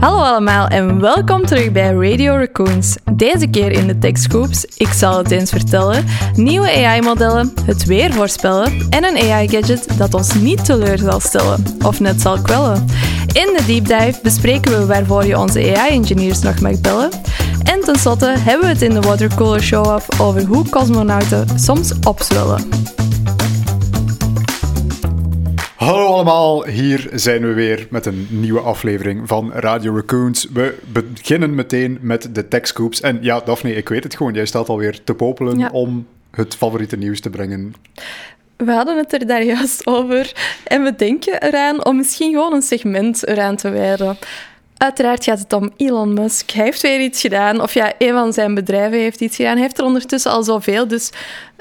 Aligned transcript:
Hallo 0.00 0.18
allemaal 0.18 0.66
en 0.66 1.00
welkom 1.00 1.46
terug 1.46 1.72
bij 1.72 1.92
Radio 1.92 2.36
Raccoons. 2.36 2.96
Deze 3.12 3.46
keer 3.46 3.72
in 3.72 3.86
de 3.86 3.98
Tech 3.98 4.18
Scoops, 4.18 4.64
ik 4.64 4.88
zal 4.88 5.18
het 5.18 5.30
eens 5.30 5.50
vertellen, 5.50 6.04
nieuwe 6.34 6.86
AI-modellen, 6.86 7.52
het 7.64 7.84
weer 7.84 8.12
voorspellen 8.12 8.86
en 8.90 9.04
een 9.04 9.16
AI-gadget 9.16 9.98
dat 9.98 10.14
ons 10.14 10.34
niet 10.34 10.64
teleur 10.64 10.98
zal 10.98 11.20
stellen, 11.20 11.64
of 11.84 12.00
net 12.00 12.20
zal 12.20 12.40
kwellen. 12.40 12.86
In 13.32 13.56
de 13.56 13.62
deep 13.66 13.86
dive 13.86 14.18
bespreken 14.22 14.78
we 14.78 14.86
waarvoor 14.86 15.24
je 15.24 15.38
onze 15.38 15.76
AI-engineers 15.76 16.40
nog 16.40 16.60
mag 16.60 16.80
bellen. 16.80 17.10
En 17.62 17.80
tenslotte 17.80 18.34
hebben 18.38 18.66
we 18.66 18.72
het 18.72 18.82
in 18.82 18.94
de 18.94 19.00
Watercooler 19.00 19.62
Show-off 19.62 20.20
over 20.20 20.44
hoe 20.44 20.68
cosmonauten 20.68 21.46
soms 21.58 21.92
opzwellen. 22.06 22.68
Hallo 25.88 26.06
allemaal, 26.06 26.66
hier 26.66 27.08
zijn 27.12 27.40
we 27.40 27.52
weer 27.52 27.86
met 27.90 28.06
een 28.06 28.26
nieuwe 28.30 28.60
aflevering 28.60 29.28
van 29.28 29.52
Radio 29.52 29.94
Raccoons. 29.94 30.46
We 30.52 30.78
beginnen 30.92 31.54
meteen 31.54 31.98
met 32.00 32.34
de 32.34 32.48
tech 32.48 32.66
scoops. 32.66 33.00
En 33.00 33.18
ja, 33.20 33.40
Daphne, 33.40 33.74
ik 33.74 33.88
weet 33.88 34.02
het 34.04 34.16
gewoon, 34.16 34.34
jij 34.34 34.46
staat 34.46 34.68
alweer 34.68 35.04
te 35.04 35.14
popelen 35.14 35.58
Ja. 35.58 35.68
om 35.72 36.06
het 36.30 36.56
favoriete 36.56 36.96
nieuws 36.96 37.20
te 37.20 37.30
brengen. 37.30 37.74
We 38.56 38.72
hadden 38.72 38.96
het 38.96 39.12
er 39.12 39.26
daar 39.26 39.42
juist 39.42 39.86
over 39.86 40.32
en 40.64 40.82
we 40.82 40.94
denken 40.96 41.42
eraan 41.42 41.84
om 41.84 41.96
misschien 41.96 42.32
gewoon 42.32 42.54
een 42.54 42.62
segment 42.62 43.26
eraan 43.26 43.56
te 43.56 43.70
wijden. 43.70 44.18
Uiteraard 44.76 45.24
gaat 45.24 45.38
het 45.38 45.52
om 45.52 45.72
Elon 45.76 46.12
Musk. 46.12 46.50
Hij 46.50 46.64
heeft 46.64 46.82
weer 46.82 47.00
iets 47.00 47.20
gedaan, 47.20 47.60
of 47.62 47.74
ja, 47.74 47.92
een 47.98 48.12
van 48.12 48.32
zijn 48.32 48.54
bedrijven 48.54 48.98
heeft 48.98 49.20
iets 49.20 49.36
gedaan. 49.36 49.52
Hij 49.52 49.62
heeft 49.62 49.78
er 49.78 49.84
ondertussen 49.84 50.30
al 50.30 50.42
zoveel, 50.42 50.88
dus 50.88 51.10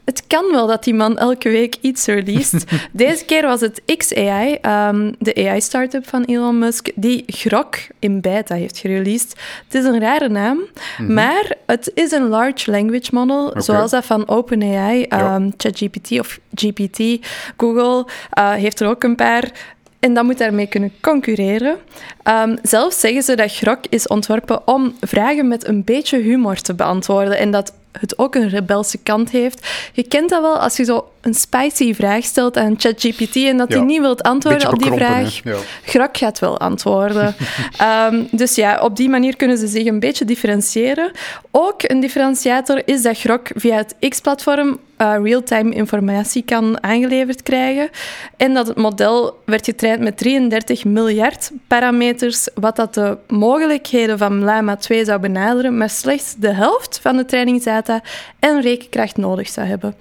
het 0.07 0.27
kan 0.27 0.51
wel 0.51 0.67
dat 0.67 0.83
die 0.83 0.93
man 0.93 1.17
elke 1.17 1.49
week 1.49 1.75
iets 1.81 2.05
released. 2.05 2.65
Deze 2.91 3.25
keer 3.25 3.41
was 3.41 3.61
het 3.61 3.81
XAI, 3.97 4.57
ehm, 4.61 5.13
de 5.19 5.35
AI-startup 5.35 6.07
van 6.07 6.23
Elon 6.23 6.57
Musk, 6.57 6.89
die 6.95 7.23
Grok 7.27 7.75
in 7.99 8.21
beta 8.21 8.55
heeft 8.55 8.77
gereleased. 8.77 9.35
Het 9.65 9.75
is 9.75 9.83
een 9.83 9.99
rare 9.99 10.29
naam, 10.29 10.59
maar 11.07 11.55
het 11.65 11.91
is 11.93 12.11
een 12.11 12.27
large 12.27 12.71
language 12.71 13.09
model, 13.11 13.53
zoals 13.57 13.91
dat 13.91 14.05
van 14.05 14.27
OpenAI, 14.27 15.03
ehm, 15.03 15.49
ChatGPT 15.57 16.19
of 16.19 16.39
GPT. 16.53 17.27
Google 17.57 18.05
eh, 18.29 18.51
heeft 18.51 18.79
er 18.79 18.87
ook 18.87 19.03
een 19.03 19.15
paar. 19.15 19.51
En 19.99 20.13
dat 20.13 20.23
moet 20.23 20.37
daarmee 20.37 20.67
kunnen 20.67 20.91
concurreren. 21.01 21.77
Ehm, 22.23 22.55
zelf 22.61 22.93
zeggen 22.93 23.23
ze 23.23 23.35
dat 23.35 23.55
Grok 23.55 23.79
is 23.89 24.07
ontworpen 24.07 24.67
om 24.67 24.95
vragen 25.01 25.47
met 25.47 25.67
een 25.67 25.83
beetje 25.83 26.17
humor 26.17 26.55
te 26.55 26.73
beantwoorden. 26.73 27.37
En 27.37 27.51
dat 27.51 27.73
het 27.99 28.17
ook 28.19 28.35
een 28.35 28.49
rebelse 28.49 28.97
kant 29.03 29.29
heeft. 29.31 29.67
Je 29.93 30.03
kent 30.03 30.29
dat 30.29 30.41
wel 30.41 30.59
als 30.59 30.77
je 30.77 30.83
zo 30.83 31.09
een 31.21 31.33
spicy 31.33 31.93
vraag 31.93 32.23
stelt 32.23 32.57
aan 32.57 32.75
ChatGPT 32.77 33.35
en 33.35 33.57
dat 33.57 33.67
hij 33.67 33.77
Ja. 33.77 33.83
niet 33.83 33.99
wilt 34.01 34.23
antwoorden 34.23 34.71
op 34.71 34.83
die 34.83 34.91
vraag. 34.91 35.39
Ja. 35.43 35.55
Grok 35.85 36.17
gaat 36.17 36.39
wel 36.39 36.59
antwoorden. 36.59 37.35
Ehm, 37.77 38.23
dus 38.31 38.55
ja, 38.55 38.79
op 38.81 38.95
die 38.95 39.09
manier 39.09 39.35
kunnen 39.35 39.57
ze 39.57 39.67
zich 39.67 39.85
een 39.85 39.99
beetje 39.99 40.25
differentiëren. 40.25 41.11
Ook 41.51 41.83
een 41.83 41.99
differentiator 41.99 42.81
is 42.85 43.01
dat 43.01 43.19
Grok 43.19 43.47
via 43.55 43.75
het 43.77 43.95
X-platform 44.09 44.79
eh, 44.97 45.15
real-time 45.23 45.73
informatie 45.73 46.43
kan 46.43 46.83
aangeleverd 46.83 47.43
krijgen. 47.43 47.89
En 48.37 48.53
dat 48.53 48.67
het 48.67 48.77
model 48.77 49.41
werd 49.45 49.65
getraind 49.65 49.99
met 49.99 50.17
33 50.17 50.85
miljard 50.85 51.51
parameters, 51.67 52.47
wat 52.53 52.75
dat 52.75 52.93
de 52.93 53.17
mogelijkheden 53.27 54.17
van 54.17 54.43
Llama 54.43 54.75
2 54.75 55.05
zou 55.05 55.19
benaderen, 55.19 55.77
maar 55.77 55.89
slechts 55.89 56.35
de 56.35 56.53
helft 56.53 56.99
van 57.01 57.17
de 57.17 57.25
trainingsdata 57.25 58.01
en 58.39 58.61
rekenkracht 58.61 59.17
nodig 59.17 59.49
zou 59.49 59.67
hebben. 59.67 59.95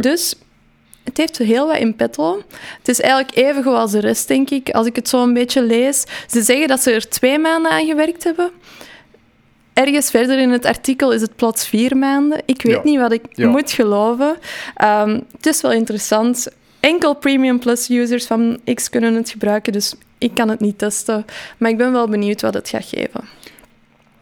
Dus 0.00 0.34
het 1.04 1.16
heeft 1.16 1.38
heel 1.38 1.66
wat 1.66 1.76
in 1.76 1.96
petto. 1.96 2.42
Het 2.78 2.88
is 2.88 3.00
eigenlijk 3.00 3.36
even 3.36 3.62
goed 3.62 3.74
als 3.74 3.90
de 3.90 4.00
rest, 4.00 4.28
denk 4.28 4.50
ik, 4.50 4.70
als 4.70 4.86
ik 4.86 4.96
het 4.96 5.08
zo 5.08 5.22
een 5.22 5.32
beetje 5.32 5.62
lees. 5.62 6.04
Ze 6.26 6.42
zeggen 6.42 6.68
dat 6.68 6.80
ze 6.80 6.92
er 6.92 7.08
twee 7.08 7.38
maanden 7.38 7.70
aan 7.70 7.86
gewerkt 7.86 8.24
hebben. 8.24 8.50
Ergens 9.78 10.10
verder 10.10 10.38
in 10.38 10.50
het 10.50 10.64
artikel 10.64 11.12
is 11.12 11.20
het 11.20 11.36
plots 11.36 11.66
vier 11.68 11.96
maanden. 11.96 12.42
Ik 12.46 12.62
weet 12.62 12.74
Ja. 12.74 12.80
niet 12.84 12.98
wat 12.98 13.12
ik 13.12 13.22
Ja. 13.30 13.48
moet 13.48 13.70
geloven. 13.70 14.36
Ehm, 14.74 15.20
het 15.36 15.46
is 15.46 15.60
wel 15.60 15.72
interessant. 15.72 16.48
Enkel 16.80 17.14
Premium 17.14 17.58
Plus 17.58 17.88
users 17.90 18.26
van 18.26 18.58
X 18.74 18.88
kunnen 18.90 19.14
het 19.14 19.30
gebruiken, 19.30 19.72
dus 19.72 19.94
ik 20.18 20.34
kan 20.34 20.48
het 20.48 20.60
niet 20.60 20.78
testen. 20.78 21.24
Maar 21.58 21.70
ik 21.70 21.76
ben 21.76 21.92
wel 21.92 22.08
benieuwd 22.08 22.40
wat 22.40 22.54
het 22.54 22.68
gaat 22.68 22.84
geven. 22.84 23.20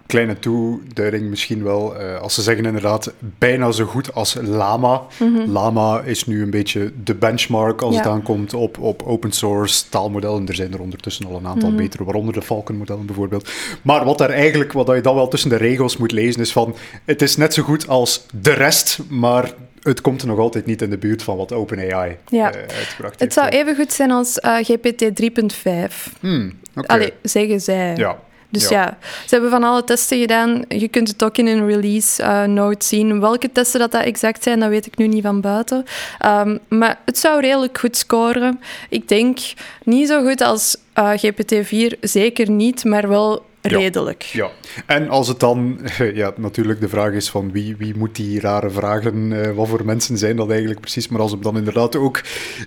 Kleine 0.07 0.39
toeduiding 0.39 1.29
misschien 1.29 1.63
wel. 1.63 1.97
eh, 1.97 2.21
als 2.21 2.35
ze 2.35 2.43
zeggen 2.43 2.65
inderdaad 2.65 3.13
bijna 3.39 3.71
zo 3.73 3.85
goed 3.85 4.15
als 4.15 4.37
Lama. 4.43 5.03
Lama 5.47 6.01
is 6.01 6.27
nu 6.27 6.43
een 6.43 6.51
beetje 6.51 6.93
de 7.05 7.15
benchmark 7.15 7.83
als. 7.83 7.95
Ja. 7.95 8.01
het 8.01 8.09
aankomt 8.11 8.55
op, 8.55 8.79
op 8.79 9.03
open 9.03 9.33
source 9.33 9.89
taalmodellen. 9.89 10.49
Er 10.49 10.55
zijn 10.55 10.73
er 10.73 10.81
ondertussen 10.81 11.27
al 11.27 11.37
een 11.37 11.47
aantal 11.47 11.69
Mhm. 11.69 11.79
betere, 11.79 12.05
waaronder 12.05 12.35
de 12.35 12.43
Falcon-modellen 12.43 13.07
bijvoorbeeld. 13.07 13.51
Maar 13.83 14.05
wat 14.05 14.19
daar 14.19 14.31
eigenlijk, 14.31 14.73
wat 14.73 14.87
je 14.87 15.01
dan 15.01 15.15
wel 15.15 15.29
tussen 15.29 15.51
de 15.51 15.57
regels 15.57 15.97
moet 15.97 16.13
lezen, 16.13 16.41
is 16.41 16.53
van 16.53 16.75
het 17.05 17.23
is 17.23 17.37
net 17.37 17.55
zo 17.55 17.63
goed 17.63 17.89
als 17.89 18.27
de 18.41 18.53
rest, 18.53 18.99
maar 19.09 19.53
het 19.83 20.01
komt 20.01 20.21
er 20.23 20.27
nog 20.29 20.39
altijd 20.39 20.67
niet 20.67 20.83
in 20.83 20.91
de 20.91 20.99
buurt 20.99 21.23
van 21.23 21.37
wat 21.37 21.53
OpenAI 21.53 22.17
Ja. 22.29 22.53
eh, 22.53 22.77
uitgebracht 22.77 23.21
Het 23.21 23.33
zou 23.33 23.49
even 23.49 23.77
goed 23.77 23.93
zijn 23.93 24.11
als 24.11 24.39
eh, 24.41 24.57
GPT 24.57 25.15
3.5. 25.17 26.13
Hmm, 26.21 26.53
oké. 26.77 26.87
Allee, 26.87 27.13
zeggen 27.23 27.61
zij. 27.61 27.93
Ja. 27.97 28.19
Dus 28.59 28.69
Ja. 28.69 28.83
ja. 28.83 28.99
ze 29.27 29.35
hebben 29.35 29.51
van 29.51 29.65
alle 29.65 29.85
testen 29.85 30.19
gedaan. 30.19 30.65
Je 30.69 30.89
kunt 30.89 31.09
het 31.09 31.25
ook 31.25 31.39
in 31.39 31.47
een 31.47 31.67
release 31.67 32.23
eh, 32.23 32.45
note 32.45 32.87
zien. 32.87 33.21
Welke 33.21 33.53
testen 33.53 33.81
dat, 33.81 33.93
dat 33.93 34.05
exact 34.05 34.43
zijn, 34.43 34.61
dat 34.61 34.69
weet 34.69 34.87
ik 34.87 34.97
nu 34.97 35.07
niet 35.07 35.23
van 35.23 35.41
buiten. 35.41 35.85
Ehm, 36.19 36.59
maar 36.69 36.99
het 37.05 37.19
zou 37.19 37.41
redelijk 37.41 37.79
goed 37.79 37.97
scoren. 37.97 38.61
Ik 38.89 39.09
denk 39.09 39.39
niet 39.85 40.09
zo 40.09 40.23
goed 40.27 40.41
als 40.41 40.77
eh, 40.93 41.11
GPT-4, 41.17 41.99
zeker 42.01 42.51
niet, 42.51 42.85
maar 42.85 43.09
wel. 43.09 43.45
Redelijk. 43.67 44.23
Ja, 44.23 44.51
en 44.87 45.09
als 45.09 45.29
het 45.29 45.41
dan, 45.41 45.79
ja, 46.15 46.33
natuurlijk 46.37 46.81
de 46.81 46.89
vraag 46.89 47.13
is 47.13 47.31
van 47.31 47.53
wie, 47.53 47.77
wie 47.77 47.95
moet 47.97 48.17
die 48.17 48.41
rare 48.41 48.71
vragen, 48.71 49.45
eh, 49.45 49.51
wat 49.53 49.69
voor 49.69 49.85
mensen 49.85 50.19
zijn 50.19 50.37
dat 50.37 50.51
eigenlijk 50.51 50.81
precies, 50.81 51.09
maar 51.09 51.21
als 51.21 51.31
het 51.31 51.43
dan 51.43 51.57
inderdaad 51.57 51.97
ook 51.97 52.21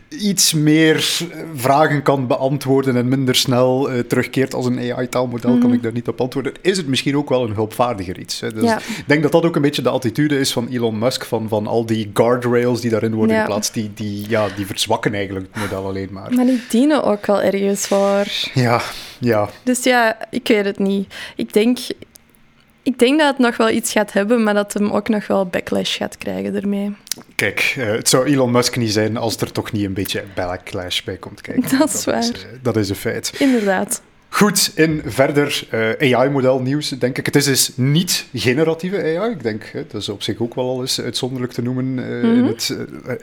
iets 0.09 0.53
meer 0.53 0.95
eh, 1.31 1.39
vragen 1.55 2.01
kan 2.01 2.27
beantwoorden 2.27 2.95
en 2.95 3.07
minder 3.07 3.35
snel 3.35 3.89
eh, 3.91 3.99
terugkeert 3.99 4.53
als 4.53 4.65
een 4.65 4.79
AI-taalmodel, 4.93 5.57
kan 5.57 5.73
ik 5.73 5.83
daar 5.83 5.91
niet 5.93 6.07
op 6.07 6.21
antwoorden, 6.21 6.53
is 6.61 6.77
het 6.77 6.87
misschien 6.87 7.17
ook 7.17 7.29
wel 7.29 7.43
een 7.43 7.53
hulpvaardiger 7.53 8.19
iets. 8.19 8.39
Hè. 8.39 8.53
Dus 8.53 8.63
Ja. 8.63 8.77
ik 8.77 9.03
denk 9.07 9.23
dat 9.23 9.31
dat 9.31 9.45
ook 9.45 9.55
een 9.55 9.61
beetje 9.61 9.81
de 9.81 9.89
attitude 9.89 10.39
is 10.39 10.51
van 10.53 10.67
Elon 10.67 10.97
Musk, 10.99 11.25
van, 11.25 11.47
van 11.47 11.67
al 11.67 11.85
die 11.85 12.11
guardrails 12.13 12.81
die 12.81 12.89
daarin 12.91 13.13
worden 13.13 13.35
Ja. 13.35 13.41
geplaatst, 13.41 13.73
die, 13.73 13.91
die, 13.93 14.29
ja, 14.29 14.47
die 14.55 14.65
verzwakken 14.65 15.13
eigenlijk 15.13 15.47
het 15.51 15.61
model 15.61 15.85
alleen 15.85 16.09
maar. 16.11 16.33
Maar 16.33 16.45
die 16.45 16.61
dienen 16.69 17.03
ook 17.03 17.25
wel 17.25 17.41
ergens 17.41 17.87
voor. 17.87 18.23
Ja, 18.53 18.81
ja, 19.19 19.49
Dus 19.63 19.83
ja, 19.83 20.17
ik 20.29 20.47
weet 20.47 20.65
het 20.65 20.79
niet. 20.79 20.88
Ik 21.35 21.53
denk, 21.53 21.77
ik 22.83 22.99
denk 22.99 23.19
dat 23.19 23.27
het 23.27 23.37
nog 23.37 23.57
wel 23.57 23.69
iets 23.69 23.91
gaat 23.91 24.13
hebben, 24.13 24.43
maar 24.43 24.53
dat 24.53 24.73
hem 24.73 24.89
ook 24.91 25.09
nog 25.09 25.27
wel 25.27 25.45
backlash 25.45 25.97
gaat 25.97 26.17
krijgen 26.17 26.55
ermee. 26.55 26.95
Kijk, 27.35 27.75
eh, 27.77 27.85
het 27.85 28.09
zou 28.09 28.25
Elon 28.25 28.51
Musk 28.51 28.77
niet 28.77 28.91
zijn 28.91 29.17
als 29.17 29.37
er 29.37 29.51
toch 29.51 29.71
niet 29.71 29.85
een 29.85 29.93
beetje 29.93 30.23
backlash 30.35 31.01
bij 31.01 31.17
komt 31.17 31.41
kijken. 31.41 31.69
Dat 31.79 31.93
is 31.93 32.05
waar. 32.05 32.23
eh, 32.23 32.31
dat 32.61 32.77
is 32.77 32.89
een 32.89 32.95
feit. 32.95 33.33
Inderdaad. 33.39 34.01
Goed, 34.31 34.71
in 34.75 35.01
verder 35.05 35.67
eh, 35.69 36.15
AI-model 36.15 36.59
nieuws, 36.61 36.89
denk 36.89 37.17
ik. 37.17 37.25
Het 37.25 37.35
is 37.35 37.45
dus 37.45 37.71
niet 37.75 38.25
generatieve 38.33 38.97
AI. 38.97 39.31
Ik 39.31 39.43
denk, 39.43 39.63
hè, 39.63 39.85
dat 39.87 40.01
is 40.01 40.09
op 40.09 40.23
zich 40.23 40.39
ook 40.39 40.55
wel 40.55 40.69
al 40.69 40.81
eens 40.81 41.01
uitzonderlijk 41.01 41.53
te 41.53 41.61
noemen 41.61 41.99
in 42.23 42.43
het 42.45 42.77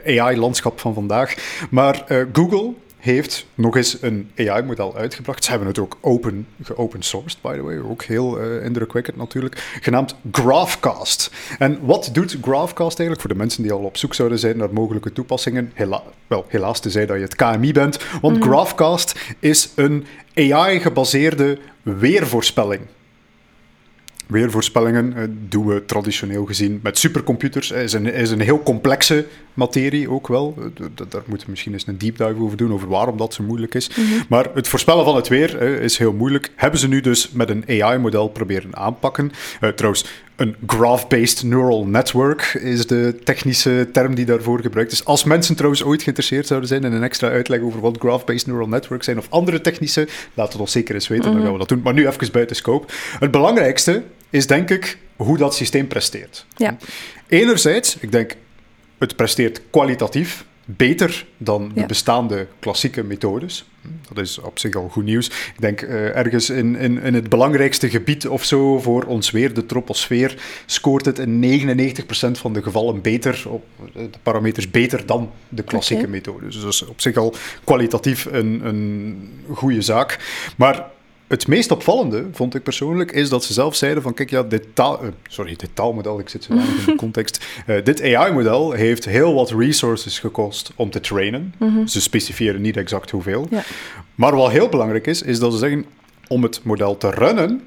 eh, 0.05 0.21
AI-landschap 0.21 0.79
van 0.79 0.93
vandaag. 0.93 1.35
Maar 1.69 2.03
Google 2.33 2.73
heeft 3.07 3.45
nog 3.55 3.75
eens 3.75 3.97
een 4.01 4.31
AI-model 4.37 4.95
uitgebracht. 4.95 5.43
Ze 5.43 5.49
hebben 5.49 5.67
het 5.67 5.79
ook 5.79 5.97
open, 6.01 6.47
geopen 6.63 7.01
sourced, 7.01 7.41
by 7.41 7.55
the 7.55 7.61
way. 7.61 7.79
Ook 7.79 8.03
heel 8.03 8.39
eh, 8.39 8.65
indrukwekkend 8.65 9.17
natuurlijk. 9.17 9.77
Genaamd 9.81 10.15
Graphcast. 10.31 11.31
En 11.59 11.85
wat 11.85 12.09
doet 12.13 12.37
Graphcast 12.41 12.99
eigenlijk 12.99 13.21
voor 13.21 13.29
de 13.29 13.35
mensen 13.35 13.63
die 13.63 13.71
al 13.71 13.79
op 13.79 13.97
zoek 13.97 14.13
zouden 14.13 14.39
zijn 14.39 14.57
naar 14.57 14.73
mogelijke 14.73 15.13
toepassingen? 15.13 15.71
Hela 15.73 16.03
wel, 16.27 16.45
helaas 16.47 16.79
te 16.79 16.89
zijn 16.89 17.07
dat 17.07 17.17
je 17.17 17.23
het 17.23 17.35
KMI 17.35 17.71
bent. 17.71 17.99
Want 18.21 18.43
Graphcast 18.43 19.19
is 19.39 19.69
een 19.75 20.05
AI-gebaseerde 20.33 21.57
weervoorspelling. 21.81 22.81
Weervoorspellingen 24.27 25.13
eh, 25.15 25.23
doen 25.49 25.65
we 25.65 25.85
traditioneel 25.85 26.45
gezien 26.45 26.79
met 26.83 26.97
supercomputers. 26.97 27.71
Is 27.71 27.93
een, 27.93 28.13
is 28.13 28.31
een 28.31 28.39
heel 28.39 28.63
complexe 28.63 29.25
materie 29.57 30.09
ook 30.09 30.27
wel. 30.27 30.55
Eh, 30.57 30.85
Daar 31.09 31.21
moeten 31.25 31.45
we 31.45 31.51
misschien 31.51 31.73
eens 31.73 31.87
een 31.87 31.97
deep 31.97 32.17
dive 32.17 32.35
over 32.39 32.57
doen, 32.57 32.73
over 32.73 32.87
waarom 32.87 33.17
dat 33.17 33.33
zo 33.33 33.43
moeilijk 33.43 33.75
is. 33.75 33.91
Maar 34.29 34.45
het 34.53 34.67
voorspellen 34.67 35.05
van 35.05 35.15
het 35.15 35.27
weer 35.27 35.57
eh, 35.57 35.83
is 35.83 35.97
heel 35.97 36.13
moeilijk. 36.13 36.51
Hebben 36.55 36.79
ze 36.79 36.87
nu 36.87 37.01
dus 37.01 37.31
met 37.31 37.49
een 37.49 37.63
AI-model 37.67 38.27
proberen 38.27 38.75
aanpakken. 38.75 39.31
Eh, 39.59 39.69
trouwens, 39.69 40.05
een 40.37 40.55
graph-based 40.67 41.43
neural 41.43 41.85
network 41.85 42.41
is 42.61 42.87
de 42.87 43.19
technische 43.23 43.89
term 43.91 44.15
die 44.15 44.25
daarvoor 44.25 44.61
gebruikt 44.61 44.91
is. 44.91 45.05
Als 45.05 45.23
mensen 45.23 45.55
trouwens 45.55 45.83
ooit 45.83 46.01
geïnteresseerd 46.01 46.47
zouden 46.47 46.69
zijn 46.69 46.83
in 46.83 46.91
een 46.91 47.03
extra 47.03 47.29
uitleg 47.29 47.61
over 47.61 47.79
wat 47.79 47.97
graph-based 47.99 48.47
neural 48.47 48.67
networks 48.67 49.05
zijn 49.05 49.17
of 49.17 49.27
andere 49.29 49.61
technische, 49.61 50.07
laat 50.33 50.51
het 50.51 50.61
ons 50.61 50.71
zeker 50.71 50.95
eens 50.95 51.07
weten, 51.07 51.31
dan 51.31 51.41
gaan 51.41 51.51
we 51.51 51.57
dat 51.57 51.69
doen. 51.69 51.81
Maar 51.81 51.93
nu 51.93 52.07
even 52.07 52.31
buiten 52.31 52.55
scope. 52.55 52.93
Het 53.19 53.31
belangrijkste 53.31 54.03
is 54.29 54.47
denk 54.47 54.69
ik 54.69 54.97
hoe 55.15 55.37
dat 55.37 55.55
systeem 55.55 55.87
presteert. 55.87 56.45
Ja. 56.55 56.77
Enerzijds, 57.27 57.97
ik 57.99 58.11
denk, 58.11 58.35
het 58.97 59.15
presteert 59.15 59.61
kwalitatief 59.69 60.45
beter 60.69 61.25
dan 61.37 61.71
de 61.73 61.85
bestaande 61.85 62.47
klassieke 62.59 63.03
methodes. 63.03 63.65
Dat 64.13 64.23
is 64.23 64.39
op 64.39 64.59
zich 64.59 64.75
al 64.75 64.89
goed 64.89 65.03
nieuws. 65.03 65.27
Ik 65.27 65.59
denk 65.59 65.81
uh, 65.81 66.15
ergens 66.15 66.49
in, 66.49 66.75
in, 66.75 67.01
in 67.01 67.13
het 67.13 67.29
belangrijkste 67.29 67.89
gebied 67.89 68.27
of 68.27 68.43
zo 68.43 68.79
voor 68.79 69.03
ons 69.03 69.31
weer, 69.31 69.53
de 69.53 69.65
troposfeer, 69.65 70.37
scoort 70.65 71.05
het 71.05 71.19
in 71.19 71.65
99% 71.97 72.31
van 72.31 72.53
de 72.53 72.63
gevallen 72.63 73.01
beter, 73.01 73.43
op 73.47 73.65
de 73.93 74.09
parameters 74.23 74.71
beter 74.71 75.05
dan 75.05 75.31
de 75.49 75.63
klassieke 75.63 76.01
okay. 76.01 76.13
methodes. 76.15 76.53
Dus 76.53 76.63
dat 76.63 76.73
is 76.73 76.85
op 76.85 77.01
zich 77.01 77.17
al 77.17 77.35
kwalitatief 77.63 78.25
een, 78.25 78.67
een 78.67 79.29
goede 79.53 79.81
zaak. 79.81 80.19
Maar 80.57 80.85
het 81.27 81.47
meest 81.47 81.71
opvallende, 81.71 82.25
vond 82.31 82.55
ik 82.55 82.63
persoonlijk, 82.63 83.11
is 83.11 83.29
dat 83.29 83.43
ze 83.43 83.53
zelf 83.53 83.75
zeiden 83.75 84.03
van, 84.03 84.13
kijk, 84.13 84.29
ja, 84.29 84.43
dit 84.43 84.65
taal... 84.73 85.03
Uh, 85.03 85.09
sorry, 85.27 85.55
dit 85.55 85.69
taalmodel, 85.73 86.19
ik 86.19 86.29
zit 86.29 86.43
zo 86.43 86.53
in 86.53 86.59
de 86.85 86.95
context. 87.05 87.45
Uh, 87.67 87.83
dit 87.83 88.01
AI-model 88.01 88.71
heeft 88.71 89.05
heel 89.05 89.33
wat 89.33 89.51
resources 89.51 90.19
gekost 90.19 90.71
om 90.75 90.89
te 90.89 90.99
trainen. 90.99 91.53
Mm 91.57 91.75
-hmm. 91.75 91.87
Ze 91.87 92.01
specifieren 92.01 92.61
niet 92.61 92.77
exact 92.77 93.11
hoeveel. 93.11 93.47
Ja. 93.49 93.63
Maar 94.15 94.35
wat 94.35 94.51
heel 94.51 94.69
belangrijk 94.69 95.07
is, 95.07 95.21
is 95.21 95.39
dat 95.39 95.51
ze 95.51 95.57
zeggen, 95.57 95.85
om 96.27 96.43
het 96.43 96.63
model 96.63 96.97
te 96.97 97.09
runnen, 97.09 97.61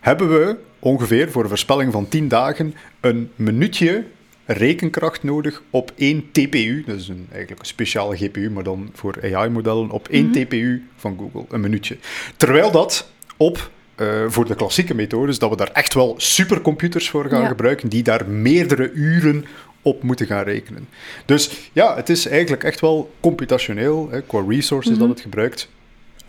hebben 0.00 0.28
we 0.28 0.56
ongeveer 0.78 1.30
voor 1.30 1.42
een 1.42 1.48
voorspelling 1.48 1.92
van 1.92 2.08
10 2.08 2.28
dagen 2.28 2.74
een 3.00 3.30
minuutje 3.36 4.04
rekenkracht 4.52 5.22
nodig 5.22 5.62
op 5.70 5.92
één 5.96 6.30
TPU. 6.32 6.84
Dat 6.86 6.98
is 6.98 7.08
een, 7.08 7.26
eigenlijk 7.30 7.60
een 7.60 7.66
speciale 7.66 8.16
GPU, 8.16 8.50
maar 8.50 8.62
dan 8.62 8.90
voor 8.92 9.34
AI-modellen 9.34 9.90
op 9.90 10.08
één 10.08 10.26
mhm. 10.26 10.44
TPU 10.44 10.82
van 10.96 11.16
Google, 11.18 11.44
een 11.54 11.60
minuutje. 11.60 11.96
Terwijl 12.36 12.70
dat 12.70 13.10
op 13.36 13.70
uh, 13.96 14.24
voor 14.28 14.46
de 14.46 14.54
klassieke 14.54 14.94
methodes, 14.94 15.38
dat 15.38 15.50
we 15.50 15.56
daar 15.56 15.70
echt 15.72 15.94
wel 15.94 16.14
supercomputers 16.16 17.10
voor 17.10 17.28
gaan 17.28 17.46
gebruiken, 17.46 17.88
die 17.88 18.02
daar 18.02 18.28
meerdere 18.28 18.92
uren 18.92 19.44
op 19.82 20.02
moeten 20.02 20.26
gaan 20.26 20.44
rekenen. 20.44 20.88
Dus 21.24 21.70
ja, 21.72 21.96
het 21.96 22.08
is 22.08 22.26
eigenlijk 22.26 22.64
echt 22.64 22.80
wel 22.80 23.14
computationeel, 23.20 24.08
hè, 24.10 24.22
qua 24.22 24.44
resources 24.48 24.92
dat 24.92 25.00
mhm. 25.00 25.10
het 25.10 25.20
gebruikt, 25.20 25.68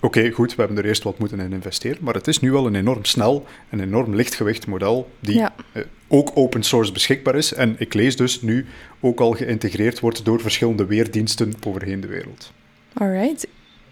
Oké, 0.03 0.31
goed, 0.31 0.55
we 0.55 0.61
hebben 0.61 0.77
er 0.77 0.85
eerst 0.85 1.03
wat 1.03 1.17
moeten 1.17 1.39
in 1.39 1.53
investeren, 1.53 2.03
maar 2.03 2.13
het 2.13 2.27
is 2.27 2.39
nu 2.39 2.51
wel 2.51 2.65
een 2.65 2.75
enorm 2.75 3.05
snel 3.05 3.45
en 3.69 3.79
enorm 3.79 4.15
lichtgewicht 4.15 4.67
model 4.67 5.09
die 5.19 5.41
eh, 5.41 5.83
ook 6.07 6.31
open 6.33 6.63
source 6.63 6.91
beschikbaar 6.91 7.35
is. 7.35 7.53
En 7.53 7.75
ik 7.77 7.93
lees 7.93 8.15
dus 8.15 8.41
nu 8.41 8.65
ook 8.99 9.19
al 9.19 9.31
geïntegreerd 9.31 9.99
wordt 9.99 10.25
door 10.25 10.41
verschillende 10.41 10.85
weerdiensten 10.85 11.53
overheen 11.67 12.01
de 12.01 12.07
wereld. 12.07 12.51
Alright, 12.93 13.47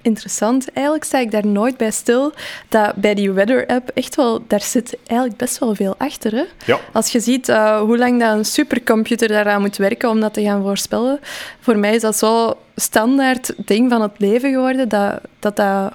interessant. 0.09 0.71
Eigenlijk 0.73 1.05
sta 1.05 1.19
ik 1.19 1.31
daar 1.31 1.45
nooit 1.45 1.77
bij 1.77 1.91
stil 1.91 2.33
dat 2.69 2.95
bij 2.95 3.13
die 3.13 3.31
weather-app 3.31 3.89
echt 3.93 4.15
wel, 4.15 4.43
daar 4.47 4.61
zit 4.61 4.97
eigenlijk 5.05 5.39
best 5.39 5.59
wel 5.59 5.75
veel 5.75 5.95
achter. 5.97 6.31
Hè? 6.31 6.43
Ja. 6.65 6.79
Als 6.93 7.11
je 7.11 7.19
ziet 7.19 7.49
uh, 7.49 7.81
hoe 7.81 7.97
lang 7.97 8.19
dat 8.19 8.37
een 8.37 8.45
supercomputer 8.45 9.27
daaraan 9.27 9.61
moet 9.61 9.77
werken 9.77 10.09
om 10.09 10.19
dat 10.19 10.33
te 10.33 10.41
gaan 10.41 10.61
voorspellen, 10.61 11.19
voor 11.59 11.77
mij 11.77 11.95
is 11.95 12.01
dat 12.01 12.17
zo 12.17 12.57
standaard 12.75 13.53
ding 13.57 13.89
van 13.91 14.01
het 14.01 14.11
leven 14.17 14.51
geworden 14.51 14.89
dat 14.89 15.21
dat, 15.39 15.55
dat 15.55 15.91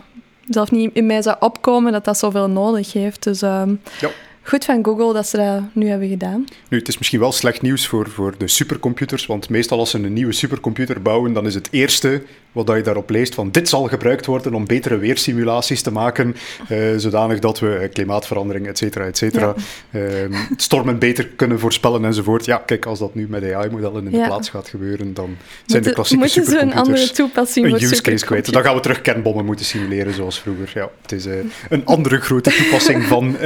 zelf 0.49 0.71
niet 0.71 0.91
in 0.93 1.07
mij 1.07 1.23
zou 1.23 1.37
opkomen 1.41 1.93
dat 1.93 2.05
dat 2.05 2.19
zoveel 2.19 2.49
nodig 2.49 2.93
heeft. 2.93 3.23
Dus 3.23 3.43
uh, 3.43 3.63
ja 4.01 4.11
goed 4.45 4.65
van 4.65 4.85
Google 4.85 5.13
dat 5.13 5.29
ze 5.29 5.37
dat 5.37 5.63
nu 5.73 5.89
hebben 5.89 6.09
gedaan. 6.09 6.45
Nu, 6.69 6.79
het 6.79 6.89
is 6.89 6.99
misschien 6.99 7.21
wel 7.21 7.33
slecht 7.33 7.63
nieuws 7.63 7.87
voor, 7.87 8.11
voor 8.11 8.35
de 8.39 8.49
supercomputers, 8.49 9.27
want 9.27 9.49
meestal 9.49 9.79
als 9.79 9.91
ze 9.91 9.99
een 9.99 10.13
nieuwe 10.13 10.33
supercomputer 10.33 11.03
bouwen, 11.03 11.33
dan 11.33 11.47
is 11.47 11.55
het 11.55 11.69
eerste 11.71 12.23
wat 12.55 12.77
je 12.77 12.83
daarop 12.83 13.11
leest 13.11 13.35
van 13.35 13.51
dit 13.51 13.69
zal 13.69 13.89
gebruikt 13.89 14.27
worden 14.27 14.55
om 14.55 14.67
betere 14.67 14.99
weersimulaties 14.99 15.83
te 15.83 15.93
maken, 15.93 16.37
uh, 16.69 16.79
zodanig 16.97 17.39
dat 17.39 17.59
we 17.59 17.79
uh, 17.83 17.89
klimaatverandering, 17.93 18.67
et 18.67 18.79
cetera, 18.79 19.05
et 19.05 19.17
cetera, 19.17 19.55
ja. 19.91 20.01
uh, 20.01 20.39
stormen 20.57 20.99
beter 20.99 21.27
kunnen 21.27 21.59
voorspellen 21.59 22.05
enzovoort. 22.05 22.45
Ja, 22.45 22.57
kijk, 22.57 22.87
als 22.87 22.99
dat 22.99 23.15
nu 23.15 23.27
met 23.29 23.53
AI-modellen 23.53 24.05
in 24.05 24.11
de 24.11 24.27
plaats 24.27 24.49
gaat 24.49 24.69
gebeuren, 24.69 25.15
dan 25.15 25.37
zijn 25.67 25.83
de 25.83 25.93
klassieke 25.93 26.29
supercomputers 26.29 26.73
een 26.73 26.81
andere 26.81 27.11
toepassing 27.11 27.67
een 27.67 27.75
use 27.75 28.03
case 28.03 28.25
kwijt. 28.25 28.53
Dan 28.53 28.63
gaan 28.63 28.75
we 28.75 28.81
terug 28.81 29.01
kernbommen 29.01 29.45
moeten 29.45 29.65
simuleren 29.65 30.15
zoals 30.15 30.41
vroeger. 30.41 30.71
Ja, 30.75 30.91
het 31.03 31.13
is 31.13 31.27
eh, 31.27 31.35
een 31.69 31.87
andere 31.87 32.21
grote 32.21 32.51
toepassing 32.51 33.05
van 33.05 33.37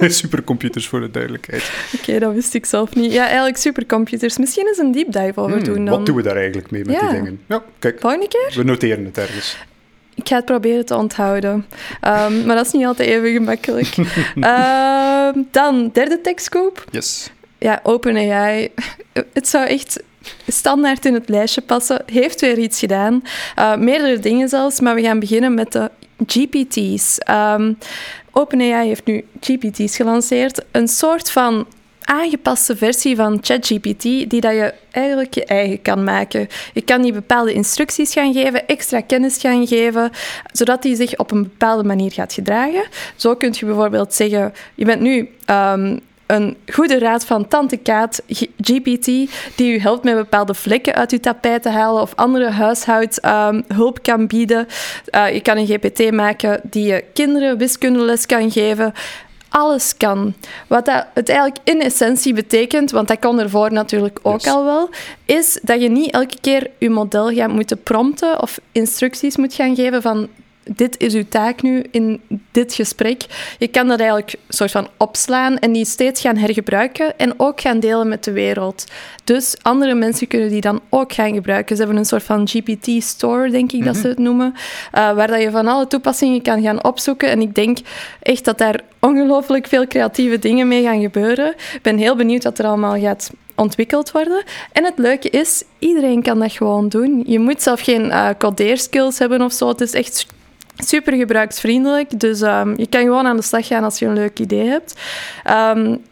supercomputers 0.00 0.88
voor 0.88 1.00
de 1.00 1.10
duidelijkheid. 1.10 1.70
Oké, 2.00 2.18
dat 2.18 2.34
wist 2.34 2.54
ik 2.54 2.66
zelf 2.66 2.94
niet. 2.94 3.12
Ja, 3.12 3.26
eigenlijk 3.26 3.56
supercomputers. 3.56 4.38
Misschien 4.38 4.66
eens 4.66 4.78
een 4.78 4.92
deep 4.92 5.12
dive 5.12 5.40
over 5.40 5.56
hmm, 5.56 5.64
doen 5.64 5.84
dan. 5.84 5.96
Wat 5.96 6.06
doen 6.06 6.16
we 6.16 6.22
daar 6.22 6.36
eigenlijk 6.36 6.70
mee 6.70 6.84
met 6.84 7.00
die 7.00 7.10
dingen? 7.10 7.40
Ja, 7.46 7.62
kijk. 7.78 8.00
Volgende 8.00 8.28
keer? 8.28 8.47
We 8.54 8.62
noteren 8.62 9.04
het 9.04 9.18
ergens. 9.18 9.56
Ik 10.14 10.28
ga 10.28 10.36
het 10.36 10.44
proberen 10.44 10.86
te 10.86 10.96
onthouden. 10.96 11.52
Um, 11.52 12.44
maar 12.46 12.56
dat 12.56 12.66
is 12.66 12.72
niet 12.72 12.86
altijd 12.86 13.08
even 13.08 13.32
gemakkelijk. 13.32 13.96
uh, 14.36 15.28
dan, 15.50 15.90
derde 15.92 16.20
tekstkoop. 16.20 16.84
Yes. 16.90 17.30
Ja, 17.58 17.80
OpenAI. 17.82 18.70
Het 19.32 19.48
zou 19.48 19.66
echt 19.66 20.02
standaard 20.48 21.04
in 21.04 21.14
het 21.14 21.28
lijstje 21.28 21.60
passen. 21.60 22.02
Heeft 22.06 22.40
weer 22.40 22.58
iets 22.58 22.78
gedaan. 22.78 23.22
Uh, 23.58 23.76
meerdere 23.76 24.18
dingen 24.18 24.48
zelfs, 24.48 24.80
maar 24.80 24.94
we 24.94 25.02
gaan 25.02 25.20
beginnen 25.20 25.54
met 25.54 25.72
de 25.72 25.90
GPT's. 26.26 27.18
Um, 27.30 27.78
OpenAI 28.32 28.86
heeft 28.86 29.06
nu 29.06 29.24
GPT's 29.40 29.96
gelanceerd. 29.96 30.64
Een 30.70 30.88
soort 30.88 31.30
van 31.30 31.66
aangepaste 32.08 32.76
versie 32.76 33.16
van 33.16 33.38
ChatGPT 33.40 34.02
die 34.02 34.40
dat 34.40 34.52
je 34.52 34.74
eigenlijk 34.90 35.34
je 35.34 35.44
eigen 35.44 35.82
kan 35.82 36.04
maken. 36.04 36.48
Je 36.72 36.80
kan 36.80 37.02
die 37.02 37.12
bepaalde 37.12 37.52
instructies 37.52 38.12
gaan 38.12 38.32
geven, 38.32 38.66
extra 38.66 39.00
kennis 39.00 39.38
gaan 39.38 39.66
geven, 39.66 40.10
zodat 40.52 40.82
die 40.82 40.96
zich 40.96 41.16
op 41.16 41.30
een 41.30 41.42
bepaalde 41.42 41.84
manier 41.84 42.12
gaat 42.12 42.32
gedragen. 42.32 42.84
Zo 43.16 43.34
kun 43.34 43.54
je 43.58 43.66
bijvoorbeeld 43.66 44.14
zeggen, 44.14 44.52
je 44.74 44.84
bent 44.84 45.00
nu 45.00 45.28
um, 45.46 46.00
een 46.26 46.56
goede 46.72 46.98
raad 46.98 47.24
van 47.24 47.48
Tante 47.48 47.76
Kaat, 47.76 48.22
GPT, 48.60 49.06
die 49.56 49.74
u 49.74 49.78
helpt 49.78 50.04
met 50.04 50.14
bepaalde 50.14 50.54
vlekken 50.54 50.94
uit 50.94 51.12
uw 51.12 51.20
tapijt 51.20 51.62
te 51.62 51.68
halen 51.68 52.02
of 52.02 52.14
andere 52.14 52.50
huishoudhulp 52.50 53.96
um, 53.96 54.02
kan 54.02 54.26
bieden. 54.26 54.66
Uh, 55.14 55.32
je 55.32 55.40
kan 55.40 55.56
een 55.56 55.66
GPT 55.66 56.10
maken 56.10 56.60
die 56.62 56.86
je 56.86 57.04
kinderen 57.12 57.58
wiskundeles 57.58 58.26
kan 58.26 58.50
geven 58.50 58.92
alles 59.48 59.96
kan. 59.96 60.34
Wat 60.66 60.84
dat 60.84 61.06
het 61.14 61.28
eigenlijk 61.28 61.58
in 61.64 61.80
essentie 61.80 62.34
betekent, 62.34 62.90
want 62.90 63.08
dat 63.08 63.18
kon 63.18 63.40
ervoor 63.40 63.72
natuurlijk 63.72 64.18
ook 64.22 64.46
al 64.46 64.64
wel, 64.64 64.90
is 65.24 65.58
dat 65.62 65.80
je 65.80 65.88
niet 65.88 66.10
elke 66.10 66.36
keer 66.40 66.70
je 66.78 66.90
model 66.90 67.30
gaat 67.34 67.52
moeten 67.52 67.82
prompten 67.82 68.42
of 68.42 68.60
instructies 68.72 69.36
moet 69.36 69.54
gaan 69.54 69.74
geven 69.74 70.02
van 70.02 70.28
dit 70.76 70.98
is 70.98 71.14
uw 71.14 71.24
taak 71.28 71.62
nu 71.62 71.84
in 71.90 72.20
dit 72.50 72.74
gesprek. 72.74 73.24
Je 73.58 73.68
kan 73.68 73.88
dat 73.88 73.98
eigenlijk 73.98 74.34
soort 74.48 74.70
van 74.70 74.88
opslaan 74.96 75.58
en 75.58 75.72
die 75.72 75.84
steeds 75.84 76.20
gaan 76.20 76.36
hergebruiken 76.36 77.18
en 77.18 77.34
ook 77.36 77.60
gaan 77.60 77.80
delen 77.80 78.08
met 78.08 78.24
de 78.24 78.32
wereld. 78.32 78.84
Dus 79.24 79.56
andere 79.62 79.94
mensen 79.94 80.26
kunnen 80.26 80.48
die 80.48 80.60
dan 80.60 80.80
ook 80.88 81.12
gaan 81.12 81.34
gebruiken. 81.34 81.76
Ze 81.76 81.82
hebben 81.82 82.00
een 82.00 82.06
soort 82.06 82.22
van 82.22 82.48
GPT-store, 82.48 83.50
denk 83.50 83.72
ik 83.72 83.84
dat 83.84 83.94
ze 83.94 84.00
mhm. 84.00 84.08
het 84.10 84.18
noemen, 84.18 84.52
uh, 84.54 85.12
waar 85.12 85.26
dat 85.26 85.42
je 85.42 85.50
van 85.50 85.66
alle 85.66 85.86
toepassingen 85.86 86.42
kan 86.42 86.62
gaan 86.62 86.84
opzoeken. 86.84 87.30
En 87.30 87.40
ik 87.40 87.54
denk 87.54 87.78
echt 88.22 88.44
dat 88.44 88.58
daar 88.58 88.80
ongelooflijk 89.00 89.66
veel 89.66 89.86
creatieve 89.86 90.38
dingen 90.38 90.68
mee 90.68 90.82
gaan 90.82 91.00
gebeuren. 91.00 91.48
Ik 91.48 91.82
ben 91.82 91.98
heel 91.98 92.16
benieuwd 92.16 92.44
wat 92.44 92.58
er 92.58 92.66
allemaal 92.66 93.00
gaat 93.00 93.30
ontwikkeld 93.54 94.10
worden. 94.10 94.42
En 94.72 94.84
het 94.84 94.98
leuke 94.98 95.30
is, 95.30 95.62
iedereen 95.78 96.22
kan 96.22 96.38
dat 96.38 96.52
gewoon 96.52 96.88
doen. 96.88 97.24
Je 97.26 97.38
moet 97.38 97.62
zelf 97.62 97.80
geen 97.80 98.04
uh, 98.04 98.28
codeerskills 98.38 99.18
hebben 99.18 99.42
of 99.42 99.52
zo. 99.52 99.68
Het 99.68 99.80
is 99.80 99.92
echt 99.92 100.26
super 100.78 101.16
gebruiksvriendelijk. 101.16 102.20
Dus 102.20 102.40
um, 102.40 102.74
je 102.76 102.86
kan 102.86 103.00
gewoon 103.00 103.26
aan 103.26 103.36
de 103.36 103.42
slag 103.42 103.66
gaan 103.66 103.84
als 103.84 103.98
je 103.98 104.06
een 104.06 104.14
leuk 104.14 104.38
idee 104.38 104.66
hebt. 104.66 105.00
Um, 105.50 106.02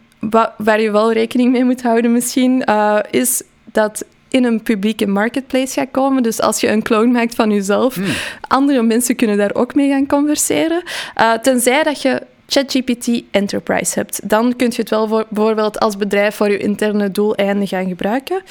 waar 0.57 0.81
je 0.81 0.91
wel 0.91 1.13
rekening 1.13 1.51
mee 1.51 1.63
moet 1.63 1.81
houden 1.81 2.11
misschien, 2.11 2.63
uh, 2.69 2.99
is 3.11 3.41
dat 3.63 4.05
in 4.29 4.43
een 4.43 4.63
publieke 4.63 5.07
marketplace 5.07 5.73
gaat 5.73 5.91
komen. 5.91 6.23
Dus 6.23 6.41
als 6.41 6.61
je 6.61 6.69
een 6.69 6.81
clone 6.81 7.11
maakt 7.11 7.35
van 7.35 7.51
jezelf, 7.51 7.95
hmm. 7.95 8.05
andere 8.47 8.81
mensen 8.81 9.15
kunnen 9.15 9.37
daar 9.37 9.53
ook 9.53 9.75
mee 9.75 9.89
gaan 9.89 10.07
converseren. 10.07 10.83
Uh, 11.17 11.33
tenzij 11.33 11.83
dat 11.83 12.01
je 12.01 12.21
ChatGPT 12.47 13.21
Enterprise 13.31 13.99
hebt. 13.99 14.29
Dan 14.29 14.55
kun 14.55 14.67
je 14.69 14.75
het 14.75 14.89
wel 14.89 15.07
voor, 15.07 15.25
bijvoorbeeld 15.29 15.79
als 15.79 15.97
bedrijf 15.97 16.35
voor 16.35 16.49
je 16.49 16.57
interne 16.57 17.11
doeleinden 17.11 17.67
gaan 17.67 17.87
gebruiken. 17.87 18.41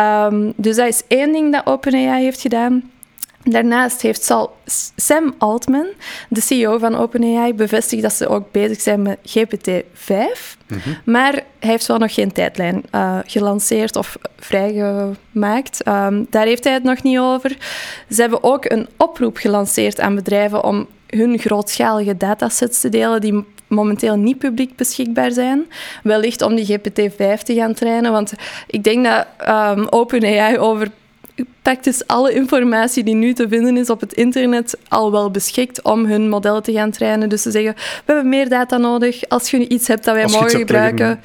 Um, 0.00 0.52
dus 0.56 0.76
dat 0.76 0.88
is 0.88 1.02
één 1.08 1.32
ding 1.32 1.52
dat 1.52 1.66
OpenAI 1.66 2.22
heeft 2.22 2.40
gedaan. 2.40 2.90
Daarnaast 3.50 4.02
heeft 4.02 4.34
Sam 4.96 5.34
Altman, 5.38 5.86
de 6.28 6.40
CEO 6.40 6.78
van 6.78 6.96
OpenAI, 6.96 7.54
bevestigd 7.54 8.02
dat 8.02 8.12
ze 8.12 8.28
ook 8.28 8.52
bezig 8.52 8.80
zijn 8.80 9.02
met 9.02 9.18
GPT-5. 9.28 10.56
Mhm. 10.66 10.78
Maar 11.04 11.32
hij 11.32 11.70
heeft 11.70 11.86
wel 11.86 11.98
nog 11.98 12.14
geen 12.14 12.32
tijdlijn 12.32 12.82
uh, 12.94 13.18
gelanceerd 13.26 13.96
of 13.96 14.16
vrijgemaakt. 14.36 15.86
Um, 15.88 16.26
daar 16.30 16.46
heeft 16.46 16.64
hij 16.64 16.72
het 16.72 16.82
nog 16.82 17.02
niet 17.02 17.18
over. 17.18 17.56
Ze 18.10 18.20
hebben 18.20 18.42
ook 18.42 18.70
een 18.70 18.88
oproep 18.96 19.36
gelanceerd 19.36 20.00
aan 20.00 20.14
bedrijven 20.14 20.64
om 20.64 20.86
hun 21.06 21.38
grootschalige 21.38 22.16
datasets 22.16 22.80
te 22.80 22.88
delen 22.88 23.20
die 23.20 23.44
momenteel 23.66 24.16
niet 24.16 24.38
publiek 24.38 24.76
beschikbaar 24.76 25.32
zijn. 25.32 25.66
Wellicht 26.02 26.42
om 26.42 26.54
die 26.54 26.78
GPT-5 26.78 27.42
te 27.42 27.54
gaan 27.54 27.74
trainen, 27.74 28.12
want 28.12 28.32
ik 28.66 28.84
denk 28.84 29.04
dat 29.04 29.26
um, 29.48 29.86
OpenAI 29.88 30.58
over 30.58 30.90
praktisch 31.62 32.06
alle 32.06 32.32
informatie 32.32 33.04
die 33.04 33.14
nu 33.14 33.32
te 33.32 33.48
vinden 33.48 33.76
is 33.76 33.90
op 33.90 34.00
het 34.00 34.12
internet 34.12 34.76
al 34.88 35.12
wel 35.12 35.30
beschikt 35.30 35.82
om 35.82 36.04
hun 36.04 36.28
modellen 36.28 36.62
te 36.62 36.72
gaan 36.72 36.90
trainen. 36.90 37.28
Dus 37.28 37.42
ze 37.42 37.50
zeggen, 37.50 37.74
we 37.74 38.12
hebben 38.12 38.28
meer 38.28 38.48
data 38.48 38.76
nodig. 38.76 39.28
Als 39.28 39.50
je 39.50 39.68
iets 39.68 39.88
hebt 39.88 40.04
dat 40.04 40.14
wij 40.14 40.26
mogen 40.26 40.50
gebruiken... 40.50 41.20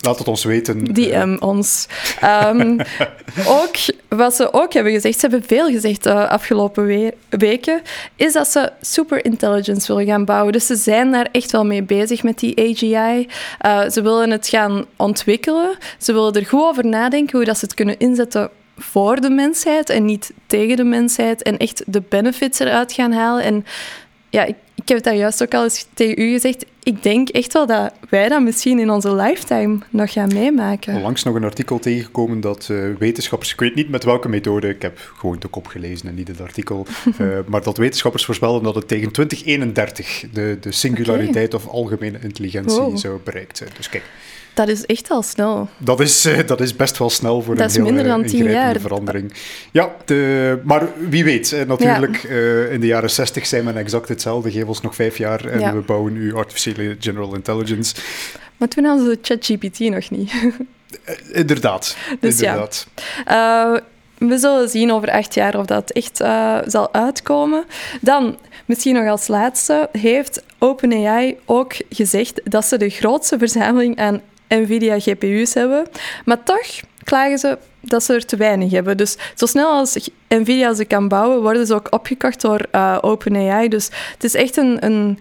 Laat 0.00 0.18
het 0.18 0.28
ons 0.28 0.44
weten. 0.44 0.84
DM 0.94 1.36
ons. 1.40 1.86
Um, 2.24 2.80
ook, 3.58 3.76
wat 4.08 4.34
ze 4.34 4.52
ook 4.52 4.72
hebben 4.72 4.92
gezegd, 4.92 5.20
ze 5.20 5.26
hebben 5.26 5.48
veel 5.48 5.68
gezegd 5.68 6.02
de 6.02 6.10
uh, 6.10 6.28
afgelopen 6.28 6.86
we 6.86 7.14
weken, 7.28 7.82
is 8.16 8.32
dat 8.32 8.48
ze 8.48 8.72
super 8.80 9.24
intelligence 9.24 9.86
willen 9.86 10.06
gaan 10.06 10.24
bouwen. 10.24 10.52
Dus 10.52 10.66
ze 10.66 10.76
zijn 10.76 11.10
daar 11.10 11.28
echt 11.32 11.50
wel 11.50 11.64
mee 11.64 11.82
bezig 11.82 12.22
met 12.22 12.38
die 12.38 12.58
AGI. 12.58 13.28
Uh, 13.66 13.88
ze 13.88 14.02
willen 14.02 14.30
het 14.30 14.48
gaan 14.48 14.84
ontwikkelen. 14.96 15.78
Ze 15.98 16.12
willen 16.12 16.32
er 16.32 16.46
goed 16.46 16.62
over 16.62 16.86
nadenken 16.86 17.36
hoe 17.36 17.46
dat 17.46 17.58
ze 17.58 17.64
het 17.64 17.74
kunnen 17.74 17.98
inzetten 17.98 18.50
voor 18.80 19.20
de 19.20 19.30
mensheid 19.30 19.90
en 19.90 20.04
niet 20.04 20.32
tegen 20.46 20.76
de 20.76 20.84
mensheid. 20.84 21.42
En 21.42 21.56
echt 21.56 21.82
de 21.86 22.02
benefits 22.08 22.58
eruit 22.58 22.92
gaan 22.92 23.12
halen. 23.12 23.42
En 23.42 23.64
ja, 24.30 24.44
ik, 24.44 24.56
ik 24.74 24.88
heb 24.88 24.96
het 24.96 25.04
daar 25.04 25.16
juist 25.16 25.42
ook 25.42 25.54
al 25.54 25.62
eens 25.62 25.86
tegen 25.94 26.22
u 26.22 26.32
gezegd. 26.32 26.64
Ik 26.82 27.02
denk 27.02 27.28
echt 27.28 27.52
wel 27.52 27.66
dat 27.66 27.92
wij 28.08 28.28
dat 28.28 28.42
misschien 28.42 28.78
in 28.78 28.90
onze 28.90 29.14
lifetime 29.14 29.78
nog 29.90 30.12
gaan 30.12 30.32
meemaken. 30.34 30.94
Onlangs 30.94 31.22
nog 31.22 31.34
een 31.34 31.44
artikel 31.44 31.78
tegengekomen 31.78 32.40
dat 32.40 32.68
uh, 32.70 32.96
wetenschappers, 32.98 33.52
ik 33.52 33.60
weet 33.60 33.74
niet 33.74 33.88
met 33.88 34.04
welke 34.04 34.28
methode, 34.28 34.68
ik 34.68 34.82
heb 34.82 35.12
gewoon 35.16 35.36
de 35.38 35.48
kop 35.48 35.66
gelezen 35.66 36.08
en 36.08 36.14
niet 36.14 36.28
het 36.28 36.40
artikel, 36.40 36.86
uh, 37.20 37.38
maar 37.50 37.62
dat 37.62 37.76
wetenschappers 37.76 38.24
voorspellen 38.24 38.62
dat 38.62 38.74
het 38.74 38.88
tegen 38.88 39.12
2031 39.12 40.24
de, 40.32 40.58
de 40.60 40.72
singulariteit 40.72 41.54
okay. 41.54 41.66
of 41.66 41.72
algemene 41.72 42.18
intelligentie 42.22 42.80
wow. 42.80 42.96
zou 42.96 43.18
bereikt 43.24 43.56
zijn. 43.56 43.70
Dus 43.76 43.88
kijk. 43.88 44.04
Dat 44.54 44.68
is 44.68 44.86
echt 44.86 45.10
al 45.10 45.22
snel. 45.22 45.68
Dat 45.78 46.00
is, 46.00 46.26
uh, 46.26 46.38
dat 46.46 46.60
is 46.60 46.76
best 46.76 46.98
wel 46.98 47.10
snel 47.10 47.42
voor 47.42 47.56
dat 47.56 47.74
een 47.74 47.74
heel 47.74 47.84
minder 47.92 48.04
dan 48.04 48.24
tien 48.24 48.50
jaar. 48.50 48.80
verandering. 48.80 49.32
Ja, 49.72 49.94
de, 50.04 50.60
maar 50.64 50.86
wie 51.08 51.24
weet. 51.24 51.52
Uh, 51.52 51.62
natuurlijk, 51.62 52.16
ja. 52.16 52.28
uh, 52.28 52.72
in 52.72 52.80
de 52.80 52.86
jaren 52.86 53.10
60 53.10 53.46
zijn 53.46 53.64
we 53.64 53.72
exact 53.72 54.08
hetzelfde. 54.08 54.50
Geef 54.50 54.64
ons 54.64 54.80
nog 54.80 54.94
vijf 54.94 55.18
jaar 55.18 55.44
en 55.44 55.60
ja. 55.60 55.74
we 55.74 55.80
bouwen 55.80 56.12
nu 56.12 56.34
artificiële 56.34 56.96
general 57.00 57.34
intelligence. 57.34 57.94
Maar 58.56 58.68
toen 58.68 58.84
hadden 58.84 59.06
ze 59.06 59.18
ChatGPT 59.22 59.78
nog 59.78 60.10
niet. 60.10 60.32
inderdaad. 61.32 61.96
Dus 62.20 62.40
inderdaad. 62.40 62.86
ja. 63.24 63.82
we 64.18 64.38
zullen 64.38 64.68
zien 64.68 64.92
over 64.92 65.10
acht 65.10 65.34
jaar 65.34 65.58
of 65.58 65.66
dat 65.66 65.90
echt 65.90 66.16
zal 66.66 66.92
uitkomen. 66.92 67.64
Dan, 68.00 68.38
misschien 68.64 68.94
nog 68.94 69.08
als 69.08 69.28
laatste, 69.28 69.88
heeft 69.92 70.42
OpenAI 70.58 71.36
ook 71.44 71.72
gezegd 71.88 72.40
dat 72.44 72.64
ze 72.64 72.78
de 72.78 72.88
grootste 72.88 73.38
verzameling 73.38 73.98
aan 73.98 74.20
NVIDIA 74.54 75.00
GPU's 75.00 75.54
hebben. 75.54 75.86
Maar 76.24 76.42
toch 76.42 76.66
klagen 77.04 77.38
ze 77.38 77.58
dat 77.80 78.04
ze 78.04 78.14
er 78.14 78.26
te 78.26 78.36
weinig 78.36 78.70
hebben. 78.70 78.96
Dus 78.96 79.16
zo 79.34 79.46
snel 79.46 79.70
als 79.72 80.10
NVIDIA 80.28 80.74
ze 80.74 80.84
kan 80.84 81.08
bouwen, 81.08 81.42
worden 81.42 81.66
ze 81.66 81.74
ook 81.74 81.86
opgekocht 81.90 82.40
door 82.40 82.66
uh, 82.72 82.98
OpenAI. 83.00 83.68
Dus 83.68 83.90
het 84.12 84.24
is 84.24 84.34
echt 84.34 84.56
een, 84.56 84.84
een, 84.84 85.18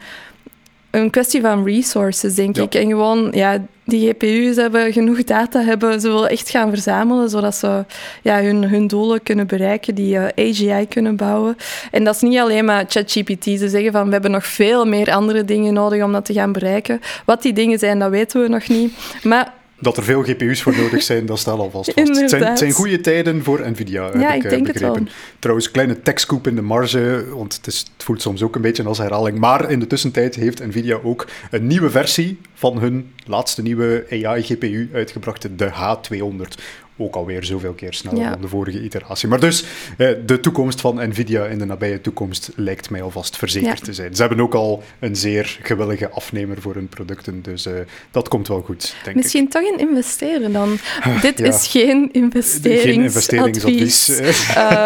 een 0.91 1.09
kwestie 1.09 1.41
van 1.41 1.65
resources, 1.65 2.35
denk 2.35 2.55
ja. 2.55 2.63
ik. 2.63 2.75
En 2.75 2.87
gewoon, 2.87 3.27
ja, 3.31 3.65
die 3.85 4.09
GPU's 4.09 4.55
hebben 4.55 4.93
genoeg 4.93 5.23
data 5.23 5.61
hebben. 5.61 6.01
Ze 6.01 6.07
willen 6.07 6.29
echt 6.29 6.49
gaan 6.49 6.69
verzamelen, 6.69 7.29
zodat 7.29 7.55
ze 7.55 7.85
ja, 8.21 8.41
hun, 8.41 8.63
hun 8.63 8.87
doelen 8.87 9.23
kunnen 9.23 9.47
bereiken, 9.47 9.95
die 9.95 10.15
uh, 10.15 10.23
AGI 10.23 10.85
kunnen 10.89 11.15
bouwen. 11.15 11.57
En 11.91 12.03
dat 12.03 12.15
is 12.15 12.21
niet 12.21 12.39
alleen 12.39 12.65
maar 12.65 12.85
ChatGPT. 12.87 13.43
Ze 13.43 13.69
zeggen 13.69 13.91
van, 13.91 14.05
we 14.05 14.11
hebben 14.11 14.31
nog 14.31 14.45
veel 14.45 14.85
meer 14.85 15.11
andere 15.11 15.45
dingen 15.45 15.73
nodig 15.73 16.03
om 16.03 16.11
dat 16.11 16.25
te 16.25 16.33
gaan 16.33 16.51
bereiken. 16.51 17.01
Wat 17.25 17.41
die 17.41 17.53
dingen 17.53 17.79
zijn, 17.79 17.99
dat 17.99 18.09
weten 18.09 18.41
we 18.41 18.47
nog 18.47 18.67
niet. 18.67 18.93
Maar 19.23 19.53
dat 19.79 19.97
er 19.97 20.03
veel 20.03 20.23
GPU's 20.23 20.61
voor 20.61 20.75
nodig 20.77 21.03
zijn, 21.03 21.25
dat 21.25 21.39
staat 21.39 21.57
alvast 21.57 21.91
vast. 21.93 22.07
Het 22.07 22.29
zijn, 22.29 22.43
het 22.43 22.57
zijn, 22.57 22.71
goede 22.71 23.01
tijden 23.01 23.43
voor 23.43 23.69
Nvidia, 23.69 24.09
ja, 24.13 24.19
heb 24.19 24.43
ik, 24.43 24.49
denk 24.49 24.65
begrepen. 24.65 25.03
Het 25.03 25.03
wel. 25.03 25.13
Trouwens, 25.39 25.71
kleine 25.71 26.01
tekstkoep 26.01 26.47
in 26.47 26.55
de 26.55 26.61
marge, 26.61 27.25
want 27.33 27.55
het, 27.55 27.67
is, 27.67 27.79
het, 27.79 28.03
voelt 28.03 28.21
soms 28.21 28.43
ook 28.43 28.55
een 28.55 28.61
beetje 28.61 28.83
als 28.83 28.97
herhaling. 28.97 29.39
Maar 29.39 29.71
in 29.71 29.79
de 29.79 29.87
tussentijd 29.87 30.35
heeft 30.35 30.65
Nvidia 30.65 30.99
ook 31.03 31.27
een 31.51 31.67
nieuwe 31.67 31.89
versie 31.89 32.39
van 32.53 32.79
hun 32.79 33.13
laatste 33.25 33.61
nieuwe 33.61 34.05
AI-GPU 34.09 34.89
uitgebracht, 34.93 35.47
de 35.57 35.69
H200 35.69 36.63
ook 36.99 37.15
alweer 37.15 37.43
zoveel 37.43 37.73
keer 37.73 37.93
sneller 37.93 38.19
ja. 38.19 38.29
dan 38.29 38.41
de 38.41 38.47
vorige 38.47 38.83
iteratie. 38.83 39.27
Maar 39.27 39.39
dus, 39.39 39.63
eh, 39.97 40.09
de 40.25 40.39
toekomst 40.39 40.81
van 40.81 41.09
Nvidia 41.09 41.45
in 41.45 41.59
de 41.59 41.65
nabije 41.65 42.01
toekomst 42.01 42.51
lijkt 42.55 42.89
mij 42.89 43.01
alvast 43.01 43.37
verzekerd 43.37 43.79
ja. 43.79 43.85
te 43.85 43.93
zijn. 43.93 44.15
Ze 44.15 44.21
hebben 44.21 44.39
ook 44.39 44.53
al 44.53 44.83
een 44.99 45.15
zeer 45.15 45.59
gewillige 45.61 46.09
afnemer 46.09 46.61
voor 46.61 46.73
hun 46.73 46.87
producten, 46.87 47.41
dus 47.41 47.67
uh, 47.67 47.73
dat 48.11 48.27
komt 48.27 48.47
wel 48.47 48.61
goed, 48.61 48.95
denk 49.03 49.15
Misschien 49.15 49.43
ik. 49.43 49.49
toch 49.49 49.61
in 49.61 49.79
investeren 49.79 50.53
dan. 50.53 50.77
Dit 51.21 51.37
ja. 51.37 51.45
is 51.45 51.67
geen 51.67 52.09
investeringsadvies. 52.11 52.93
Geen 52.93 53.03
investeringsadvies. 53.03 54.09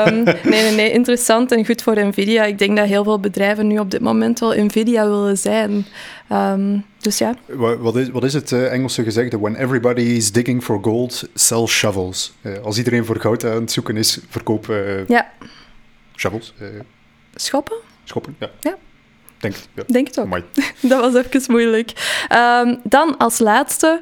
um, 0.08 0.24
nee, 0.52 0.64
nee, 0.64 0.72
nee, 0.72 0.92
interessant 0.92 1.52
en 1.52 1.66
goed 1.66 1.82
voor 1.82 2.06
Nvidia. 2.06 2.44
Ik 2.44 2.58
denk 2.58 2.78
dat 2.78 2.88
heel 2.88 3.04
veel 3.04 3.20
bedrijven 3.20 3.68
nu 3.68 3.80
op 3.80 3.92
dit 3.92 4.02
moment 4.02 4.40
wel 4.40 4.64
Nvidia 4.64 5.10
willen 5.10 5.38
zijn. 5.38 5.86
Um, 6.34 6.86
dus 7.00 7.18
ja. 7.18 7.36
Wat 7.80 7.96
is, 7.96 8.10
wat 8.10 8.24
is 8.24 8.34
het 8.34 8.52
uh, 8.52 8.72
Engelse 8.72 9.04
gezegde? 9.04 9.40
When 9.40 9.56
everybody 9.56 10.02
is 10.02 10.32
digging 10.32 10.64
for 10.64 10.80
gold, 10.82 11.24
sell 11.34 11.66
shovels. 11.66 12.34
Uh, 12.42 12.58
als 12.64 12.78
iedereen 12.78 13.06
voor 13.06 13.20
goud 13.20 13.46
aan 13.46 13.62
het 13.62 13.72
zoeken 13.72 13.98
is, 13.98 14.20
verkoop 14.30 14.68
uh, 14.68 15.08
ja. 15.08 15.32
shovels. 16.16 16.54
Schoppen? 17.36 17.78
Schoppen, 18.04 18.36
ja. 18.40 18.50
ja. 18.60 18.78
Denk, 19.40 19.56
ja. 19.76 19.84
Denk 19.88 20.08
het 20.08 20.20
ook. 20.20 20.42
Dat 20.92 21.14
was 21.14 21.24
even 21.24 21.52
moeilijk. 21.52 21.92
Um, 22.32 22.80
dan 22.84 23.18
als 23.18 23.40
laatste. 23.40 24.02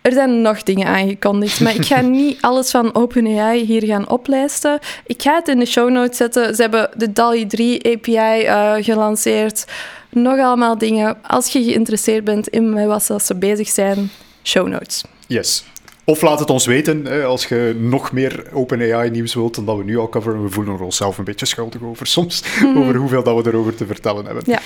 Er 0.00 0.12
zijn 0.12 0.42
nog 0.42 0.62
dingen 0.62 0.86
aangekondigd, 0.86 1.60
maar 1.60 1.74
ik 1.74 1.84
ga 1.84 2.00
niet 2.20 2.40
alles 2.40 2.70
van 2.70 2.94
OpenAI 2.94 3.64
hier 3.64 3.84
gaan 3.84 4.08
oplijsten. 4.08 4.78
Ik 5.06 5.22
ga 5.22 5.34
het 5.34 5.48
in 5.48 5.58
de 5.58 5.66
show 5.66 5.90
notes 5.90 6.16
zetten. 6.16 6.54
Ze 6.54 6.62
hebben 6.62 6.90
de 6.96 7.12
DALI 7.12 7.46
3 7.46 7.96
API 7.96 8.44
uh, 8.44 8.74
gelanceerd. 8.78 9.64
Nog 10.10 10.38
allemaal 10.38 10.78
dingen. 10.78 11.16
Als 11.22 11.48
je 11.52 11.62
geïnteresseerd 11.62 12.24
bent 12.24 12.48
in 12.48 12.86
wat 12.86 13.22
ze 13.22 13.34
bezig 13.34 13.68
zijn, 13.68 14.10
show 14.42 14.68
notes. 14.68 15.04
Yes. 15.26 15.64
Of 16.04 16.22
laat 16.22 16.38
het 16.38 16.50
ons 16.50 16.66
weten 16.66 17.24
als 17.24 17.46
je 17.46 17.76
nog 17.78 18.12
meer 18.12 18.44
OpenAI-nieuws 18.52 19.34
wilt 19.34 19.54
dan 19.54 19.64
dat 19.64 19.76
we 19.76 19.84
nu 19.84 19.98
al 19.98 20.08
coveren. 20.08 20.42
We 20.42 20.50
voelen 20.50 20.74
er 20.74 20.82
onszelf 20.82 21.18
een 21.18 21.24
beetje 21.24 21.46
schuldig 21.46 21.82
over 21.82 22.06
soms, 22.06 22.42
mm. 22.62 22.78
over 22.78 22.94
hoeveel 22.94 23.22
dat 23.22 23.44
we 23.44 23.50
erover 23.50 23.74
te 23.74 23.86
vertellen 23.86 24.24
hebben. 24.24 24.42
Ja. 24.46 24.60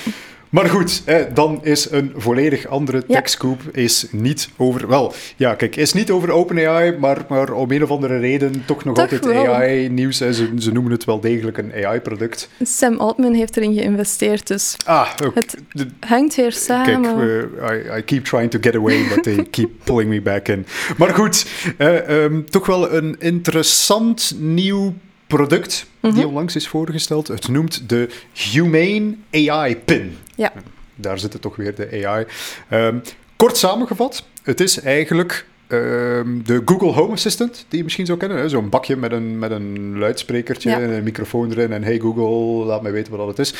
Maar 0.49 0.65
goed, 0.69 1.03
dan 1.33 1.59
is 1.63 1.91
een 1.91 2.11
volledig 2.15 2.67
andere 2.67 3.03
Ja. 3.07 3.15
techscoop 3.15 3.61
is 3.71 4.07
niet 4.11 4.49
over... 4.57 4.87
Wel, 4.87 5.13
ja, 5.35 5.53
kijk, 5.55 5.75
is 5.75 5.93
niet 5.93 6.11
over 6.11 6.31
OpenAI, 6.31 6.97
maar, 6.99 7.25
maar 7.29 7.51
om 7.51 7.71
een 7.71 7.83
of 7.83 7.89
andere 7.89 8.19
reden 8.19 8.63
toch 8.65 8.83
nog 8.83 8.95
Toch 8.95 9.11
altijd. 9.11 9.47
AI-nieuws. 9.47 10.17
Ze, 10.17 10.51
ze 10.57 10.71
noemen 10.71 10.91
het 10.91 11.05
wel 11.05 11.19
degelijk 11.19 11.57
een 11.57 11.71
AI-product. 11.85 12.49
Sam 12.61 12.97
Altman 12.97 13.33
heeft 13.33 13.57
erin 13.57 13.73
geïnvesteerd, 13.73 14.47
dus 14.47 14.75
Ah. 14.85 15.07
Het 15.33 15.55
hangt 15.99 16.35
weer 16.35 16.45
Kijk, 16.51 16.53
samen. 16.63 17.17
we- 17.17 17.49
I, 17.93 17.97
I 17.97 18.01
keep 18.01 18.23
trying 18.23 18.51
to 18.51 18.59
get 18.61 18.75
away, 18.75 19.07
but 19.15 19.23
they 19.23 19.43
keep 19.51 19.69
pulling 19.83 20.09
me 20.09 20.21
back 20.21 20.47
in. 20.47 20.65
Maar 20.97 21.13
goed, 21.13 21.45
eh, 21.77 22.23
ehm, 22.23 22.41
toch 22.49 22.65
wel 22.65 22.91
een 22.93 23.15
interessant 23.19 24.35
nieuw 24.39 24.93
product 25.27 25.85
die 26.01 26.11
Mhm. 26.11 26.25
onlangs 26.25 26.55
is 26.55 26.67
voorgesteld. 26.67 27.27
Het 27.27 27.47
noemt 27.47 27.89
de 27.89 28.09
Humane 28.51 29.15
AI 29.31 29.77
Pin. 29.77 30.17
Ja. 30.35 30.53
Daar 30.95 31.19
zit 31.19 31.33
het 31.33 31.41
toch 31.41 31.55
weer, 31.55 31.75
de 31.75 32.05
AI. 32.05 32.25
Ehm, 32.69 32.97
kort 33.35 33.57
samengevat, 33.57 34.23
het 34.43 34.59
is 34.59 34.79
eigenlijk 34.79 35.45
ehm, 35.67 36.41
de 36.43 36.61
Google 36.65 36.91
Home 36.91 37.11
Assistant, 37.13 37.65
die 37.67 37.77
je 37.77 37.83
misschien 37.83 38.05
zou 38.05 38.17
kennen. 38.17 38.37
hè. 38.37 38.49
Zo'n 38.49 38.69
bakje 38.69 38.95
met 38.95 39.11
een, 39.11 39.39
met 39.39 39.51
een 39.51 39.97
luidsprekertje 39.97 40.69
Ja. 40.69 40.79
en 40.79 40.89
een 40.89 41.03
microfoon 41.03 41.51
erin. 41.51 41.71
En 41.73 41.83
hey 41.83 41.99
Google, 41.99 42.65
laat 42.65 42.81
mij 42.81 42.91
weten 42.91 43.11
wat 43.11 43.19
dat 43.27 43.37
het 43.37 43.39
is. 43.39 43.53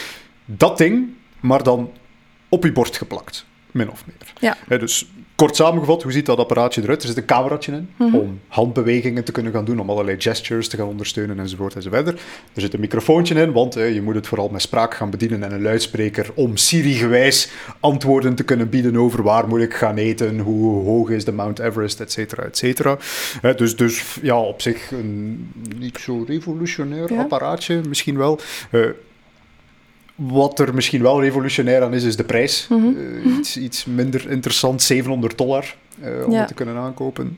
Dat 0.45 0.77
ding, 0.77 1.07
maar 1.39 1.63
dan 1.63 1.91
op 2.49 2.63
je 2.63 2.71
borst 2.71 2.97
geplakt. 2.97 3.45
Min 3.71 3.89
of 3.91 4.03
meer. 4.05 4.55
Ja. 4.69 4.77
Dus 4.77 5.09
kort 5.35 5.55
samengevat, 5.55 6.03
hoe 6.03 6.11
ziet 6.11 6.25
dat 6.25 6.37
apparaatje 6.37 6.81
eruit? 6.81 7.01
Er 7.01 7.07
zit 7.07 7.17
een 7.17 7.25
cameraatje 7.25 7.71
in 7.71 7.89
Mhm. 7.97 8.15
om 8.15 8.39
handbewegingen 8.47 9.23
te 9.23 9.31
kunnen 9.31 9.51
gaan 9.51 9.65
doen, 9.65 9.79
om 9.79 9.89
allerlei 9.89 10.21
gestures 10.21 10.67
te 10.67 10.77
gaan 10.77 10.87
ondersteunen 10.87 11.39
enzovoort 11.39 11.75
enzoverder. 11.75 12.13
Er 12.53 12.61
zit 12.61 12.73
een 12.73 12.79
microfoontje 12.79 13.35
in, 13.35 13.51
want 13.51 13.73
hè, 13.73 13.83
je 13.83 14.01
moet 14.01 14.15
het 14.15 14.27
vooral 14.27 14.49
met 14.49 14.61
spraak 14.61 14.93
gaan 14.93 15.09
bedienen 15.09 15.43
en 15.43 15.51
een 15.53 15.61
luidspreker 15.61 16.29
om 16.33 16.57
Siri-gewijs 16.57 17.49
antwoorden 17.79 18.35
te 18.35 18.43
kunnen 18.43 18.69
bieden 18.69 18.95
over 18.97 19.23
waar 19.23 19.47
moet 19.47 19.61
ik 19.61 19.73
gaan 19.73 19.97
eten, 19.97 20.39
hoe 20.39 20.83
hoog 20.83 21.09
is 21.09 21.25
de 21.25 21.31
Mount 21.31 21.59
Everest, 21.59 21.99
et 21.99 22.11
cetera, 22.11 22.43
et 22.43 22.57
cetera. 22.57 22.97
Hè, 23.41 23.53
dus, 23.55 23.75
dus 23.75 24.17
ja, 24.21 24.39
op 24.39 24.61
zich 24.61 24.91
een 24.91 25.51
niet 25.79 25.97
zo 25.97 26.23
revolutionair 26.27 27.13
Ja. 27.13 27.19
apparaatje, 27.21 27.81
misschien 27.87 28.17
wel. 28.17 28.39
Eh, 28.71 28.81
wat 30.15 30.59
er 30.59 30.73
misschien 30.73 31.01
wel 31.01 31.21
revolutionair 31.21 31.83
aan 31.83 31.93
is, 31.93 32.03
is 32.03 32.15
de 32.15 32.23
prijs. 32.23 32.67
Mhm. 32.69 32.85
Eh, 32.85 33.37
iets, 33.37 33.57
iets 33.57 33.85
minder 33.85 34.29
interessant, 34.29 34.81
700 34.81 35.37
dollar 35.37 35.75
eh, 36.01 36.25
om 36.25 36.31
Ja. 36.31 36.39
het 36.39 36.47
te 36.47 36.53
kunnen 36.53 36.75
aankopen. 36.75 37.37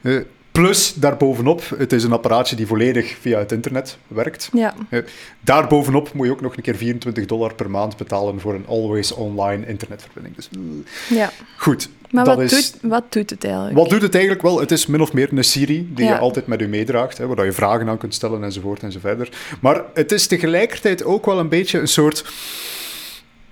Eh, 0.00 0.16
plus, 0.56 0.94
daarbovenop, 0.94 1.62
het 1.78 1.92
is 1.92 2.04
een 2.04 2.12
apparaatje 2.12 2.56
die 2.56 2.66
volledig 2.66 3.16
via 3.20 3.38
het 3.38 3.52
internet 3.52 3.98
werkt. 4.06 4.50
Ja, 4.52 4.74
Daarbovenop 5.40 6.12
moet 6.12 6.26
je 6.26 6.32
ook 6.32 6.40
nog 6.40 6.56
een 6.56 6.62
keer 6.62 6.74
24 6.74 7.26
dollar 7.26 7.54
per 7.54 7.70
maand 7.70 7.96
betalen 7.96 8.40
voor 8.40 8.54
een 8.54 8.66
always 8.66 9.12
online 9.12 9.66
internetverbinding. 9.66 10.34
Dus 10.36 10.48
eh, 10.52 11.16
ja. 11.16 11.30
goed, 11.56 11.88
Maar 12.10 12.24
wat, 12.24 12.40
is... 12.40 12.50
doet, 12.50 12.90
wat 12.90 13.12
doet 13.12 13.30
het 13.30 13.44
eigenlijk? 13.44 13.76
Wat 13.76 13.88
doet 13.88 14.02
het 14.02 14.14
eigenlijk 14.14 14.42
wel? 14.42 14.60
Het 14.60 14.70
is 14.70 14.86
min 14.86 15.00
of 15.00 15.12
meer 15.12 15.28
een 15.32 15.44
Siri 15.44 15.88
die 15.94 16.04
Ja. 16.04 16.12
je 16.12 16.18
altijd 16.18 16.46
met 16.46 16.60
je 16.60 16.68
meedraagt, 16.68 17.18
hè, 17.18 17.26
waar 17.26 17.44
je 17.44 17.52
vragen 17.52 17.88
aan 17.88 17.98
kunt 17.98 18.14
stellen 18.14 18.44
enzovoort 18.44 18.82
enzoverder. 18.82 19.28
Maar 19.60 19.82
het 19.94 20.12
is 20.12 20.26
tegelijkertijd 20.26 21.04
ook 21.04 21.26
wel 21.26 21.38
een 21.38 21.48
beetje 21.48 21.78
een 21.78 21.88
soort 21.88 22.24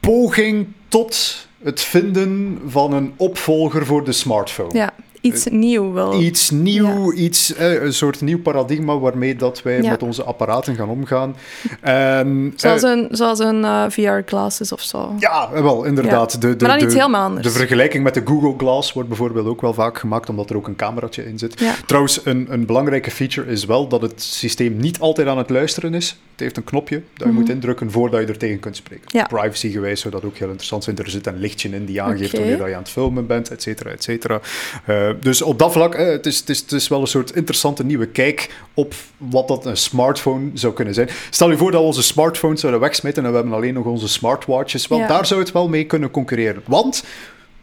poging 0.01 0.67
tot 0.89 1.47
het 1.63 1.81
vinden 1.81 2.61
van 2.67 2.93
een 2.93 3.13
opvolger 3.17 3.87
voor 3.87 4.05
de 4.05 4.13
smartphone. 4.13 4.79
Ja, 4.79 4.93
Iets 5.25 5.47
nieuw 5.47 5.93
wel. 5.93 6.21
Iets 6.21 6.51
nieuw, 6.51 7.13
iets, 7.13 7.55
eh, 7.55 7.83
een 7.83 7.93
soort 7.95 8.21
nieuw 8.21 8.41
paradigma 8.41 8.99
waarmee 8.99 9.37
dat 9.37 9.63
wij 9.63 9.83
Ja. 9.83 9.91
met 9.91 10.03
onze 10.03 10.23
apparaten 10.23 10.75
gaan 10.75 10.89
omgaan. 10.89 11.37
En, 11.81 12.53
Zoals 12.57 12.83
eh, 12.83 12.91
een, 12.91 13.09
zoals 13.11 13.39
een 13.39 13.65
eh, 13.65 13.85
VR-glasses 13.89 14.73
of 14.73 14.81
zo. 14.83 15.15
ja, 15.19 15.49
wel, 15.53 15.85
inderdaad. 15.85 16.33
Ja. 16.33 16.39
De, 16.39 16.57
de, 16.57 16.65
maar 16.65 16.69
dan 16.69 16.79
de, 16.79 16.85
iets 16.85 16.95
helemaal 16.95 17.25
anders. 17.25 17.47
De 17.47 17.53
vergelijking 17.53 18.05
met 18.05 18.15
de 18.15 18.23
Google 18.25 18.55
Glass 18.57 18.93
wordt 18.93 19.09
bijvoorbeeld 19.09 19.47
ook 19.47 19.61
wel 19.61 19.75
vaak 19.75 19.99
gemaakt, 19.99 20.29
omdat 20.29 20.51
er 20.51 20.57
ook 20.57 20.67
een 20.67 20.77
cameraatje 20.77 21.27
in 21.27 21.39
zit. 21.39 21.63
Trouwens, 21.87 22.21
een, 22.25 22.47
een 22.51 22.67
belangrijke 22.67 23.11
feature 23.11 23.51
is 23.51 23.65
wel 23.65 23.89
dat 23.89 24.03
het 24.03 24.23
systeem 24.23 24.77
niet 24.77 24.99
altijd 25.01 25.29
aan 25.29 25.39
het 25.39 25.51
luisteren 25.51 25.95
is. 25.95 26.19
Het 26.31 26.41
heeft 26.43 26.57
een 26.57 26.65
knopje 26.65 26.97
dat 26.97 27.27
je 27.27 27.33
Mhm. 27.33 27.35
moet 27.41 27.49
indrukken 27.49 27.91
voordat 27.91 28.21
je 28.21 28.27
er 28.27 28.39
tegen 28.39 28.61
kunt 28.61 28.77
spreken. 28.77 29.27
Privacy-gewijs 29.29 30.01
zou 30.01 30.15
dat 30.15 30.25
ook 30.25 30.37
heel 30.37 30.47
interessant 30.47 30.85
zijn. 30.85 30.97
Er 30.99 31.11
zit 31.11 31.27
een 31.27 31.39
lichtje 31.39 31.69
in 31.69 31.85
die 31.85 32.03
aangeeft 32.03 32.33
wanneer 32.33 32.59
dat 32.59 32.67
je 32.69 32.75
aan 32.75 32.81
het 32.83 32.91
filmen 32.91 33.27
bent, 33.27 33.51
et 33.51 33.63
cetera, 33.63 33.91
et 33.91 34.03
cetera. 34.03 34.41
Eh, 34.85 35.09
dus 35.21 35.43
op 35.43 35.59
dat 35.59 35.73
vlak, 35.73 35.95
eh, 35.95 36.07
het, 36.07 36.27
is, 36.27 36.39
het, 36.39 36.49
is, 36.49 36.61
het 36.61 36.73
is 36.73 36.89
wel 36.89 37.01
een 37.01 37.07
soort 37.07 37.35
interessante 37.35 37.85
nieuwe 37.85 38.07
kijk 38.07 38.55
op 38.75 38.95
wat 39.17 39.49
dat 39.49 39.67
een 39.67 39.77
smartphone 39.77 40.51
zou 40.55 40.73
kunnen 40.73 40.95
zijn. 40.95 41.09
Stel 41.31 41.51
je 41.51 41.57
voor 41.57 41.71
dat 41.71 41.81
we 41.81 41.87
onze 41.87 42.03
smartphones 42.03 42.61
zouden 42.61 42.81
wegsmeten 42.81 43.25
en 43.25 43.31
we 43.31 43.37
hebben 43.37 43.55
alleen 43.55 43.75
nog 43.75 43.85
onze 43.85 44.09
smartwatches. 44.09 44.87
Wel, 44.87 44.99
Ja. 44.99 45.07
daar 45.07 45.27
zou 45.27 45.41
het 45.41 45.53
wel 45.53 45.69
mee 45.69 45.85
kunnen 45.85 46.11
concurreren. 46.11 46.63
Want, 46.67 47.05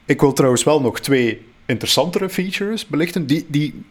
ik 0.06 0.20
wil 0.22 0.34
trouwens 0.34 0.64
wel 0.64 0.82
nog 0.82 1.00
twee 1.00 1.42
interessantere 1.66 2.30
features 2.30 2.88
belichten, 2.88 3.26
die, 3.26 3.46
die, 3.50 3.84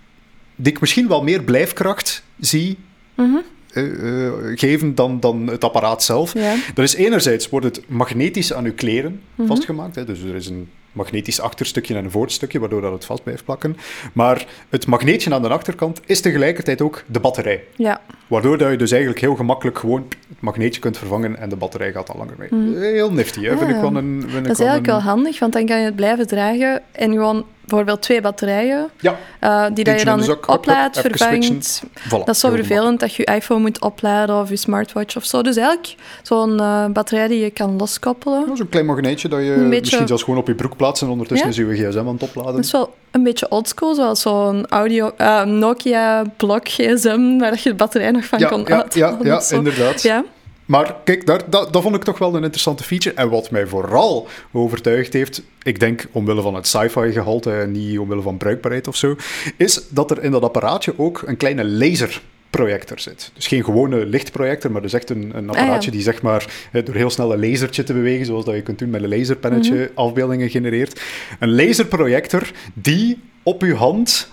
die 0.56 0.72
ik 0.72 0.80
misschien 0.80 1.08
wel 1.08 1.22
meer 1.22 1.42
blijfkracht 1.42 2.22
zie 2.40 2.76
Mhm. 3.14 3.36
eh, 3.72 4.26
eh, 4.26 4.32
geven 4.54 4.94
dan, 4.94 5.20
dan 5.20 5.46
het 5.46 5.64
apparaat 5.64 6.02
zelf. 6.02 6.34
Ja. 6.34 6.54
Dat 6.74 6.84
is 6.84 6.94
enerzijds 6.94 7.48
wordt 7.48 7.66
het 7.66 7.82
magnetisch 7.88 8.52
aan 8.52 8.64
uw 8.64 8.74
kleren 8.74 9.20
Mhm. 9.34 9.48
vastgemaakt. 9.48 9.94
Hè? 9.94 10.04
Dus 10.04 10.22
er 10.22 10.34
is 10.34 10.46
een 10.46 10.68
magnetisch 10.92 11.40
achterstukje 11.40 11.94
en 11.94 12.04
een 12.04 12.10
voorstukje, 12.10 12.58
waardoor 12.60 12.80
dat 12.80 12.92
het 12.92 13.04
vast 13.04 13.22
blijft 13.22 13.44
plakken. 13.44 13.76
Maar 14.12 14.46
het 14.68 14.86
magneetje 14.86 15.34
aan 15.34 15.42
de 15.42 15.48
achterkant 15.48 16.00
is 16.06 16.20
tegelijkertijd 16.20 16.80
ook 16.80 17.04
de 17.06 17.20
batterij. 17.20 17.64
ja. 17.76 18.00
Waardoor 18.26 18.58
dat 18.58 18.70
je 18.70 18.76
dus 18.76 18.90
eigenlijk 18.90 19.20
heel 19.20 19.34
gemakkelijk 19.34 19.78
gewoon 19.78 20.06
het 20.28 20.40
magneetje 20.40 20.80
kunt 20.80 20.98
vervangen 20.98 21.38
en 21.38 21.48
de 21.48 21.56
batterij 21.56 21.92
gaat 21.92 22.10
al 22.10 22.18
langer 22.18 22.34
mee. 22.38 22.48
Mhm. 22.50 22.80
Heel 22.80 23.12
nifty, 23.12 23.44
hè? 23.44 23.58
Vind 23.58 23.70
ik 23.70 23.76
wel 23.76 23.96
een... 23.96 24.20
Dat 24.20 24.50
is 24.50 24.58
eigenlijk 24.58 24.86
wel 24.86 25.00
handig, 25.00 25.38
want 25.38 25.52
dan 25.52 25.66
kan 25.66 25.78
je 25.78 25.84
het 25.84 25.96
blijven 25.96 26.26
dragen 26.26 26.82
en 26.92 27.12
gewoon 27.12 27.44
bijvoorbeeld 27.70 28.02
twee 28.02 28.20
batterijen, 28.20 28.90
Ja, 29.00 29.16
eh, 29.40 29.64
die 29.74 29.84
dat 29.84 29.98
je 29.98 30.04
dan 30.04 30.36
oplaadt, 30.46 30.96
even 30.96 31.10
vervangt. 31.16 31.82
voilà. 31.84 32.08
Dat 32.24 32.28
is 32.28 32.40
zo 32.40 32.50
vervelend 32.50 33.00
dat 33.00 33.14
je 33.14 33.22
je 33.26 33.34
iPhone 33.34 33.60
moet 33.60 33.80
opladen 33.80 34.40
of 34.40 34.48
je 34.48 34.56
smartwatch 34.56 35.16
of 35.16 35.24
zo. 35.24 35.42
Dus 35.42 35.56
eigenlijk 35.56 35.94
zo'n 36.22 36.60
eh, 36.60 36.84
batterij 36.86 37.28
die 37.28 37.40
je 37.40 37.50
kan 37.50 37.76
loskoppelen. 37.76 38.44
Ja, 38.48 38.56
Zo'n 38.56 38.68
klein 38.68 38.86
magneetje 38.86 39.28
dat 39.28 39.40
je 39.40 39.54
beetje- 39.54 39.78
misschien 39.80 40.06
zelfs 40.06 40.22
gewoon 40.22 40.38
op 40.38 40.46
je 40.46 40.54
broek 40.54 40.76
plaatst 40.76 41.02
en 41.02 41.08
ondertussen 41.08 41.46
Ja. 41.46 41.52
is 41.72 41.78
je 41.78 41.88
gsm 41.90 41.98
aan 41.98 42.06
het 42.14 42.22
opladen. 42.22 42.54
Dat 42.54 42.64
is 42.64 42.70
wel 42.72 42.94
een 43.10 43.22
beetje 43.22 43.48
oldschool, 43.50 43.94
zoals 43.94 44.20
zo'n 44.20 44.66
audio, 44.68 45.10
eh, 45.16 45.44
Nokia 45.44 46.22
blok 46.36 46.68
gsm, 46.68 47.38
waar 47.38 47.52
je 47.54 47.68
de 47.68 47.74
batterij 47.74 48.10
nog 48.10 48.24
van 48.24 48.38
ja, 48.38 48.48
kon 48.48 48.60
ja, 48.60 48.66
ja, 48.68 48.82
uithalen 48.82 49.26
ja, 49.26 49.40
inderdaad. 49.50 50.02
Ja, 50.02 50.24
Maar 50.70 50.96
kijk, 51.04 51.26
daar, 51.26 51.50
dat, 51.50 51.72
dat 51.72 51.82
vond 51.82 51.94
ik 51.94 52.02
toch 52.04 52.18
wel 52.18 52.34
een 52.34 52.42
interessante 52.42 52.82
feature. 52.82 53.14
En 53.14 53.28
wat 53.28 53.50
mij 53.50 53.66
vooral 53.66 54.28
overtuigd 54.52 55.12
heeft, 55.12 55.42
ik 55.62 55.80
denk 55.80 56.06
omwille 56.12 56.42
van 56.42 56.54
het 56.54 56.66
sci-fi 56.66 57.12
gehalte 57.12 57.52
en 57.52 57.72
niet 57.72 57.98
omwille 57.98 58.22
van 58.22 58.36
bruikbaarheid 58.36 58.88
of 58.88 58.96
zo, 58.96 59.16
is 59.56 59.88
dat 59.88 60.10
er 60.10 60.22
in 60.22 60.30
dat 60.30 60.42
apparaatje 60.42 60.94
ook 60.96 61.22
een 61.26 61.36
kleine 61.36 61.64
laserprojector 61.64 63.00
zit. 63.00 63.30
Dus 63.34 63.46
geen 63.46 63.64
gewone 63.64 64.06
lichtprojector, 64.06 64.70
maar 64.70 64.82
dus 64.82 64.92
echt 64.92 65.10
een, 65.10 65.30
een 65.34 65.48
apparaatje 65.48 65.90
ja. 65.90 65.96
die 65.96 66.04
zeg 66.04 66.22
maar 66.22 66.68
eh, 66.72 66.84
door 66.84 66.94
heel 66.94 67.10
snel 67.10 67.32
een 67.32 67.48
lasertje 67.50 67.82
te 67.82 67.92
bewegen, 67.92 68.26
zoals 68.26 68.44
dat 68.44 68.54
je 68.54 68.62
kunt 68.62 68.78
doen 68.78 68.90
met 68.90 69.02
een 69.02 69.08
laserpennetje, 69.08 69.90
afbeeldingen 69.94 70.50
genereert. 70.50 71.00
Een 71.38 71.54
laserprojector 71.54 72.50
die 72.74 73.18
op 73.42 73.62
uw 73.62 73.74
hand 73.74 74.30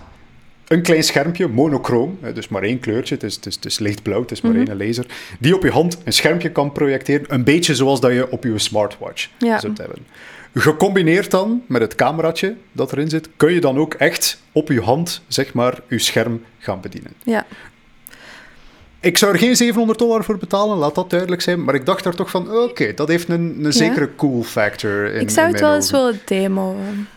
een 0.68 0.82
klein 0.82 1.04
schermpje, 1.04 1.48
monochroom, 1.48 2.20
dus 2.34 2.48
maar 2.48 2.64
één 2.64 2.80
kleurtje, 2.80 3.14
het 3.16 3.24
is, 3.24 3.36
het 3.36 3.46
is, 3.46 3.56
het 3.56 3.66
is 3.66 3.80
lichtblauw, 3.80 4.22
het 4.22 4.32
is 4.32 4.42
maar 4.42 4.52
Mhm. 4.52 4.68
één 4.70 4.78
laser, 4.88 5.06
die 5.40 5.56
op 5.56 5.64
je 5.64 5.72
hand 5.72 5.98
een 6.04 6.14
schermpje 6.14 6.52
kan 6.52 6.72
projecteren, 6.72 7.26
een 7.34 7.44
beetje 7.44 7.76
zoals 7.76 8.00
dat 8.02 8.12
je 8.12 8.32
op 8.32 8.44
je 8.44 8.60
smartwatch 8.60 9.30
Ja. 9.38 9.60
zult 9.60 9.78
hebben. 9.78 10.06
Gecombineerd 10.54 11.32
dan 11.32 11.62
met 11.68 11.82
het 11.82 11.96
cameraatje 11.96 12.56
dat 12.72 12.92
erin 12.92 13.10
zit, 13.10 13.30
kun 13.38 13.54
je 13.54 13.60
dan 13.62 13.78
ook 13.78 13.94
echt 13.94 14.42
op 14.52 14.68
je 14.72 14.82
hand, 14.82 15.22
zeg 15.28 15.54
maar, 15.54 15.80
je 15.90 16.00
scherm 16.00 16.42
gaan 16.60 16.82
bedienen. 16.82 17.12
ja. 17.24 17.46
Ik 19.00 19.18
zou 19.18 19.32
er 19.34 19.40
geen 19.40 19.56
700 19.56 20.00
dollar 20.00 20.24
voor 20.24 20.38
betalen, 20.38 20.78
laat 20.78 20.96
dat 20.96 21.10
duidelijk 21.10 21.42
zijn, 21.42 21.64
maar 21.64 21.76
ik 21.76 21.86
dacht 21.86 22.04
daar 22.04 22.16
toch 22.16 22.30
van, 22.30 22.52
oké, 22.58 22.94
dat 22.94 23.08
heeft 23.08 23.30
een, 23.30 23.60
een 23.66 23.74
zekere 23.74 24.10
cool 24.16 24.44
factor 24.44 25.06
in 25.14 25.22
ik 25.22 25.30
zou 25.30 25.46
in 25.48 25.52
het 25.54 25.62
wel 25.62 25.76
eens 25.76 25.92
willen 25.92 26.20
demoen. 26.26 27.08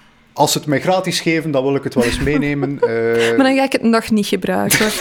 Als 0.40 0.52
ze 0.52 0.58
het 0.58 0.66
mij 0.66 0.80
gratis 0.80 1.20
geven, 1.20 1.50
dan 1.50 1.62
wil 1.62 1.74
ik 1.74 1.84
het 1.84 1.94
wel 1.94 2.04
eens 2.04 2.20
meenemen. 2.30 2.78
eh, 2.80 2.88
Maar 3.36 3.46
dan 3.46 3.56
ga 3.56 3.62
ik 3.64 3.72
het 3.72 3.82
nog 3.82 4.10
niet 4.10 4.26
gebruiken. 4.26 4.86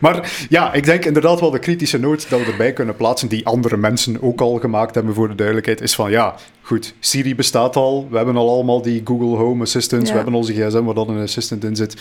Maar 0.00 0.46
ja, 0.48 0.72
ik 0.72 0.84
denk 0.84 1.04
inderdaad 1.04 1.40
wel 1.40 1.50
de 1.50 1.58
kritische 1.58 1.98
noot 1.98 2.30
dat 2.30 2.40
we 2.40 2.50
erbij 2.50 2.72
kunnen 2.72 2.96
plaatsen, 2.96 3.28
die 3.28 3.46
andere 3.46 3.76
mensen 3.76 4.22
ook 4.22 4.40
al 4.40 4.58
gemaakt 4.58 4.94
hebben 4.94 5.14
voor 5.14 5.28
de 5.28 5.34
duidelijkheid, 5.34 5.80
is 5.80 5.94
van 5.94 6.10
ja, 6.10 6.34
goed, 6.62 6.94
Siri 7.00 7.34
bestaat 7.34 7.76
al, 7.76 8.06
we 8.10 8.16
hebben 8.16 8.36
al 8.36 8.50
allemaal 8.50 8.82
die 8.82 9.00
Google 9.04 9.36
Home 9.36 9.62
Assistants, 9.62 10.04
Ja. 10.08 10.10
we 10.16 10.22
hebben 10.22 10.38
onze 10.38 10.52
gsm 10.52 10.82
waar 10.82 10.94
dan 10.94 11.10
een 11.10 11.22
assistant 11.22 11.64
in 11.64 11.76
zit. 11.76 11.96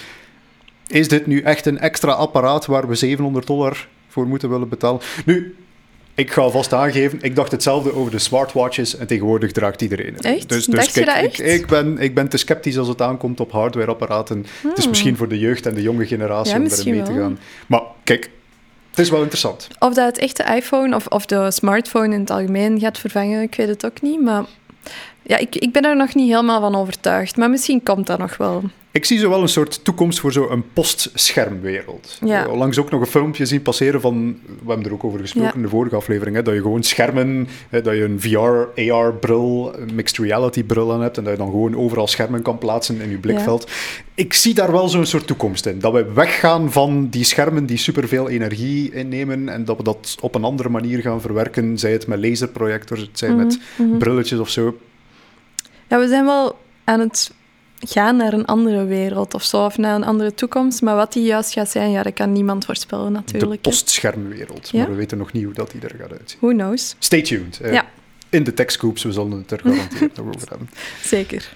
Is 0.88 1.08
dit 1.08 1.28
nu 1.28 1.42
echt 1.42 1.66
een 1.66 1.80
extra 1.80 2.12
apparaat 2.12 2.66
waar 2.66 2.88
we 2.88 2.96
700 2.96 3.48
dollar 3.48 3.88
voor 4.08 4.28
moeten 4.28 4.50
willen 4.50 4.70
betalen? 4.70 5.02
Nu, 5.26 5.56
ik 6.16 6.32
ga 6.32 6.50
vast 6.50 6.74
aangeven, 6.74 7.22
ik 7.22 7.36
dacht 7.36 7.52
hetzelfde 7.52 7.96
over 7.96 8.12
de 8.12 8.20
smartwatches 8.20 8.98
en 8.98 9.08
tegenwoordig 9.08 9.52
draagt 9.52 9.82
iedereen. 9.82 10.18
Echt? 10.18 10.50
Dus, 10.50 10.66
dus 10.66 10.92
kijk, 10.92 11.24
ik, 11.24 11.38
ik, 11.38 11.68
ben, 11.68 11.98
ik 11.98 12.16
ben 12.16 12.28
te 12.28 12.38
sceptisch 12.38 12.78
als 12.78 12.88
het 12.88 13.02
aankomt 13.02 13.40
op 13.40 13.52
hardwareapparaten. 13.52 14.46
Het 14.68 14.78
is 14.78 14.88
misschien 14.88 15.18
voor 15.18 15.28
de 15.28 15.40
jeugd 15.40 15.66
en 15.66 15.74
de 15.74 15.82
jonge 15.82 16.06
generatie 16.06 16.54
Hmm. 16.54 16.64
Ja, 16.64 16.68
om 16.68 16.72
erin 16.72 16.94
misschien 16.94 16.94
mee 16.94 17.04
te 17.04 17.22
gaan. 17.22 17.40
Maar 17.68 17.82
kijk, 18.04 18.30
het 18.90 19.00
is 19.00 19.10
wel 19.10 19.20
interessant. 19.20 19.68
Of 19.80 19.94
dat 19.94 20.06
het 20.06 20.18
echte 20.18 20.44
iPhone 20.56 20.96
of, 20.96 21.08
of 21.08 21.26
de 21.26 21.52
smartphone 21.52 22.14
in 22.14 22.20
het 22.20 22.30
algemeen 22.30 22.80
gaat 22.80 22.98
vervangen, 22.98 23.42
ik 23.42 23.56
weet 23.56 23.68
het 23.68 23.86
ook 23.86 24.02
niet. 24.02 24.22
Maar 24.22 24.44
ja, 25.22 25.38
ik, 25.38 25.56
ik 25.56 25.72
ben 25.72 25.84
er 25.84 25.96
nog 25.96 26.14
niet 26.14 26.30
helemaal 26.30 26.62
van 26.62 26.76
overtuigd. 26.76 27.38
Maar 27.38 27.50
misschien 27.50 27.84
komt 27.84 28.08
dat 28.08 28.20
nog 28.20 28.38
wel. 28.38 28.64
Ik 28.96 29.06
zie 29.06 29.20
zo 29.20 29.30
wel 29.30 29.42
een 29.42 29.48
soort 29.50 29.84
toekomst 29.84 30.20
voor 30.20 30.32
zo'n 30.32 30.64
postschermwereld. 30.74 32.18
Ja. 32.26 32.48
Onlangs 32.48 32.80
ook 32.80 32.90
nog 32.92 33.02
een 33.02 33.08
filmpje 33.08 33.46
zien 33.46 33.62
passeren 33.62 34.02
van, 34.02 34.38
we 34.46 34.68
hebben 34.68 34.86
er 34.86 34.94
ook 34.94 35.04
over 35.04 35.20
gesproken 35.20 35.50
Ja. 35.50 35.56
in 35.56 35.62
de 35.62 35.70
vorige 35.70 35.96
aflevering, 35.96 36.36
hè, 36.36 36.42
dat 36.44 36.54
je 36.54 36.62
gewoon 36.62 36.84
schermen, 36.84 37.48
hè, 37.70 37.82
dat 37.82 37.94
je 37.96 38.04
een 38.04 38.22
VR, 38.22 38.92
AR-bril, 38.92 39.76
mixed 39.94 40.18
reality-bril 40.18 40.94
aan 40.94 41.02
hebt 41.02 41.18
en 41.18 41.24
dat 41.24 41.32
je 41.34 41.40
dan 41.40 41.50
gewoon 41.50 41.76
overal 41.78 42.08
schermen 42.08 42.42
kan 42.42 42.58
plaatsen 42.58 43.02
in 43.02 43.10
je 43.10 43.18
blikveld. 43.18 43.72
Ik 44.14 44.34
zie 44.34 44.54
daar 44.54 44.72
wel 44.72 44.90
zo'n 44.90 45.06
soort 45.06 45.28
toekomst 45.28 45.66
in. 45.66 45.80
Dat 45.80 45.94
we 45.94 46.12
weggaan 46.14 46.72
van 46.72 47.08
die 47.10 47.24
schermen 47.24 47.66
die 47.66 47.78
superveel 47.78 48.30
energie 48.30 48.92
innemen 48.92 49.50
en 49.50 49.66
dat 49.66 49.78
we 49.78 49.84
dat 49.84 50.16
op 50.22 50.36
een 50.36 50.44
andere 50.44 50.70
manier 50.70 51.00
gaan 51.02 51.22
verwerken, 51.22 51.78
zij 51.78 51.92
het 51.92 52.08
met 52.08 52.20
laserprojectors, 52.20 53.02
het 53.02 53.10
zij 53.20 53.34
met 53.34 53.60
Mhm. 53.78 53.98
brilletjes 53.98 54.40
of 54.40 54.50
zo. 54.50 54.78
Ja, 55.88 56.00
we 56.00 56.08
zijn 56.08 56.26
wel 56.26 56.58
aan 56.84 57.00
het 57.00 57.32
gaan 57.86 58.16
naar 58.16 58.34
een 58.34 58.46
andere 58.46 58.86
wereld 58.86 59.34
of 59.34 59.44
zo, 59.44 59.66
of 59.66 59.78
naar 59.78 59.96
een 59.96 60.04
andere 60.04 60.34
toekomst. 60.34 60.82
Maar 60.82 60.96
wat 60.96 61.14
die 61.14 61.24
juist 61.24 61.54
gaat 61.54 61.70
zijn, 61.70 61.92
ja, 61.92 62.04
dat 62.04 62.14
kan 62.14 62.32
niemand 62.32 62.66
voorspellen 62.66 63.06
De 63.06 63.12
natuurlijk. 63.12 63.66
hè. 63.66 63.70
postschermwereld. 63.72 64.70
Ja. 64.70 64.80
Maar 64.80 64.90
we 64.90 64.96
weten 64.96 65.18
nog 65.18 65.32
niet 65.32 65.44
hoe 65.44 65.54
dat 65.54 65.72
die 65.72 65.82
er 65.82 65.96
gaat 66.00 66.12
uitzien. 66.12 66.38
Who 66.42 66.52
knows? 66.52 66.96
Stay 67.00 67.22
tuned. 67.22 67.60
eh, 67.62 67.74
Ja. 67.74 67.86
In 68.30 68.44
de 68.44 68.54
techscoops, 68.54 69.04
we 69.04 69.12
zullen 69.12 69.32
het 69.32 69.52
er 69.52 69.62
nog 69.64 69.78
over 70.20 70.50
hebben. 70.50 70.70
Zeker. 71.04 71.50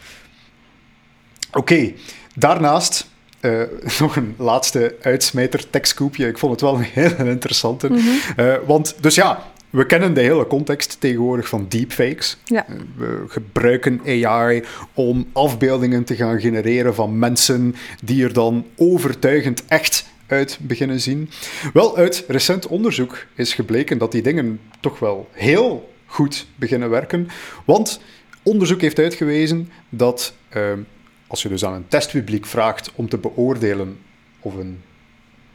Oké, 1.51 1.93
daarnaast 2.35 3.07
eh, 3.39 3.61
nog 3.99 4.15
een 4.15 4.35
laatste 4.37 4.95
uitsmijter, 5.01 5.69
techscoopje. 5.69 6.27
Ik 6.27 6.37
vond 6.37 6.51
het 6.51 6.61
wel 6.61 6.75
een 6.75 6.81
heel 7.03 7.25
interessante. 7.25 7.89
Mhm. 7.89 7.99
Eh, 8.35 8.55
want, 8.65 8.95
dus 9.01 9.15
ja, 9.15 9.51
we 9.69 9.85
kennen 9.85 10.13
de 10.13 10.21
hele 10.21 10.47
context 10.47 10.99
tegenwoordig 10.99 11.47
van 11.47 11.65
deepfakes. 11.69 12.37
Ja. 12.45 12.67
Eh, 12.67 12.75
We 12.95 13.23
gebruiken 13.27 14.01
AI 14.05 14.63
om 14.93 15.25
afbeeldingen 15.33 16.03
te 16.03 16.15
gaan 16.15 16.39
genereren 16.39 16.95
van 16.95 17.19
mensen 17.19 17.75
die 18.03 18.23
er 18.23 18.33
dan 18.33 18.65
overtuigend 18.75 19.65
echt 19.65 20.05
uit 20.27 20.57
beginnen 20.61 21.01
zien. 21.01 21.29
Wel, 21.73 21.97
uit 21.97 22.23
recent 22.27 22.67
onderzoek 22.67 23.25
is 23.35 23.53
gebleken 23.53 23.97
dat 23.97 24.11
die 24.11 24.21
dingen 24.21 24.59
toch 24.79 24.99
wel 24.99 25.29
heel 25.31 25.93
goed 26.05 26.45
beginnen 26.55 26.89
werken. 26.89 27.27
Want 27.65 28.01
onderzoek 28.43 28.81
heeft 28.81 28.99
uitgewezen 28.99 29.69
dat 29.89 30.33
ehm, 30.49 30.79
als 31.27 31.41
je 31.41 31.49
dus 31.49 31.65
aan 31.65 31.73
een 31.73 31.87
testpubliek 31.87 32.45
vraagt 32.45 32.91
om 32.95 33.09
te 33.09 33.17
beoordelen 33.17 33.97
of 34.39 34.55
een 34.55 34.81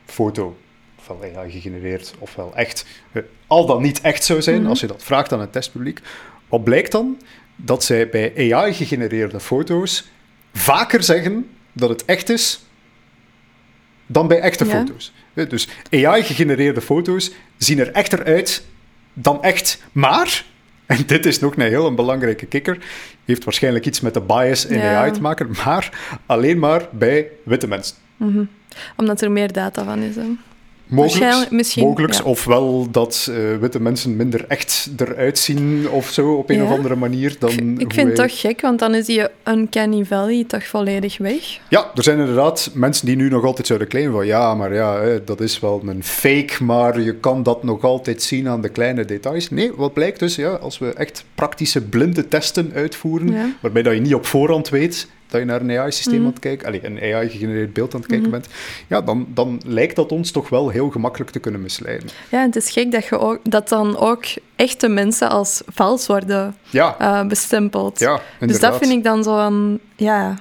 foto 0.05 0.57
ofwel 1.09 1.37
AI 1.37 1.51
gegenereerd 1.51 2.15
ofwel 2.19 2.53
echt, 2.57 2.87
eh, 3.13 3.23
al 3.47 3.67
dan 3.67 3.83
niet 3.83 4.01
echt 4.01 4.25
zou 4.25 4.43
zijn, 4.43 4.61
Mhm. 4.61 4.69
als 4.69 4.81
je 4.81 4.87
dat 4.87 5.03
vraagt 5.05 5.33
aan 5.33 5.41
het 5.41 5.53
testpubliek, 5.53 6.01
wat 6.49 6.65
blijkt 6.65 6.93
dan? 6.93 7.21
Dat 7.57 7.85
zij 7.85 8.09
bij 8.09 8.53
AI 8.53 8.73
gegenereerde 8.75 9.41
foto's 9.41 10.09
vaker 10.53 11.03
zeggen 11.03 11.51
dat 11.73 11.89
het 11.89 12.05
echt 12.05 12.29
is 12.29 12.65
dan 14.07 14.29
bij 14.29 14.41
echte 14.41 14.65
Ja. 14.65 14.71
foto's. 14.71 15.13
Eh, 15.35 15.49
Dus 15.49 15.69
AI 15.91 16.23
gegenereerde 16.23 16.81
foto's 16.81 17.33
zien 17.57 17.79
er 17.79 17.91
echter 17.93 18.25
uit 18.25 18.65
dan 19.13 19.43
echt, 19.43 19.83
maar, 19.93 20.45
En 20.87 21.07
dit 21.07 21.27
is 21.27 21.39
nog 21.39 21.57
een 21.57 21.63
heel 21.63 21.87
een 21.87 21.95
belangrijke 21.95 22.47
kikker. 22.47 22.79
Heeft 23.25 23.45
waarschijnlijk 23.45 23.87
iets 23.87 24.01
met 24.01 24.15
de 24.15 24.21
bias 24.21 24.67
in 24.67 24.79
Ja. 24.79 24.97
AI 24.97 25.11
te 25.11 25.21
maken, 25.21 25.51
maar 25.65 25.91
alleen 26.27 26.59
maar 26.59 26.89
bij 26.91 27.29
witte 27.45 27.69
mensen. 27.69 27.97
Mhm. 28.17 28.45
Omdat 28.97 29.21
er 29.21 29.31
meer 29.31 29.53
data 29.53 29.85
van 29.85 29.99
is. 30.03 30.17
Hè. 30.17 30.23
Mogelijks, 30.97 31.49
misschien, 31.51 31.85
mogelijks. 31.87 32.19
ja. 32.19 32.25
ofwel 32.25 32.87
dat 32.91 33.29
eh, 33.31 33.37
witte 33.61 33.81
mensen 33.81 34.17
minder 34.17 34.45
echt 34.49 34.91
eruit 34.97 35.39
zien 35.39 35.89
of 35.91 36.09
zo, 36.09 36.33
op 36.35 36.51
een 36.51 36.57
Ja. 36.57 36.65
of 36.65 36.71
andere 36.71 36.97
manier. 36.97 37.37
Dan 37.39 37.51
Ik 37.51 37.59
hoe 37.59 37.93
vind 37.95 38.07
het 38.07 38.17
toch 38.17 38.41
gek, 38.41 38.61
want 38.61 38.79
dan 38.79 38.95
is 38.95 39.07
die 39.07 39.23
Uncanny 39.49 40.05
Valley 40.05 40.45
toch 40.47 40.67
volledig 40.67 41.19
weg. 41.19 41.59
Ja, 41.69 41.91
er 41.95 42.03
zijn 42.03 42.19
inderdaad 42.19 42.71
mensen 42.75 43.07
die 43.07 43.17
nu 43.17 43.29
nog 43.29 43.45
altijd 43.45 43.67
zouden 43.67 43.89
claimen 43.89 44.13
van 44.15 44.27
ja, 44.27 44.55
maar 44.55 44.75
ja, 44.75 45.01
hè, 45.01 45.25
dat 45.25 45.41
is 45.41 45.61
wel 45.61 45.83
een 45.87 46.05
fake, 46.05 46.65
maar 46.65 47.01
je 47.01 47.15
kan 47.15 47.43
dat 47.43 47.63
nog 47.63 47.83
altijd 47.85 48.23
zien 48.23 48.49
aan 48.49 48.61
de 48.61 48.69
kleine 48.69 49.05
details. 49.05 49.51
Nee, 49.51 49.73
wat 49.77 49.93
blijkt 49.93 50.19
dus, 50.19 50.35
ja, 50.37 50.49
als 50.51 50.79
we 50.79 50.89
echt 50.93 51.25
praktische 51.35 51.81
blinde 51.81 52.29
testen 52.29 52.71
uitvoeren, 52.75 53.33
Ja. 53.33 53.49
waarbij 53.61 53.83
dat 53.83 53.95
je 53.95 54.01
niet 54.01 54.15
op 54.15 54.27
voorhand 54.27 54.69
weet 54.69 55.09
dat 55.33 55.41
je 55.41 55.47
naar 55.47 55.61
een 55.61 55.79
AI-systeem 55.79 56.15
Mhm. 56.17 56.25
aan 56.25 56.31
het 56.31 56.39
kijken, 56.41 56.67
allee, 56.67 56.87
een 56.87 56.99
AI-gegenereerd 57.15 57.73
beeld 57.73 57.95
aan 57.95 58.01
het 58.01 58.09
kijken 58.09 58.29
Mhm. 58.29 58.39
bent, 58.41 58.49
ja, 58.87 59.01
dan, 59.01 59.27
dan 59.35 59.61
lijkt 59.67 59.97
dat 59.97 60.13
ons 60.13 60.31
toch 60.31 60.49
wel 60.49 60.69
heel 60.69 60.91
gemakkelijk 60.91 61.31
te 61.31 61.39
kunnen 61.39 61.61
misleiden. 61.63 62.09
Ja, 62.29 62.39
en 62.41 62.47
het 62.47 62.57
is 62.57 62.71
gek 62.71 62.93
dat, 62.93 63.05
je 63.05 63.19
ook, 63.19 63.39
dat 63.43 63.69
dan 63.69 63.97
ook 63.99 64.25
echte 64.57 64.89
mensen 64.89 65.29
als 65.31 65.63
vals 65.67 66.07
worden 66.07 66.57
Ja, 66.71 66.97
eh, 66.99 67.27
bestempeld. 67.27 67.99
ja, 67.99 68.21
dus 68.41 68.61
dat 68.61 68.77
vind 68.79 68.91
ik 68.93 69.05
dan 69.05 69.23
zo 69.23 69.39
een... 69.47 69.81
Ja, 69.97 70.35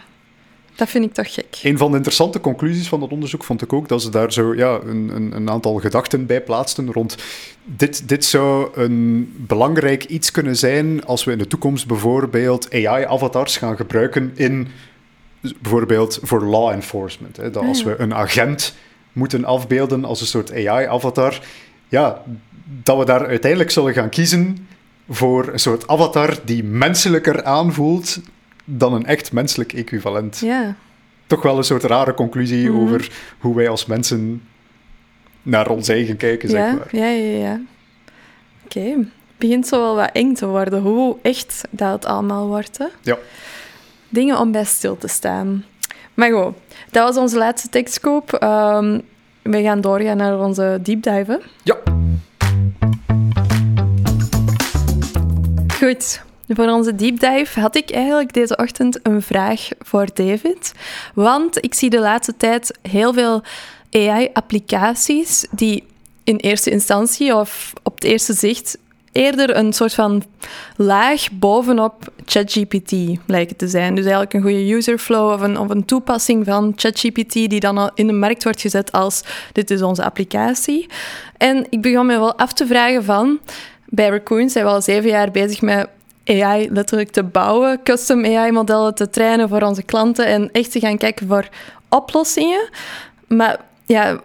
dat 0.82 0.90
vind 0.90 1.06
ik 1.06 1.14
toch 1.14 1.34
gek. 1.34 1.60
Een 1.64 1.78
van 1.78 1.92
de 1.92 1.98
interessante 1.98 2.40
conclusies 2.40 2.88
van 2.88 3.00
dat 3.00 3.12
onderzoek 3.12 3.44
vond 3.44 3.62
ik 3.62 3.74
ook 3.74 3.88
dat 3.88 4.02
ze 4.02 4.10
daar 4.10 4.34
zo 4.34 4.56
ja, 4.56 4.80
een, 4.86 5.10
een, 5.16 5.36
een 5.36 5.50
aantal 5.50 5.76
gedachten 5.76 6.26
bij 6.26 6.42
plaatsten 6.42 6.92
rond 6.92 7.18
dit, 7.66 8.08
dit 8.08 8.26
zou 8.26 8.70
een 8.80 9.34
belangrijk 9.38 10.04
iets 10.04 10.32
kunnen 10.32 10.58
zijn 10.58 11.06
als 11.06 11.24
we 11.24 11.32
in 11.32 11.38
de 11.38 11.48
toekomst 11.48 11.88
bijvoorbeeld 11.88 12.74
AI-avatars 12.74 13.58
gaan 13.58 13.76
gebruiken 13.76 14.32
in 14.36 14.68
bijvoorbeeld 15.62 16.20
voor 16.22 16.44
law 16.44 16.70
enforcement. 16.70 17.38
Hè, 17.38 17.52
dat 17.52 17.64
Ah, 17.64 17.68
als 17.68 17.84
we 17.84 17.96
een 17.98 18.14
agent 18.14 18.76
moeten 19.14 19.46
afbeelden 19.46 20.06
als 20.06 20.22
een 20.22 20.28
soort 20.28 20.52
AI-avatar, 20.52 21.40
ja, 21.88 22.24
dat 22.84 22.98
we 22.98 23.06
daar 23.06 23.28
uiteindelijk 23.28 23.72
zullen 23.72 23.94
gaan 23.94 24.10
kiezen 24.10 24.68
voor 25.10 25.48
een 25.48 25.60
soort 25.60 25.88
avatar 25.88 26.38
die 26.46 26.64
menselijker 26.64 27.44
aanvoelt 27.44 28.20
dan 28.78 28.94
een 28.94 29.06
echt 29.06 29.32
menselijk 29.32 29.74
equivalent 29.74 30.38
Ja, 30.40 30.76
toch 31.28 31.42
wel 31.42 31.58
een 31.58 31.64
soort 31.64 31.84
rare 31.84 32.14
conclusie 32.14 32.70
Mhm. 32.70 32.80
over 32.82 33.12
hoe 33.40 33.56
wij 33.56 33.70
als 33.70 33.86
mensen 33.86 34.44
naar 35.42 35.70
ons 35.70 35.88
eigen 35.88 36.18
kijken, 36.18 36.50
zeg 36.50 36.60
ja, 36.60 36.74
maar. 36.74 36.88
ja, 36.92 37.06
ja. 37.08 37.38
ja. 37.38 37.60
Oké. 38.66 38.80
Het 38.80 39.08
begint 39.38 39.68
zo 39.68 39.82
wel 39.82 39.96
wat 39.96 40.10
eng 40.14 40.34
te 40.34 40.48
worden, 40.48 40.82
hoe 40.82 41.18
echt 41.22 41.62
dat 41.70 41.92
het 41.92 42.06
allemaal 42.06 42.48
wordt. 42.48 42.78
Hè? 42.78 42.86
Ja. 43.02 43.18
Dingen 44.10 44.40
om 44.40 44.52
bij 44.52 44.64
stil 44.66 44.98
te 44.98 45.08
staan. 45.08 45.66
Maar 46.14 46.32
goed, 46.32 46.54
dat 46.92 47.04
was 47.08 47.18
onze 47.18 47.38
laatste 47.38 47.70
tekstkoop. 47.70 48.34
Ehm, 48.34 49.00
we 49.42 49.62
gaan 49.62 49.82
doorgaan 49.82 50.18
naar 50.18 50.40
onze 50.40 50.80
deep 50.82 51.04
dive. 51.04 51.26
hè. 51.32 51.38
Ja. 51.64 51.78
Goed. 55.80 56.22
Voor 56.56 56.68
onze 56.68 56.96
deep 56.96 57.20
dive 57.20 57.60
had 57.60 57.76
ik 57.76 57.92
eigenlijk 57.92 58.34
deze 58.34 58.56
ochtend 58.56 59.00
een 59.04 59.22
vraag 59.22 59.68
voor 59.80 60.08
David. 60.14 60.72
Want 61.14 61.64
ik 61.64 61.74
zie 61.74 61.90
de 61.90 62.00
laatste 62.00 62.38
tijd 62.38 62.78
heel 62.82 63.14
veel 63.14 63.44
AI-applicaties 63.92 65.46
die 65.52 65.84
in 66.24 66.36
eerste 66.36 66.70
instantie 66.70 67.36
of 67.36 67.74
op 67.84 67.96
het 67.96 68.04
eerste 68.04 68.34
zicht 68.34 68.78
eerder 69.12 69.56
een 69.56 69.74
soort 69.74 69.94
van 69.94 70.24
laag 70.76 71.32
bovenop 71.32 72.12
ChatGPT 72.26 72.94
lijken 73.26 73.56
te 73.56 73.68
zijn. 73.68 73.96
Dus 73.96 74.04
eigenlijk 74.04 74.34
een 74.34 74.42
goede 74.42 74.72
userflow 74.72 75.32
of 75.32 75.42
een, 75.42 75.58
of 75.60 75.70
een 75.70 75.86
toepassing 75.86 76.46
van 76.46 76.74
ChatGPT 76.76 77.34
die 77.34 77.60
dan 77.60 77.78
al 77.78 77.92
in 77.96 78.08
de 78.08 78.14
markt 78.14 78.44
wordt 78.44 78.62
gezet 78.62 78.92
als 78.92 79.24
dit 79.52 79.72
is 79.72 79.82
onze 79.82 80.04
applicatie. 80.04 80.88
En 81.38 81.66
ik 81.70 81.82
begon 81.82 82.06
me 82.06 82.20
wel 82.20 82.38
af 82.38 82.54
te 82.54 82.68
vragen 82.68 83.04
van... 83.04 83.40
Bij 83.94 84.10
Raccoon 84.10 84.50
zijn 84.50 84.66
we 84.66 84.72
al 84.72 84.82
zeven 84.82 85.10
jaar 85.10 85.32
bezig 85.32 85.62
met 85.62 85.88
AI 86.26 86.68
letterlijk 86.72 87.10
te 87.12 87.24
bouwen, 87.24 87.84
custom 87.84 88.26
AI-modellen 88.26 88.96
te 88.96 89.10
trainen 89.10 89.50
voor 89.50 89.62
onze 89.62 89.84
klanten 89.84 90.26
en 90.26 90.50
echt 90.52 90.72
te 90.72 90.80
gaan 90.80 90.98
kijken 90.98 91.28
voor 91.28 91.48
oplossingen. 91.90 92.70
Maar 93.28 93.60
ja, 93.86 94.20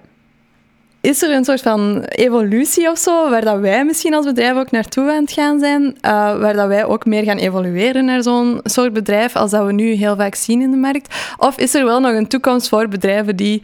is 1.00 1.22
er 1.22 1.30
een 1.30 1.44
soort 1.44 1.62
van 1.62 2.02
evolutie 2.04 2.90
of 2.90 2.98
zo, 2.98 3.30
waar 3.30 3.44
dat 3.44 3.58
wij 3.58 3.84
misschien 3.84 4.14
als 4.14 4.24
bedrijf 4.26 4.56
ook 4.56 4.70
naartoe 4.70 5.10
aan 5.10 5.22
het 5.22 5.32
gaan 5.32 5.58
zijn, 5.58 5.96
eh, 6.00 6.10
waar 6.38 6.54
dat 6.54 6.68
wij 6.68 6.84
ook 6.84 7.04
meer 7.06 7.22
gaan 7.24 7.36
evolueren 7.36 8.04
naar 8.04 8.22
zo'n 8.22 8.60
soort 8.62 8.92
bedrijf 8.92 9.36
als 9.36 9.50
dat 9.50 9.66
we 9.66 9.72
nu 9.72 9.90
heel 9.92 10.16
vaak 10.16 10.34
zien 10.34 10.60
in 10.62 10.70
de 10.70 10.76
markt? 10.76 11.14
Of 11.36 11.58
is 11.58 11.74
er 11.74 11.84
wel 11.84 12.00
nog 12.00 12.12
een 12.12 12.28
toekomst 12.28 12.68
voor 12.68 12.88
bedrijven 12.88 13.36
die 13.36 13.62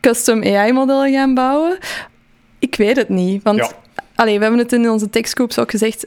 custom 0.00 0.42
AI-modellen 0.42 1.12
gaan 1.12 1.34
bouwen? 1.34 1.78
Ik 2.58 2.74
weet 2.74 2.96
het 2.96 3.08
niet, 3.08 3.42
want 3.42 3.58
Ja. 3.58 3.70
allee, 4.14 4.36
we 4.36 4.42
hebben 4.42 4.60
het 4.60 4.72
in 4.72 4.90
onze 4.90 5.10
tekstcoops 5.10 5.58
ook 5.58 5.70
gezegd, 5.70 6.06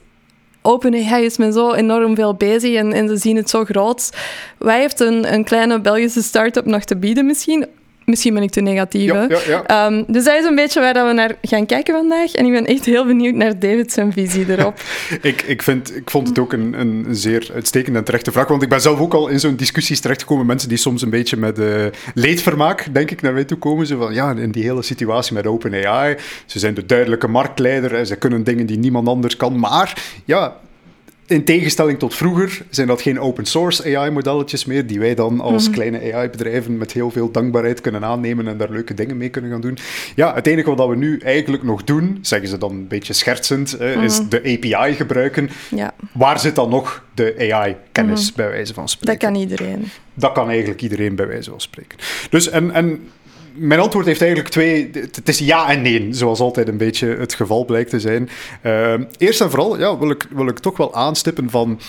OpenAI 0.65 1.25
is 1.25 1.37
met 1.37 1.53
zo 1.53 1.73
enorm 1.73 2.15
veel 2.15 2.33
bezig 2.33 2.75
en, 2.75 2.93
en 2.93 3.07
ze 3.07 3.17
zien 3.17 3.35
het 3.35 3.49
zo 3.49 3.63
groot. 3.63 4.09
Wij 4.57 4.79
heeft 4.79 4.99
een, 4.99 5.33
een 5.33 5.43
kleine 5.43 5.81
Belgische 5.81 6.21
start-up 6.21 6.65
nog 6.65 6.83
te 6.83 6.97
bieden 6.97 7.25
misschien. 7.25 7.65
Misschien 8.05 8.33
ben 8.33 8.43
ik 8.43 8.49
te 8.49 8.61
negatief, 8.61 9.11
hè? 9.11 9.21
Ja, 9.21 9.27
ja, 9.27 9.39
ja. 9.47 9.63
Ehm, 9.65 10.03
dus 10.07 10.23
dat 10.23 10.37
is 10.39 10.45
een 10.45 10.55
beetje 10.55 10.79
waar 10.79 10.93
dat 10.93 11.07
we 11.07 11.13
naar 11.13 11.35
gaan 11.41 11.65
kijken 11.65 11.93
vandaag. 11.93 12.31
En 12.31 12.45
ik 12.45 12.51
ben 12.51 12.65
echt 12.65 12.85
heel 12.85 13.05
benieuwd 13.05 13.35
naar 13.35 13.59
David 13.59 13.91
zijn 13.91 14.13
visie 14.13 14.45
erop. 14.49 14.79
Ik, 15.21 15.41
ik, 15.41 15.61
vind, 15.61 15.95
ik 15.95 16.09
vond 16.09 16.27
het 16.27 16.39
ook 16.39 16.53
een, 16.53 16.79
een 16.79 17.05
zeer 17.09 17.49
uitstekende 17.53 17.99
en 17.99 18.05
terechte 18.05 18.31
vraag, 18.31 18.47
want 18.47 18.61
ik 18.61 18.69
ben 18.69 18.81
zelf 18.81 18.99
ook 18.99 19.13
al 19.13 19.27
in 19.27 19.39
zo'n 19.39 19.55
discussies 19.55 19.99
terechtgekomen. 19.99 20.45
Mensen 20.45 20.69
die 20.69 20.77
soms 20.77 21.01
een 21.01 21.09
beetje 21.09 21.37
met 21.37 21.59
eh, 21.59 21.85
leedvermaak, 22.13 22.93
denk 22.93 23.11
ik, 23.11 23.21
naar 23.21 23.33
mij 23.33 23.43
toe 23.43 23.57
komen. 23.57 23.87
Zo 23.87 23.97
van, 23.97 24.13
ja, 24.13 24.31
in 24.31 24.51
die 24.51 24.63
hele 24.63 24.81
situatie 24.81 25.33
met 25.33 25.47
OpenAI, 25.47 26.17
ze 26.45 26.59
zijn 26.59 26.73
de 26.73 26.85
duidelijke 26.85 27.27
marktleider, 27.27 27.91
hè, 27.91 28.05
ze 28.05 28.15
kunnen 28.15 28.43
dingen 28.43 28.65
die 28.65 28.77
niemand 28.77 29.07
anders 29.07 29.37
kan. 29.37 29.59
Maar, 29.59 30.03
ja, 30.25 30.55
in 31.27 31.43
tegenstelling 31.43 31.99
tot 31.99 32.15
vroeger 32.15 32.61
zijn 32.69 32.87
dat 32.87 33.01
geen 33.01 33.19
open 33.19 33.45
source 33.45 33.97
AI-modelletjes 33.97 34.65
meer, 34.65 34.87
die 34.87 34.99
wij 34.99 35.15
dan 35.15 35.39
als 35.39 35.69
kleine 35.69 36.13
AI-bedrijven 36.13 36.77
met 36.77 36.91
heel 36.91 37.11
veel 37.11 37.31
dankbaarheid 37.31 37.81
kunnen 37.81 38.03
aannemen 38.03 38.47
en 38.47 38.57
daar 38.57 38.69
leuke 38.69 38.93
dingen 38.93 39.17
mee 39.17 39.29
kunnen 39.29 39.51
gaan 39.51 39.61
doen. 39.61 39.77
Ja, 40.15 40.33
het 40.33 40.47
enige 40.47 40.75
wat 40.75 40.89
we 40.89 40.95
nu 40.95 41.19
eigenlijk 41.19 41.63
nog 41.63 41.83
doen, 41.83 42.17
zeggen 42.21 42.49
ze 42.49 42.57
dan 42.57 42.71
een 42.71 42.87
beetje 42.87 43.13
schertsend, 43.13 43.79
is 43.79 44.19
de 44.29 44.39
API 44.39 44.93
gebruiken. 44.93 45.49
Ja, 45.69 45.93
Waar 46.11 46.39
zit 46.39 46.55
dan 46.55 46.69
nog 46.69 47.03
de 47.13 47.51
AI-kennis, 47.51 48.33
bij 48.33 48.49
wijze 48.49 48.73
van 48.73 48.89
spreken? 48.89 49.19
dat 49.19 49.31
kan 49.31 49.41
iedereen. 49.41 49.85
Dat 50.13 50.31
kan 50.31 50.49
eigenlijk 50.49 50.81
iedereen 50.81 51.15
bij 51.15 51.27
wijze 51.27 51.49
van 51.49 51.61
spreken. 51.61 51.97
Dus, 52.29 52.49
en, 52.49 52.71
en 52.71 53.09
mijn 53.55 53.79
antwoord 53.79 54.05
heeft 54.05 54.21
eigenlijk 54.21 54.51
twee... 54.51 54.89
Het 54.93 55.27
is 55.29 55.39
ja 55.39 55.69
en 55.69 55.81
nee, 55.81 56.07
zoals 56.09 56.39
altijd 56.39 56.67
een 56.67 56.77
beetje 56.77 57.07
het 57.07 57.33
geval 57.33 57.65
blijkt 57.65 57.89
te 57.89 57.99
zijn. 57.99 58.29
Ehm, 58.61 59.03
eerst 59.17 59.41
en 59.41 59.49
vooral 59.49 59.79
ja, 59.79 59.97
wil, 59.97 60.09
ik, 60.09 60.27
wil 60.29 60.47
ik 60.47 60.59
toch 60.59 60.77
wel 60.77 60.95
aanstippen 60.95 61.49
van... 61.49 61.79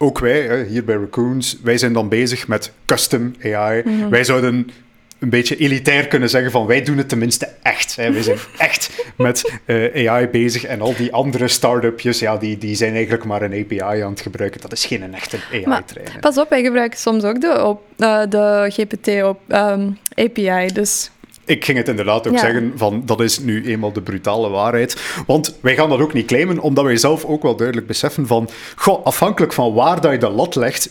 Ook 0.00 0.18
wij, 0.18 0.64
hier 0.64 0.84
bij 0.84 0.96
Raccoons, 0.96 1.58
wij 1.62 1.78
zijn 1.78 1.92
dan 1.92 2.08
bezig 2.08 2.48
met 2.48 2.72
custom 2.86 3.34
AI. 3.42 3.82
Wij 4.10 4.24
zouden 4.24 4.70
een 5.18 5.30
beetje 5.30 5.56
elitair 5.56 6.06
kunnen 6.06 6.30
zeggen 6.30 6.50
van 6.50 6.66
wij 6.66 6.82
doen 6.82 6.96
het 6.98 7.08
tenminste 7.08 7.48
echt. 7.62 7.96
Hè. 7.96 8.12
Wij 8.12 8.22
zijn 8.22 8.38
echt 8.58 8.90
met 9.16 9.52
eh, 9.64 10.08
AI 10.08 10.26
bezig 10.26 10.64
en 10.64 10.80
al 10.80 10.94
die 10.96 11.12
andere 11.12 11.48
start-upjes, 11.48 12.18
ja, 12.18 12.36
die, 12.36 12.58
die 12.58 12.74
zijn 12.76 12.92
eigenlijk 12.94 13.24
maar 13.24 13.42
een 13.42 13.52
API 13.64 14.02
aan 14.02 14.10
het 14.10 14.20
gebruiken. 14.20 14.60
Dat 14.60 14.72
is 14.72 14.84
geen 14.86 15.02
een 15.02 15.14
echte 15.14 15.36
AI-trainer. 15.52 16.18
pas 16.20 16.38
op, 16.38 16.48
wij 16.48 16.62
gebruiken 16.62 16.98
soms 16.98 17.24
ook 17.24 17.40
de, 17.40 17.64
op, 17.64 17.82
eh, 17.96 18.20
de 18.28 18.66
GPT 18.72 19.22
op, 19.22 19.40
ehm, 19.48 19.90
API. 20.14 20.66
Dus 20.72 21.10
Ik 21.44 21.64
ging 21.64 21.78
het 21.78 21.88
inderdaad 21.88 22.26
ook 22.26 22.32
Ja. 22.34 22.38
zeggen 22.40 22.72
van 22.76 23.02
dat 23.06 23.20
is 23.20 23.38
nu 23.38 23.66
eenmaal 23.66 23.92
de 23.92 24.02
brutale 24.02 24.48
waarheid. 24.48 24.96
Want 25.26 25.56
wij 25.60 25.74
gaan 25.74 25.88
dat 25.88 26.00
ook 26.00 26.12
niet 26.12 26.26
claimen, 26.26 26.58
omdat 26.58 26.84
wij 26.84 26.96
zelf 26.96 27.24
ook 27.24 27.42
wel 27.42 27.56
duidelijk 27.56 27.86
beseffen 27.86 28.26
van 28.26 28.48
goh, 28.76 29.04
afhankelijk 29.04 29.52
van 29.52 29.74
waar 29.74 30.00
dat 30.00 30.12
je 30.12 30.18
de 30.18 30.28
lat 30.28 30.54
legt, 30.54 30.90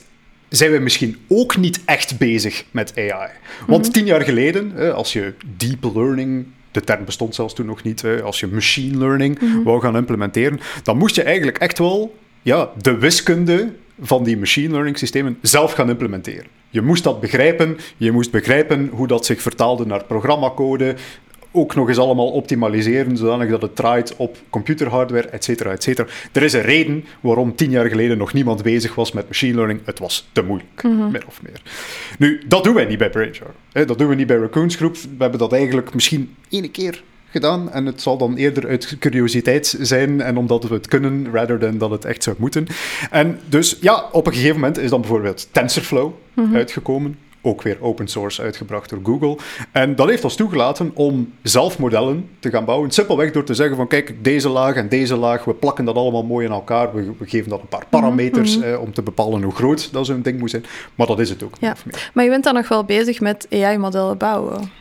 zijn 0.50 0.72
we 0.72 0.80
misschien 0.80 1.18
ook 1.28 1.58
niet 1.58 1.80
echt 1.86 2.18
bezig 2.18 2.66
met 2.72 2.94
AI. 2.96 3.30
Want 3.68 3.94
tien 3.94 4.06
jaar 4.06 4.22
geleden, 4.22 4.94
als 4.94 5.14
je 5.14 5.34
deep 5.58 5.84
learning 5.94 6.46
de 6.72 6.82
term 6.82 7.06
bestond 7.06 7.36
zelfs 7.36 7.54
toen 7.54 7.66
nog 7.66 7.84
niet. 7.84 8.02
hè, 8.02 8.22
Als 8.22 8.40
je 8.40 8.48
machine 8.48 8.98
learning 8.98 9.40
wou 9.64 9.82
gaan 9.82 9.96
implementeren, 9.96 10.60
dan 10.84 10.98
moest 10.98 11.16
je 11.16 11.24
eigenlijk 11.24 11.58
echt 11.58 11.78
wel 11.80 12.18
ja, 12.42 12.70
de 12.82 12.98
wiskunde 12.98 13.74
van 14.02 14.24
die 14.24 14.38
machine 14.38 14.72
learning 14.72 14.98
systemen 14.98 15.38
zelf 15.42 15.72
gaan 15.72 15.90
implementeren. 15.90 16.46
Je 16.70 16.82
moest 16.82 17.04
dat 17.04 17.20
begrijpen, 17.20 17.78
je 17.98 18.12
moest 18.12 18.32
begrijpen 18.32 18.90
hoe 18.92 19.08
dat 19.08 19.26
zich 19.26 19.42
vertaalde 19.42 19.86
naar 19.86 20.04
programmacode, 20.04 20.96
ook 21.58 21.76
nog 21.76 21.88
eens 21.88 21.98
allemaal 21.98 22.32
optimaliseren, 22.32 23.18
zodanig 23.18 23.50
dat 23.50 23.62
het 23.62 23.76
draait 23.76 24.16
op 24.16 24.38
computerhardware, 24.50 25.28
et 25.28 25.44
cetera, 25.44 25.72
et 25.72 25.84
cetera. 25.84 26.08
Er 26.32 26.44
is 26.44 26.54
een 26.54 26.62
reden 26.62 27.06
waarom 27.22 27.56
tien 27.56 27.70
jaar 27.70 27.86
geleden 27.86 28.18
nog 28.18 28.34
niemand 28.34 28.64
bezig 28.64 28.96
was 28.96 29.12
met 29.12 29.28
machine 29.28 29.56
learning. 29.56 29.80
Het 29.86 30.00
was 30.00 30.30
te 30.32 30.42
moeilijk, 30.42 30.84
min 30.84 31.28
of 31.28 31.42
meer. 31.42 31.62
Nu, 32.20 32.42
dat 32.48 32.64
doen 32.64 32.74
wij 32.74 32.86
niet 32.86 32.98
bij 32.98 33.10
Brainjar. 33.10 33.54
Dat 33.72 33.98
doen 33.98 34.08
we 34.08 34.16
niet 34.16 34.28
bij 34.28 34.38
Raccoons 34.38 34.76
Groep. 34.76 34.96
We 34.96 35.08
hebben 35.18 35.40
dat 35.40 35.54
eigenlijk 35.54 35.94
misschien 35.94 36.36
één 36.50 36.72
keer 36.72 37.04
gedaan. 37.30 37.72
En 37.72 37.86
het 37.86 38.02
zal 38.02 38.18
dan 38.18 38.36
eerder 38.36 38.68
uit 38.68 38.96
curiositeit 39.00 39.78
zijn 39.82 40.22
en 40.22 40.38
omdat 40.38 40.64
we 40.64 40.74
het 40.74 40.88
kunnen, 40.88 41.28
rather 41.32 41.60
than 41.60 41.78
dat 41.78 41.92
het 41.92 42.06
echt 42.06 42.24
zou 42.24 42.36
moeten. 42.40 42.68
En 43.12 43.40
dus 43.50 43.78
ja, 43.82 44.06
op 44.12 44.28
een 44.28 44.34
gegeven 44.34 44.56
moment 44.56 44.78
is 44.78 44.90
dan 44.90 45.02
bijvoorbeeld 45.02 45.48
TensorFlow 45.52 46.14
uitgekomen 46.54 47.18
ook 47.48 47.62
weer 47.62 47.78
open 47.82 48.08
source 48.08 48.42
uitgebracht 48.42 48.90
door 48.90 49.00
Google. 49.04 49.38
En 49.72 49.96
dat 49.96 50.10
heeft 50.10 50.24
ons 50.24 50.36
toegelaten 50.36 50.92
om 50.94 51.34
zelf 51.42 51.80
modellen 51.80 52.30
te 52.40 52.50
gaan 52.50 52.66
bouwen. 52.66 52.92
Simpelweg 52.92 53.32
door 53.32 53.44
te 53.44 53.54
zeggen 53.54 53.76
van 53.76 53.88
kijk, 53.88 54.24
deze 54.24 54.50
laag 54.50 54.76
en 54.76 54.90
deze 54.90 55.16
laag, 55.16 55.44
we 55.44 55.54
plakken 55.54 55.86
dat 55.86 55.96
allemaal 55.96 56.24
mooi 56.24 56.46
in 56.46 56.52
elkaar. 56.52 56.96
We, 56.96 57.12
we 57.18 57.28
geven 57.28 57.50
dat 57.50 57.62
een 57.62 57.68
paar 57.68 57.86
parameters 57.90 58.60
eh, 58.60 58.82
om 58.82 58.94
te 58.94 59.02
bepalen 59.02 59.44
hoe 59.44 59.56
groot 59.56 59.94
dat 59.94 60.06
zo'n 60.06 60.22
ding 60.22 60.40
moet 60.40 60.50
zijn. 60.50 60.66
Maar 60.96 61.08
dat 61.08 61.20
is 61.20 61.30
het 61.30 61.44
ook 61.44 61.54
ja. 61.60 61.76
Maar 62.14 62.24
je 62.24 62.30
bent 62.30 62.44
dan 62.44 62.54
nog 62.54 62.68
wel 62.68 62.84
bezig 62.84 63.20
met 63.20 63.48
AI-modellen 63.52 64.18
bouwen? 64.18 64.72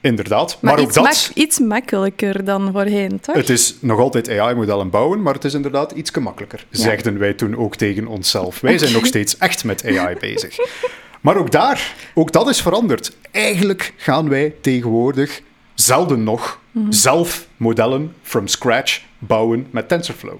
Inderdaad, 0.00 0.58
maar, 0.60 0.78
ook 0.78 0.86
iets 0.86 0.94
dat... 0.94 1.30
iets 1.34 1.58
makkelijker 1.58 2.44
dan 2.44 2.72
voorheen, 2.72 3.20
toch? 3.20 3.34
Het 3.34 3.48
is 3.48 3.74
nog 3.80 3.98
altijd 3.98 4.28
AI-modellen 4.38 4.90
bouwen, 4.90 5.22
maar 5.22 5.34
het 5.34 5.44
is 5.44 5.54
inderdaad 5.54 5.92
iets 5.92 6.10
gemakkelijker, 6.10 6.66
ja. 6.70 6.78
zegden 6.78 7.18
wij 7.18 7.32
toen 7.32 7.56
ook 7.56 7.76
tegen 7.76 8.06
onszelf. 8.06 8.60
Wij 8.60 8.78
zijn 8.78 8.92
nog 8.92 9.06
steeds 9.06 9.38
echt 9.38 9.64
met 9.64 9.84
AI 9.86 10.16
bezig. 10.20 10.56
Maar 11.24 11.36
ook 11.36 11.50
daar, 11.50 11.94
ook 12.14 12.32
dat 12.32 12.48
is 12.48 12.62
veranderd. 12.62 13.16
Eigenlijk 13.30 13.92
gaan 13.96 14.28
wij 14.28 14.54
tegenwoordig 14.60 15.42
zelden 15.74 16.22
nog 16.22 16.60
mm 16.70 16.82
-hmm. 16.82 16.92
zelf 16.92 17.48
modellen 17.56 18.14
from 18.22 18.46
scratch 18.46 19.02
bouwen 19.18 19.66
met 19.70 19.88
TensorFlow. 19.88 20.36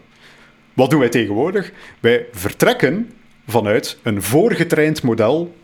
Wat 0.74 0.90
doen 0.90 0.98
wij 0.98 1.08
tegenwoordig? 1.08 1.72
Wij 2.00 2.26
vertrekken 2.32 3.12
vanuit 3.46 3.98
een 4.02 4.22
voorgetraind 4.22 5.02
model 5.02 5.54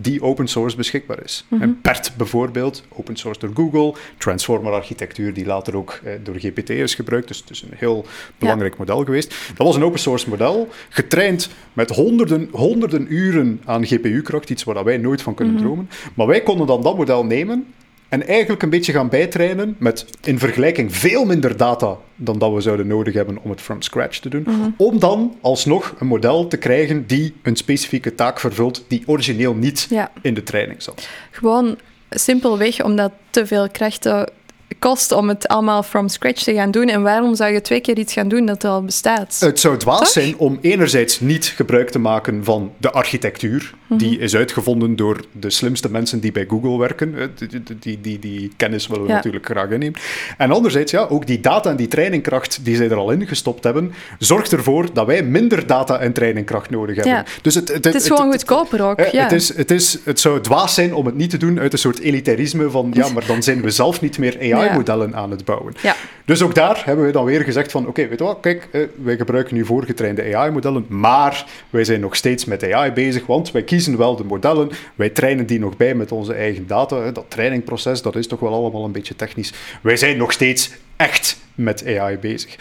die 0.00 0.22
open 0.22 0.48
source 0.48 0.76
beschikbaar 0.76 1.24
is. 1.24 1.44
Mm 1.48 1.60
-hmm. 1.60 1.80
PERT 1.80 2.12
bijvoorbeeld, 2.16 2.84
open 2.88 3.16
source 3.16 3.40
door 3.40 3.50
Google, 3.54 3.94
transformer-architectuur 4.18 5.34
die 5.34 5.46
later 5.46 5.76
ook 5.76 6.00
eh, 6.04 6.12
door 6.22 6.34
GPT 6.38 6.70
is 6.70 6.94
gebruikt, 6.94 7.28
dus 7.28 7.38
het 7.38 7.50
is 7.50 7.62
een 7.62 7.72
heel 7.76 8.06
belangrijk 8.38 8.72
ja. 8.72 8.78
model 8.78 9.04
geweest. 9.04 9.28
Dat 9.56 9.66
was 9.66 9.76
een 9.76 9.84
open 9.84 10.00
source 10.00 10.28
model, 10.28 10.68
getraind 10.88 11.50
met 11.72 11.90
honderden, 11.90 12.48
honderden 12.52 13.14
uren 13.14 13.60
aan 13.64 13.86
GPU-kracht, 13.86 14.50
iets 14.50 14.64
waar 14.64 14.84
wij 14.84 14.96
nooit 14.96 15.22
van 15.22 15.34
kunnen 15.34 15.54
mm 15.54 15.60
-hmm. 15.60 15.68
dromen. 15.68 15.90
Maar 16.14 16.26
wij 16.26 16.42
konden 16.42 16.66
dan 16.66 16.82
dat 16.82 16.96
model 16.96 17.24
nemen 17.24 17.66
en 18.08 18.26
eigenlijk 18.26 18.62
een 18.62 18.70
beetje 18.70 18.92
gaan 18.92 19.08
bijtrainen 19.08 19.76
met 19.78 20.06
in 20.22 20.38
vergelijking 20.38 20.96
veel 20.96 21.24
minder 21.24 21.56
data 21.56 21.96
dan 22.16 22.38
dat 22.38 22.52
we 22.52 22.60
zouden 22.60 22.86
nodig 22.86 23.14
hebben 23.14 23.38
om 23.42 23.50
het 23.50 23.60
from 23.60 23.82
scratch 23.82 24.18
te 24.18 24.28
doen. 24.28 24.44
Mm 24.46 24.60
-hmm. 24.60 24.74
Om 24.76 24.98
dan 24.98 25.36
alsnog 25.40 25.94
een 25.98 26.06
model 26.06 26.46
te 26.46 26.56
krijgen 26.56 27.06
die 27.06 27.34
een 27.42 27.56
specifieke 27.56 28.14
taak 28.14 28.40
vervult 28.40 28.84
die 28.88 29.02
origineel 29.06 29.54
niet 29.54 29.86
ja. 29.90 30.10
in 30.22 30.34
de 30.34 30.42
training 30.42 30.82
zat. 30.82 31.08
Gewoon 31.30 31.78
simpelweg 32.10 32.84
omdat 32.84 33.12
te 33.30 33.46
veel 33.46 33.68
krachten 33.70 34.28
kost 34.78 35.12
om 35.12 35.28
het 35.28 35.48
allemaal 35.48 35.82
from 35.82 36.08
scratch 36.08 36.42
te 36.42 36.54
gaan 36.54 36.70
doen. 36.70 36.88
En 36.88 37.02
waarom 37.02 37.34
zou 37.34 37.52
je 37.52 37.60
twee 37.60 37.80
keer 37.80 37.98
iets 37.98 38.12
gaan 38.12 38.28
doen 38.28 38.46
dat 38.46 38.64
al 38.64 38.82
bestaat? 38.82 39.36
Het 39.40 39.60
zou 39.60 39.76
dwaas 39.76 39.98
Toch? 39.98 40.08
zijn 40.08 40.36
om 40.36 40.58
enerzijds 40.60 41.20
niet 41.20 41.46
gebruik 41.46 41.90
te 41.90 41.98
maken 41.98 42.44
van 42.44 42.72
de 42.76 42.90
architectuur. 42.90 43.70
Mm 43.72 43.78
-hmm. 43.88 43.98
Die 43.98 44.18
is 44.18 44.36
uitgevonden 44.36 44.96
door 44.96 45.20
de 45.32 45.50
slimste 45.50 45.90
mensen 45.90 46.20
die 46.20 46.32
bij 46.32 46.44
Google 46.48 46.78
werken. 46.78 47.32
Die, 47.34 47.48
die, 47.48 47.78
die, 47.78 48.00
die, 48.00 48.18
die 48.18 48.52
kennis 48.56 48.86
willen 48.86 49.02
we 49.02 49.08
ja. 49.08 49.14
natuurlijk 49.14 49.46
graag 49.46 49.70
innemen. 49.70 50.00
En 50.38 50.50
anderzijds, 50.50 50.92
ja, 50.92 51.06
ook 51.08 51.26
die 51.26 51.40
data 51.40 51.70
en 51.70 51.76
die 51.76 51.88
trainingkracht 51.88 52.64
die 52.64 52.76
zij 52.76 52.90
er 52.90 52.96
al 52.96 53.10
in 53.10 53.26
gestopt 53.26 53.64
hebben, 53.64 53.92
zorgt 54.18 54.52
ervoor 54.52 54.92
dat 54.92 55.06
wij 55.06 55.22
minder 55.22 55.66
data 55.66 55.98
en 55.98 56.12
trainingkracht 56.12 56.70
nodig 56.70 56.94
hebben. 56.96 57.12
Ja. 57.12 57.24
Dus 57.42 57.54
het, 57.54 57.68
het, 57.68 57.84
het, 57.84 57.94
is 57.94 58.06
gewoon 58.06 58.30
goedkoper 58.30 58.84
ook. 58.84 58.98
Het, 58.98 59.12
ja. 59.12 59.22
het, 59.22 59.32
is, 59.32 59.56
het, 59.56 59.70
is, 59.70 59.98
het 60.04 60.20
zou 60.20 60.40
dwaas 60.40 60.74
zijn 60.74 60.94
om 60.94 61.06
het 61.06 61.14
niet 61.14 61.30
te 61.30 61.36
doen 61.36 61.58
uit 61.58 61.72
een 61.72 61.78
soort 61.78 61.98
elitarisme 61.98 62.70
van 62.70 62.90
ja, 62.92 63.08
maar 63.14 63.26
dan 63.26 63.42
zijn 63.42 63.62
we 63.62 63.70
zelf 63.70 64.00
niet 64.00 64.18
meer 64.18 64.36
AI 64.38 64.57
modellen 64.74 65.14
aan 65.14 65.30
het 65.30 65.44
bouwen. 65.44 65.74
Ja. 65.82 65.96
Dus 66.24 66.42
ook 66.42 66.54
daar 66.54 66.82
hebben 66.84 67.06
we 67.06 67.12
dan 67.12 67.24
weer 67.24 67.40
gezegd 67.40 67.70
van, 67.70 67.80
oké, 67.80 67.90
okay, 67.90 68.08
weet 68.08 68.18
je 68.18 68.24
wat, 68.24 68.38
kijk, 68.40 68.68
eh, 68.72 68.82
wij 69.02 69.16
gebruiken 69.16 69.54
nu 69.54 69.64
voorgetrainde 69.64 70.36
AI-modellen, 70.36 70.86
maar 70.88 71.44
wij 71.70 71.84
zijn 71.84 72.00
nog 72.00 72.16
steeds 72.16 72.44
met 72.44 72.72
AI 72.72 72.92
bezig, 72.92 73.26
want 73.26 73.50
wij 73.50 73.62
kiezen 73.62 73.96
wel 73.96 74.16
de 74.16 74.24
modellen, 74.24 74.70
wij 74.94 75.08
trainen 75.08 75.46
die 75.46 75.58
nog 75.58 75.76
bij 75.76 75.94
met 75.94 76.12
onze 76.12 76.34
eigen 76.34 76.66
data. 76.66 76.96
Hè. 76.96 77.12
Dat 77.12 77.24
trainingproces, 77.28 78.02
dat 78.02 78.16
is 78.16 78.26
toch 78.26 78.40
wel 78.40 78.54
allemaal 78.54 78.84
een 78.84 78.92
beetje 78.92 79.16
technisch. 79.16 79.52
Wij 79.82 79.96
zijn 79.96 80.16
nog 80.16 80.32
steeds 80.32 80.70
echt 80.96 81.38
met 81.54 81.86
AI 81.86 82.18
bezig. 82.18 82.56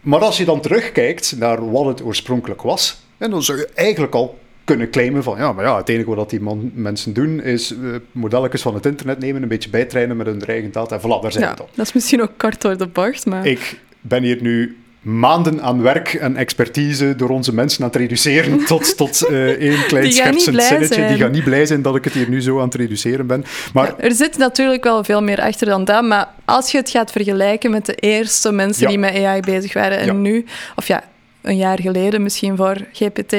Maar 0.00 0.20
als 0.20 0.36
je 0.36 0.44
dan 0.44 0.60
terugkijkt 0.60 1.34
naar 1.38 1.70
wat 1.70 1.86
het 1.86 2.02
oorspronkelijk 2.02 2.62
was, 2.62 3.00
en 3.18 3.30
dan 3.30 3.42
zou 3.42 3.58
je 3.58 3.68
eigenlijk 3.74 4.14
al 4.14 4.38
kunnen 4.68 4.90
claimen 4.90 5.22
van 5.22 5.38
ja, 5.38 5.52
maar 5.52 5.64
ja, 5.64 5.76
het 5.76 5.88
enige 5.88 6.14
wat 6.14 6.30
die 6.30 6.40
man, 6.40 6.70
mensen 6.74 7.12
doen 7.12 7.42
is 7.42 7.72
uh, 7.72 7.94
modelletjes 8.12 8.62
van 8.62 8.74
het 8.74 8.86
internet 8.86 9.18
nemen, 9.18 9.42
een 9.42 9.48
beetje 9.48 9.70
bijtrainen 9.70 10.16
met 10.16 10.26
hun 10.26 10.44
eigen 10.46 10.72
data 10.72 10.94
en 10.94 11.00
voilà, 11.00 11.22
daar 11.22 11.32
zijn 11.32 11.44
ja, 11.44 11.50
we 11.50 11.56
dan. 11.56 11.66
Dat 11.74 11.86
is 11.86 11.92
misschien 11.92 12.22
ook 12.22 12.32
kort 12.36 12.60
door 12.60 12.76
de 12.76 12.86
bocht, 12.86 13.26
maar... 13.26 13.46
Ik 13.46 13.80
ben 14.00 14.22
hier 14.22 14.38
nu 14.40 14.76
maanden 15.00 15.62
aan 15.62 15.82
werk 15.82 16.14
en 16.14 16.36
expertise 16.36 17.16
door 17.16 17.28
onze 17.28 17.54
mensen 17.54 17.82
aan 17.82 17.88
het 17.88 17.96
reduceren 17.96 18.64
tot, 18.72 18.96
tot 18.96 19.26
uh, 19.30 19.48
één 19.48 19.86
klein 19.86 20.12
schertsend 20.12 20.62
zinnetje. 20.62 20.94
Zijn. 20.94 21.08
Die 21.08 21.16
gaan 21.16 21.30
niet 21.30 21.44
blij 21.44 21.66
zijn 21.66 21.82
dat 21.82 21.96
ik 21.96 22.04
het 22.04 22.12
hier 22.12 22.28
nu 22.28 22.42
zo 22.42 22.58
aan 22.58 22.64
het 22.64 22.74
reduceren 22.74 23.26
ben. 23.26 23.44
Maar... 23.72 23.86
Ja, 23.86 23.94
er 23.98 24.12
zit 24.12 24.38
natuurlijk 24.38 24.84
wel 24.84 25.04
veel 25.04 25.22
meer 25.22 25.40
achter 25.40 25.66
dan 25.66 25.84
dat, 25.84 26.02
maar 26.02 26.28
als 26.44 26.70
je 26.70 26.78
het 26.78 26.90
gaat 26.90 27.12
vergelijken 27.12 27.70
met 27.70 27.86
de 27.86 27.94
eerste 27.94 28.52
mensen 28.52 28.82
ja. 28.82 28.88
die 28.88 28.98
met 28.98 29.24
AI 29.24 29.40
bezig 29.40 29.72
waren 29.72 29.98
en 29.98 30.22
nu, 30.22 30.44
of 30.76 30.86
ja, 30.86 31.04
een 31.40 31.56
jaar 31.56 31.80
geleden 31.80 32.22
misschien 32.22 32.56
voor 32.56 32.76
GPT 32.92 33.34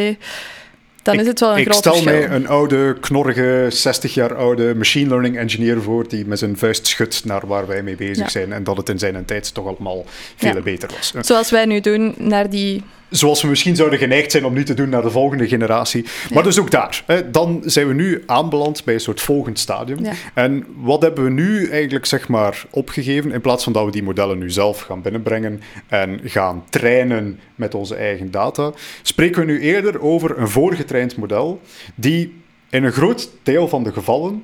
dan 1.11 1.19
ik, 1.19 1.21
is 1.21 1.27
het 1.27 1.39
wel 1.39 1.51
een 1.51 1.57
ik 1.57 1.63
groot 1.63 1.77
stel 1.77 2.03
mij 2.03 2.29
een 2.29 2.47
oude, 2.47 2.97
knorrige, 2.99 3.65
60 3.69 4.13
jaar 4.13 4.35
oude 4.35 4.75
machine 4.75 5.09
learning 5.09 5.37
engineer 5.37 5.81
voor 5.81 6.07
die 6.07 6.25
met 6.25 6.39
zijn 6.39 6.57
vuist 6.57 6.87
schudt 6.87 7.25
naar 7.25 7.47
waar 7.47 7.67
wij 7.67 7.83
mee 7.83 7.95
bezig 7.95 8.17
Ja. 8.23 8.29
zijn 8.29 8.53
en 8.53 8.63
dat 8.63 8.77
het 8.77 8.89
in 8.89 8.99
zijn 8.99 9.25
tijd 9.25 9.53
toch 9.53 9.65
allemaal 9.65 10.05
veel 10.35 10.61
beter 10.61 10.89
was. 10.97 11.27
Zoals 11.27 11.49
wij 11.49 11.65
nu 11.65 11.79
doen 11.79 12.13
naar 12.17 12.49
die... 12.49 12.83
Zoals 13.09 13.41
we 13.41 13.47
misschien 13.47 13.75
zouden 13.75 13.99
geneigd 13.99 14.31
zijn 14.31 14.45
om 14.45 14.53
nu 14.53 14.63
te 14.63 14.73
doen 14.73 14.89
naar 14.89 15.01
de 15.01 15.11
volgende 15.11 15.47
generatie. 15.47 16.05
Maar 16.33 16.43
dus 16.43 16.59
ook 16.59 16.71
daar. 16.71 17.03
Hè, 17.05 17.31
dan 17.31 17.61
zijn 17.65 17.87
we 17.87 17.93
nu 17.93 18.23
aanbeland 18.25 18.83
bij 18.83 18.93
een 18.93 18.99
soort 18.99 19.21
volgend 19.21 19.59
stadium. 19.59 20.03
Ja. 20.03 20.11
En 20.33 20.65
wat 20.75 21.01
hebben 21.01 21.23
we 21.23 21.29
nu 21.29 21.69
eigenlijk 21.69 22.05
zeg 22.05 22.27
maar 22.27 22.65
opgegeven? 22.69 23.31
In 23.31 23.41
plaats 23.41 23.63
van 23.63 23.73
dat 23.73 23.85
we 23.85 23.91
die 23.91 24.03
modellen 24.03 24.37
nu 24.37 24.49
zelf 24.49 24.81
gaan 24.81 25.01
binnenbrengen 25.01 25.61
en 25.87 26.19
gaan 26.23 26.63
trainen 26.69 27.39
met 27.55 27.75
onze 27.75 27.95
eigen 27.95 28.31
data, 28.31 28.71
spreken 29.01 29.45
we 29.45 29.51
nu 29.51 29.59
eerder 29.59 30.01
over 30.01 30.37
een 30.37 30.49
voorgetraind 30.49 31.15
model 31.15 31.61
die 31.95 32.41
in 32.69 32.83
een 32.83 32.91
groot 32.91 33.29
deel 33.43 33.67
van 33.67 33.83
de 33.83 33.91
gevallen 33.91 34.43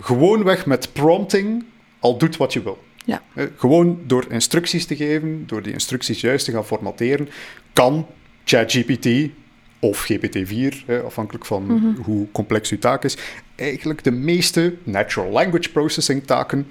gewoonweg 0.00 0.66
met 0.66 0.92
prompting 0.92 1.64
al 1.98 2.18
doet 2.18 2.36
wat 2.36 2.52
je 2.52 2.62
wil. 2.62 2.78
Ja. 3.06 3.22
Gewoon 3.56 3.98
door 4.06 4.24
instructies 4.30 4.86
te 4.86 4.96
geven, 4.96 5.44
door 5.46 5.62
die 5.62 5.72
instructies 5.72 6.20
juist 6.20 6.44
te 6.44 6.52
gaan 6.52 6.66
formateren, 6.66 7.28
kan 7.72 8.06
ChatGPT 8.44 9.08
of 9.80 10.04
GPT-4, 10.12 10.84
eh, 10.86 11.04
afhankelijk 11.04 11.44
van 11.46 11.64
Mhm. 11.64 12.00
hoe 12.02 12.26
complex 12.32 12.70
uw 12.70 12.78
taak 12.78 13.04
is, 13.04 13.16
eigenlijk 13.56 14.04
de 14.04 14.10
meeste 14.10 14.74
natural 14.82 15.30
language 15.30 15.70
processing 15.70 16.24
taken 16.24 16.66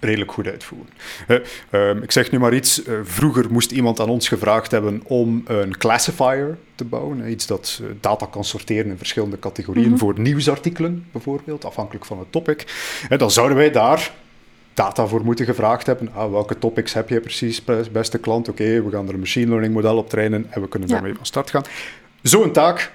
redelijk 0.00 0.32
goed 0.32 0.46
uitvoeren. 0.46 0.88
Eh, 1.26 1.36
ehm, 1.70 2.02
ik 2.02 2.10
zeg 2.10 2.30
nu 2.30 2.38
maar 2.38 2.54
iets. 2.54 2.82
eh, 2.84 2.94
vroeger 3.02 3.52
moest 3.52 3.70
iemand 3.70 4.00
aan 4.00 4.08
ons 4.08 4.28
gevraagd 4.28 4.70
hebben 4.70 5.00
om 5.04 5.42
een 5.46 5.76
classifier 5.78 6.58
te 6.74 6.84
bouwen. 6.84 7.30
iets 7.30 7.46
dat 7.46 7.80
eh, 7.82 7.88
data 8.00 8.26
kan 8.26 8.44
sorteren 8.44 8.90
in 8.90 8.96
verschillende 8.98 9.38
categorieën 9.38 9.88
Mhm. 9.88 9.98
voor 9.98 10.20
nieuwsartikelen, 10.20 11.06
bijvoorbeeld, 11.12 11.64
afhankelijk 11.64 12.04
van 12.04 12.18
het 12.18 12.32
topic. 12.32 12.64
Dan 13.16 13.30
zouden 13.30 13.56
wij 13.56 13.70
daar 13.70 14.12
data 14.74 15.06
voor 15.06 15.24
moeten 15.24 15.44
gevraagd 15.44 15.86
hebben. 15.86 16.08
Ah, 16.14 16.30
welke 16.30 16.58
topics 16.58 16.92
heb 16.92 17.08
je 17.08 17.20
precies, 17.20 17.64
bes- 17.64 17.90
beste 17.90 18.18
klant? 18.18 18.48
Oké, 18.48 18.82
we 18.82 18.90
gaan 18.90 19.08
er 19.08 19.14
een 19.14 19.20
machine 19.20 19.48
learning 19.48 19.74
model 19.74 19.96
op 19.96 20.08
trainen 20.08 20.46
en 20.50 20.60
we 20.60 20.68
kunnen 20.68 20.88
Ja. 20.88 20.94
daarmee 20.94 21.14
van 21.14 21.26
start 21.26 21.50
gaan. 21.50 21.62
Zo'n 22.22 22.52
taak, 22.52 22.92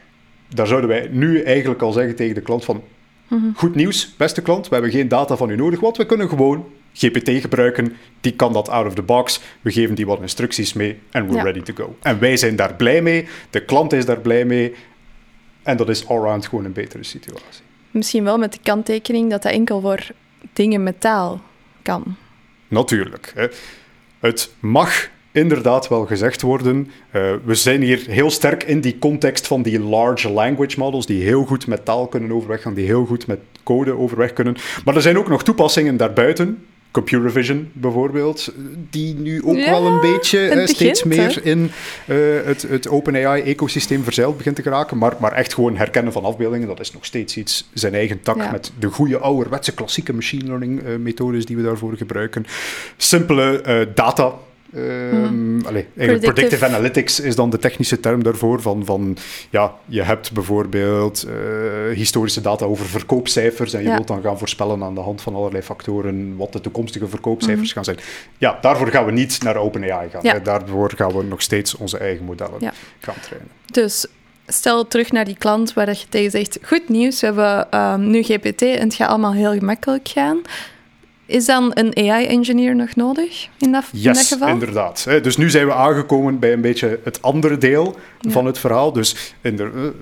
daar 0.54 0.68
zouden 0.68 0.90
wij 0.90 1.08
nu 1.12 1.42
eigenlijk 1.42 1.82
al 1.82 1.92
zeggen 1.92 2.16
tegen 2.16 2.36
de 2.36 2.42
klant 2.42 2.66
van 2.66 2.84
Mhm. 3.28 3.44
Goed 3.56 3.76
nieuws, 3.76 4.14
beste 4.18 4.42
klant. 4.42 4.68
We 4.68 4.74
hebben 4.74 4.92
geen 4.92 5.08
data 5.08 5.36
van 5.38 5.50
u 5.50 5.56
nodig, 5.56 5.80
want 5.80 5.98
we 5.98 6.06
kunnen 6.06 6.30
gewoon 6.30 6.66
GPT 6.94 7.30
gebruiken. 7.30 7.96
Die 8.22 8.34
kan 8.34 8.54
dat 8.54 8.70
out 8.70 8.86
of 8.88 8.94
the 8.94 9.02
box. 9.02 9.42
We 9.62 9.72
geven 9.72 9.96
die 9.96 10.06
wat 10.06 10.22
instructies 10.22 10.74
mee 10.74 11.00
en 11.12 11.26
we're 11.26 11.38
Ja. 11.38 11.44
ready 11.44 11.62
to 11.62 11.74
go. 11.74 11.96
En 12.02 12.20
wij 12.20 12.38
zijn 12.38 12.56
daar 12.56 12.74
blij 12.74 13.02
mee. 13.02 13.28
De 13.50 13.62
klant 13.66 13.94
is 13.94 14.06
daar 14.06 14.20
blij 14.20 14.46
mee. 14.46 14.74
En 15.64 15.78
dat 15.78 15.90
is 15.90 16.08
allround 16.08 16.48
gewoon 16.48 16.66
een 16.66 16.74
betere 16.74 17.04
situatie. 17.04 17.64
Misschien 17.92 18.24
wel 18.24 18.38
met 18.38 18.54
de 18.54 18.60
kanttekening 18.64 19.30
dat 19.30 19.44
dat 19.44 19.52
enkel 19.52 19.82
voor 19.82 20.08
dingen 20.54 20.84
met 20.84 21.02
taal 21.02 21.42
kan. 21.86 22.16
Natuurlijk. 22.68 23.32
Hè. 23.36 23.48
Het 24.20 24.54
mag 24.60 25.10
inderdaad 25.32 25.88
wel 25.88 26.06
gezegd 26.06 26.42
worden. 26.42 26.92
eh, 27.12 27.34
we 27.44 27.56
zijn 27.56 27.82
hier 27.82 28.04
heel 28.08 28.32
sterk 28.32 28.64
in 28.64 28.82
die 28.82 29.00
context 29.00 29.48
van 29.48 29.62
die 29.62 29.80
large 29.80 30.30
language 30.30 30.80
models, 30.80 31.06
die 31.06 31.24
heel 31.24 31.46
goed 31.46 31.68
met 31.68 31.86
taal 31.86 32.08
kunnen 32.08 32.32
overweg 32.32 32.62
gaan, 32.62 32.74
die 32.74 32.86
heel 32.86 33.06
goed 33.06 33.28
met 33.28 33.40
code 33.64 33.98
overweg 33.98 34.34
kunnen. 34.34 34.56
Maar 34.86 34.96
er 34.96 35.02
zijn 35.02 35.18
ook 35.18 35.28
nog 35.28 35.44
toepassingen 35.44 35.98
daarbuiten, 35.98 36.66
computer 36.96 37.32
vision 37.32 37.70
bijvoorbeeld, 37.74 38.54
die 38.90 39.16
nu 39.16 39.44
ook 39.44 39.66
wel 39.66 39.86
een 39.86 40.02
beetje 40.02 40.56
uh, 40.56 40.66
steeds 40.66 41.04
meer 41.04 41.46
in 41.46 41.72
uh, 42.08 42.18
het, 42.44 42.62
het 42.62 42.88
OpenAI-ecosysteem 42.88 44.04
verzeild 44.04 44.38
begint 44.38 44.56
te 44.56 44.62
geraken. 44.62 44.98
Maar, 44.98 45.14
maar 45.20 45.32
echt 45.32 45.54
gewoon 45.54 45.78
herkennen 45.78 46.14
van 46.14 46.24
afbeeldingen, 46.24 46.68
dat 46.68 46.80
is 46.80 46.92
nog 46.92 47.06
steeds 47.06 47.38
iets 47.38 47.70
zijn 47.74 47.94
eigen 47.94 48.22
tak 48.22 48.38
ja. 48.38 48.52
met 48.52 48.72
de 48.80 48.88
goede 48.88 49.18
ouderwetse 49.18 49.74
klassieke 49.74 50.14
machine 50.14 50.46
learning 50.46 50.84
uh, 50.84 50.96
methodes 50.96 51.46
die 51.46 51.56
we 51.56 51.64
daarvoor 51.64 51.98
gebruiken. 51.98 52.46
Simpele 52.98 53.88
data 53.94 54.34
Um, 54.78 55.62
predictive. 55.62 56.20
predictive. 56.20 56.66
analytics 56.66 57.20
is 57.20 57.36
dan 57.36 57.50
de 57.50 57.58
technische 57.58 58.00
term 58.00 58.24
daarvoor. 58.24 58.62
Van, 58.62 58.86
van 58.86 59.18
ja, 59.50 59.74
je 59.86 60.02
hebt 60.02 60.32
bijvoorbeeld 60.32 61.26
uh, 61.28 61.96
historische 61.96 62.42
data 62.42 62.66
over 62.66 62.86
verkoopcijfers 62.86 63.74
en 63.74 63.84
je 63.84 63.90
wilt 63.90 64.08
dan 64.08 64.22
gaan 64.22 64.38
voorspellen 64.38 64.84
aan 64.84 64.96
de 64.96 65.02
hand 65.02 65.22
van 65.22 65.36
allerlei 65.36 65.64
factoren 65.64 66.38
wat 66.38 66.54
de 66.54 66.62
toekomstige 66.62 67.08
verkoopcijfers 67.08 67.68
mhm. 67.68 67.76
gaan 67.76 67.84
zijn. 67.84 67.98
Ja, 68.38 68.58
daarvoor 68.62 68.88
gaan 68.88 69.06
we 69.06 69.12
niet 69.12 69.44
naar 69.44 69.56
OpenAI 69.56 70.10
gaan. 70.10 70.22
Ja. 70.24 70.40
Daarvoor 70.40 70.94
gaan 70.96 71.18
we 71.18 71.24
nog 71.24 71.42
steeds 71.42 71.76
onze 71.76 71.98
eigen 71.98 72.26
modellen 72.26 72.74
gaan 73.00 73.16
trainen. 73.22 73.50
Dus 73.66 74.08
stel 74.48 74.88
terug 74.88 75.12
naar 75.12 75.26
die 75.26 75.38
klant 75.38 75.74
waar 75.74 75.90
je 75.90 76.06
tegen 76.10 76.32
zegt: 76.32 76.60
Goed 76.62 76.90
nieuws, 76.90 77.20
we 77.20 77.26
hebben 77.26 77.80
um, 77.80 78.10
nu 78.10 78.24
GPT 78.24 78.62
en 78.62 78.84
het 78.84 78.94
gaat 78.94 79.10
allemaal 79.10 79.34
heel 79.34 79.54
gemakkelijk 79.54 80.08
gaan. 80.08 80.42
Is 81.26 81.46
dan 81.46 81.72
een 81.74 81.98
AI-engineer 81.98 82.76
nog 82.76 82.96
nodig 82.96 83.48
in 83.58 83.72
dat, 83.72 83.86
yes, 83.92 84.06
in 84.06 84.14
dat 84.14 84.26
geval? 84.26 84.48
inderdaad. 84.48 85.08
Dus 85.24 85.38
nu 85.38 85.50
zijn 85.50 85.66
we 85.66 85.74
aangekomen 85.74 86.40
bij 86.40 86.54
een 86.54 86.62
beetje 86.62 87.00
het 87.04 87.22
andere 87.22 87.58
deel 87.58 87.96
van 88.20 88.46
het 88.46 88.60
verhaal. 88.60 88.92
Dus 88.94 89.36
in 89.42 89.56
de 89.56 89.94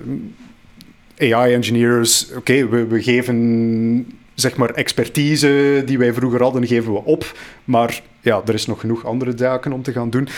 eh, 1.16 1.36
AI-engineers, 1.36 2.32
oké, 2.36 2.68
we, 2.68 2.86
we 2.86 3.02
geven 3.02 4.18
zeg 4.34 4.56
maar 4.56 4.70
expertise 4.70 5.82
die 5.86 5.98
wij 5.98 6.12
vroeger 6.12 6.42
hadden, 6.42 6.66
geven 6.66 6.92
we 6.92 7.04
op. 7.04 7.38
Maar 7.64 8.02
ja, 8.20 8.42
er 8.46 8.54
is 8.54 8.66
nog 8.66 8.80
genoeg 8.80 9.04
andere 9.06 9.32
zaken 9.36 9.72
om 9.72 9.82
te 9.82 9.92
gaan 9.92 10.10
doen. 10.10 10.28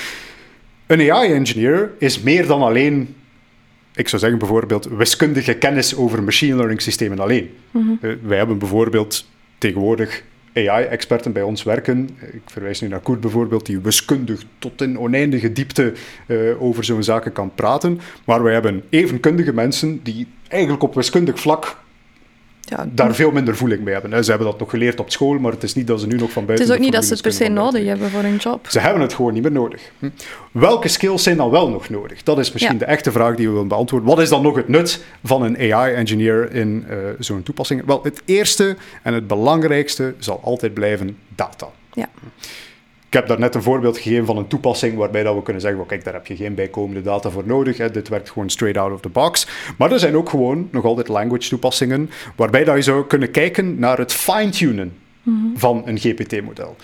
Een 0.86 1.12
AI-engineer 1.12 1.90
is 1.98 2.20
meer 2.20 2.46
dan 2.46 2.62
alleen 2.62 3.14
ik 3.96 4.08
zou 4.08 4.20
zeggen 4.20 4.38
bijvoorbeeld 4.38 4.84
wiskundige 4.84 5.54
kennis 5.54 5.96
over 5.96 6.22
machine 6.22 6.56
learning 6.56 6.82
systemen 6.82 7.18
alleen. 7.18 7.50
Mm 7.70 7.98
wij 8.22 8.38
hebben 8.38 8.58
bijvoorbeeld 8.58 9.26
tegenwoordig 9.58 10.22
AI-experten 10.56 11.32
bij 11.32 11.42
ons 11.42 11.62
werken. 11.62 12.08
Ik 12.32 12.42
verwijs 12.44 12.80
nu 12.80 12.88
naar 12.88 13.00
Koert 13.00 13.20
bijvoorbeeld, 13.20 13.66
die 13.66 13.78
wiskundig 13.78 14.44
tot 14.58 14.82
in 14.82 14.98
oneindige 14.98 15.52
diepte 15.52 15.92
uh, 16.26 16.62
over 16.62 16.84
zo'n 16.84 17.02
zaken 17.02 17.32
kan 17.32 17.54
praten. 17.54 18.00
Maar 18.24 18.42
wij 18.42 18.52
hebben 18.52 18.82
evenkundige 18.90 19.52
mensen 19.52 20.00
die 20.02 20.26
eigenlijk 20.48 20.82
op 20.82 20.94
wiskundig 20.94 21.40
vlak 21.40 21.76
ja, 22.68 22.88
daar 22.92 23.14
veel 23.14 23.30
minder 23.30 23.56
voeling 23.56 23.82
mee 23.82 23.94
hebben. 23.94 24.24
Ze 24.24 24.30
hebben 24.30 24.48
dat 24.48 24.58
nog 24.58 24.70
geleerd 24.70 25.00
op 25.00 25.10
school, 25.10 25.38
maar 25.38 25.52
het 25.52 25.62
is 25.62 25.74
niet 25.74 25.86
dat 25.86 26.00
ze 26.00 26.06
nu 26.06 26.16
nog 26.16 26.30
van 26.30 26.44
buiten... 26.44 26.66
Het 26.66 26.74
is 26.74 26.80
ook 26.80 26.84
niet 26.84 26.94
dat 26.94 27.04
ze 27.04 27.12
het 27.12 27.22
per 27.22 27.32
se 27.32 27.48
nodig 27.48 27.86
hebben 27.86 28.10
voor 28.10 28.22
hun 28.22 28.36
job. 28.36 28.66
Ze 28.68 28.80
hebben 28.80 29.02
het 29.02 29.14
gewoon 29.14 29.32
niet 29.32 29.42
meer 29.42 29.52
nodig. 29.52 29.90
Hm. 29.98 30.08
Welke 30.52 30.88
skills 30.88 31.22
zijn 31.22 31.36
dan 31.36 31.50
wel 31.50 31.70
nog 31.70 31.88
nodig? 31.88 32.22
Dat 32.22 32.38
is 32.38 32.52
misschien 32.52 32.78
de 32.78 32.84
echte 32.84 33.12
vraag 33.12 33.36
die 33.36 33.46
we 33.46 33.52
willen 33.52 33.68
beantwoorden. 33.68 34.08
Wat 34.08 34.18
is 34.18 34.28
dan 34.28 34.42
nog 34.42 34.56
het 34.56 34.68
nut 34.68 35.04
van 35.24 35.42
een 35.42 35.72
AI-engineer 35.72 36.52
in 36.52 36.86
uh, 36.90 36.96
zo'n 37.18 37.42
toepassing? 37.42 37.84
Wel, 37.84 38.02
het 38.02 38.22
eerste 38.24 38.76
en 39.02 39.14
het 39.14 39.26
belangrijkste 39.26 40.14
zal 40.18 40.40
altijd 40.42 40.74
blijven 40.74 41.16
data. 41.34 41.66
Ja. 41.92 42.08
Ik 43.16 43.22
heb 43.22 43.30
daar 43.30 43.40
net 43.40 43.54
een 43.54 43.62
voorbeeld 43.62 43.98
gegeven 43.98 44.26
van 44.26 44.36
een 44.36 44.46
toepassing 44.46 44.96
waarbij 44.96 45.22
dat 45.22 45.34
we 45.34 45.42
kunnen 45.42 45.62
zeggen, 45.62 45.78
well, 45.78 45.88
kijk, 45.88 46.04
daar 46.04 46.14
heb 46.14 46.26
je 46.26 46.36
geen 46.36 46.54
bijkomende 46.54 47.02
data 47.02 47.30
voor 47.30 47.46
nodig. 47.46 47.76
Hè. 47.76 47.90
Dit 47.90 48.08
werkt 48.08 48.30
gewoon 48.30 48.50
straight 48.50 48.78
out 48.78 48.92
of 48.92 49.00
the 49.00 49.08
box. 49.08 49.48
Maar 49.78 49.92
er 49.92 49.98
zijn 49.98 50.16
ook 50.16 50.28
gewoon 50.28 50.68
nog 50.70 50.84
altijd 50.84 51.08
language 51.08 51.48
toepassingen 51.48 52.10
waarbij 52.36 52.64
dat 52.64 52.76
je 52.76 52.82
zou 52.82 53.06
kunnen 53.06 53.30
kijken 53.30 53.78
naar 53.78 53.98
het 53.98 54.12
fine-tunen 54.12 54.96
mhm. 55.22 55.46
van 55.54 55.82
een 55.84 55.98
GPT-model. 55.98 56.76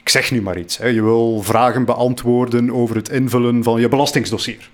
Ik 0.00 0.08
zeg 0.08 0.30
nu 0.30 0.42
maar 0.42 0.58
iets. 0.58 0.78
Hè. 0.78 0.86
Je 0.86 1.02
wil 1.02 1.42
vragen 1.42 1.84
beantwoorden 1.84 2.70
over 2.70 2.96
het 2.96 3.08
invullen 3.08 3.62
van 3.62 3.80
je 3.80 3.88
belastingsdossier. 3.88 4.70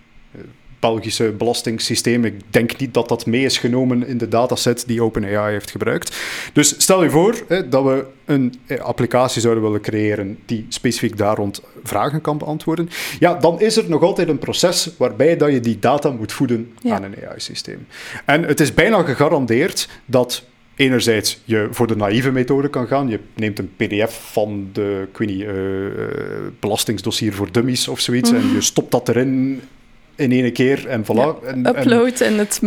Belgische 0.80 1.32
belastingssysteem. 1.38 2.24
Ik 2.24 2.34
denk 2.50 2.76
niet 2.76 2.94
dat 2.94 3.08
dat 3.08 3.26
mee 3.26 3.44
is 3.44 3.58
genomen 3.58 4.06
in 4.06 4.18
de 4.18 4.28
dataset 4.28 4.84
die 4.86 5.02
OpenAI 5.02 5.52
heeft 5.52 5.70
gebruikt. 5.70 6.16
Dus 6.52 6.74
stel 6.78 7.02
je 7.02 7.10
voor 7.10 7.44
hè, 7.48 7.68
dat 7.68 7.84
we 7.84 8.04
een 8.24 8.54
eh, 8.66 8.78
applicatie 8.78 9.40
zouden 9.40 9.62
willen 9.62 9.80
creëren 9.80 10.38
die 10.46 10.66
specifiek 10.68 11.16
daar 11.16 11.36
rond 11.36 11.62
vragen 11.84 12.20
kan 12.20 12.38
beantwoorden. 12.38 12.88
Ja, 13.18 13.34
dan 13.34 13.60
is 13.60 13.76
er 13.76 13.84
nog 13.88 14.02
altijd 14.02 14.28
een 14.28 14.38
proces 14.38 14.90
waarbij 14.96 15.36
dat 15.36 15.52
je 15.52 15.60
die 15.60 15.78
data 15.78 16.10
moet 16.10 16.32
voeden 16.32 16.72
aan 16.88 17.02
een 17.02 17.14
AI-systeem. 17.28 17.86
En 18.24 18.42
het 18.42 18.60
is 18.60 18.74
bijna 18.74 19.02
gegarandeerd 19.02 19.88
dat 20.04 20.44
enerzijds 20.76 21.40
je 21.44 21.68
voor 21.70 21.86
de 21.86 21.96
naïeve 21.96 22.30
methode 22.30 22.68
kan 22.68 22.86
gaan. 22.86 23.08
Je 23.08 23.20
neemt 23.34 23.58
een 23.58 23.70
pdf 23.76 24.32
van 24.32 24.68
de 24.72 25.06
ik 25.12 25.18
weet 25.18 25.28
niet, 25.28 25.40
uh, 25.40 25.52
belastingsdossier 26.60 27.32
voor 27.32 27.52
dummies 27.52 27.88
of 27.88 28.00
zoiets 28.00 28.30
en 28.30 28.52
je 28.52 28.60
stopt 28.60 28.90
dat 28.90 29.08
erin 29.08 29.60
in 30.16 30.33
één 30.33 30.52
keer 30.52 30.87
en 30.88 31.05
voilà. 31.05 31.44
en, 31.44 31.66
upload 31.66 32.20
en, 32.20 32.38
het 32.38 32.61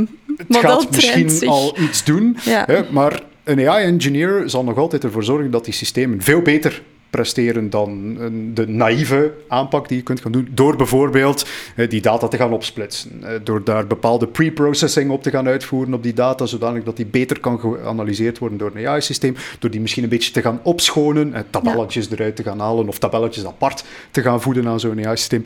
model 0.48 0.62
gaat 0.62 0.92
misschien 0.92 1.50
al 1.50 1.78
iets 1.80 2.04
doen, 2.04 2.38
hè, 2.42 2.92
maar 2.92 3.24
een 3.44 3.70
AI-engineer 3.70 4.44
zal 4.46 4.64
nog 4.64 4.78
altijd 4.78 5.04
ervoor 5.04 5.24
zorgen 5.24 5.52
dat 5.52 5.66
die 5.66 5.74
systemen 5.74 6.22
veel 6.22 6.42
beter 6.42 6.82
presteren 7.10 7.70
dan 7.70 8.18
de 8.54 8.68
naïeve 8.68 9.34
aanpak 9.48 9.88
die 9.88 9.98
je 9.98 10.04
kunt 10.04 10.22
gaan 10.22 10.32
doen. 10.32 10.48
Door 10.52 10.76
bijvoorbeeld 10.76 11.46
die 11.90 12.02
data 12.02 12.28
te 12.28 12.38
gaan 12.38 12.52
opsplitsen. 12.52 13.24
Door 13.44 13.64
daar 13.64 13.88
bepaalde 13.88 14.28
pre-processing 14.28 15.12
op 15.12 15.24
te 15.24 15.30
gaan 15.30 15.48
uitvoeren 15.48 15.94
op 15.94 16.04
die 16.04 16.14
data, 16.14 16.46
zodanig 16.46 16.84
dat 16.84 16.96
die 16.96 17.06
beter 17.06 17.40
kan 17.40 17.60
geanalyseerd 17.60 18.38
worden 18.38 18.58
door 18.58 18.72
een 18.76 18.88
AI-systeem. 18.88 19.36
Door 19.60 19.70
die 19.70 19.82
misschien 19.82 20.04
een 20.04 20.10
beetje 20.10 20.32
te 20.32 20.42
gaan 20.42 20.60
opschonen, 20.64 21.46
tabelletjes 21.50 22.12
eruit 22.12 22.36
te 22.36 22.44
gaan 22.44 22.60
halen 22.60 22.88
of 22.88 23.00
tabelletjes 23.00 23.46
apart 23.46 23.84
te 24.12 24.22
gaan 24.22 24.42
voeden 24.42 24.68
aan 24.68 24.80
zo'n 24.80 25.06
AI-systeem. 25.06 25.44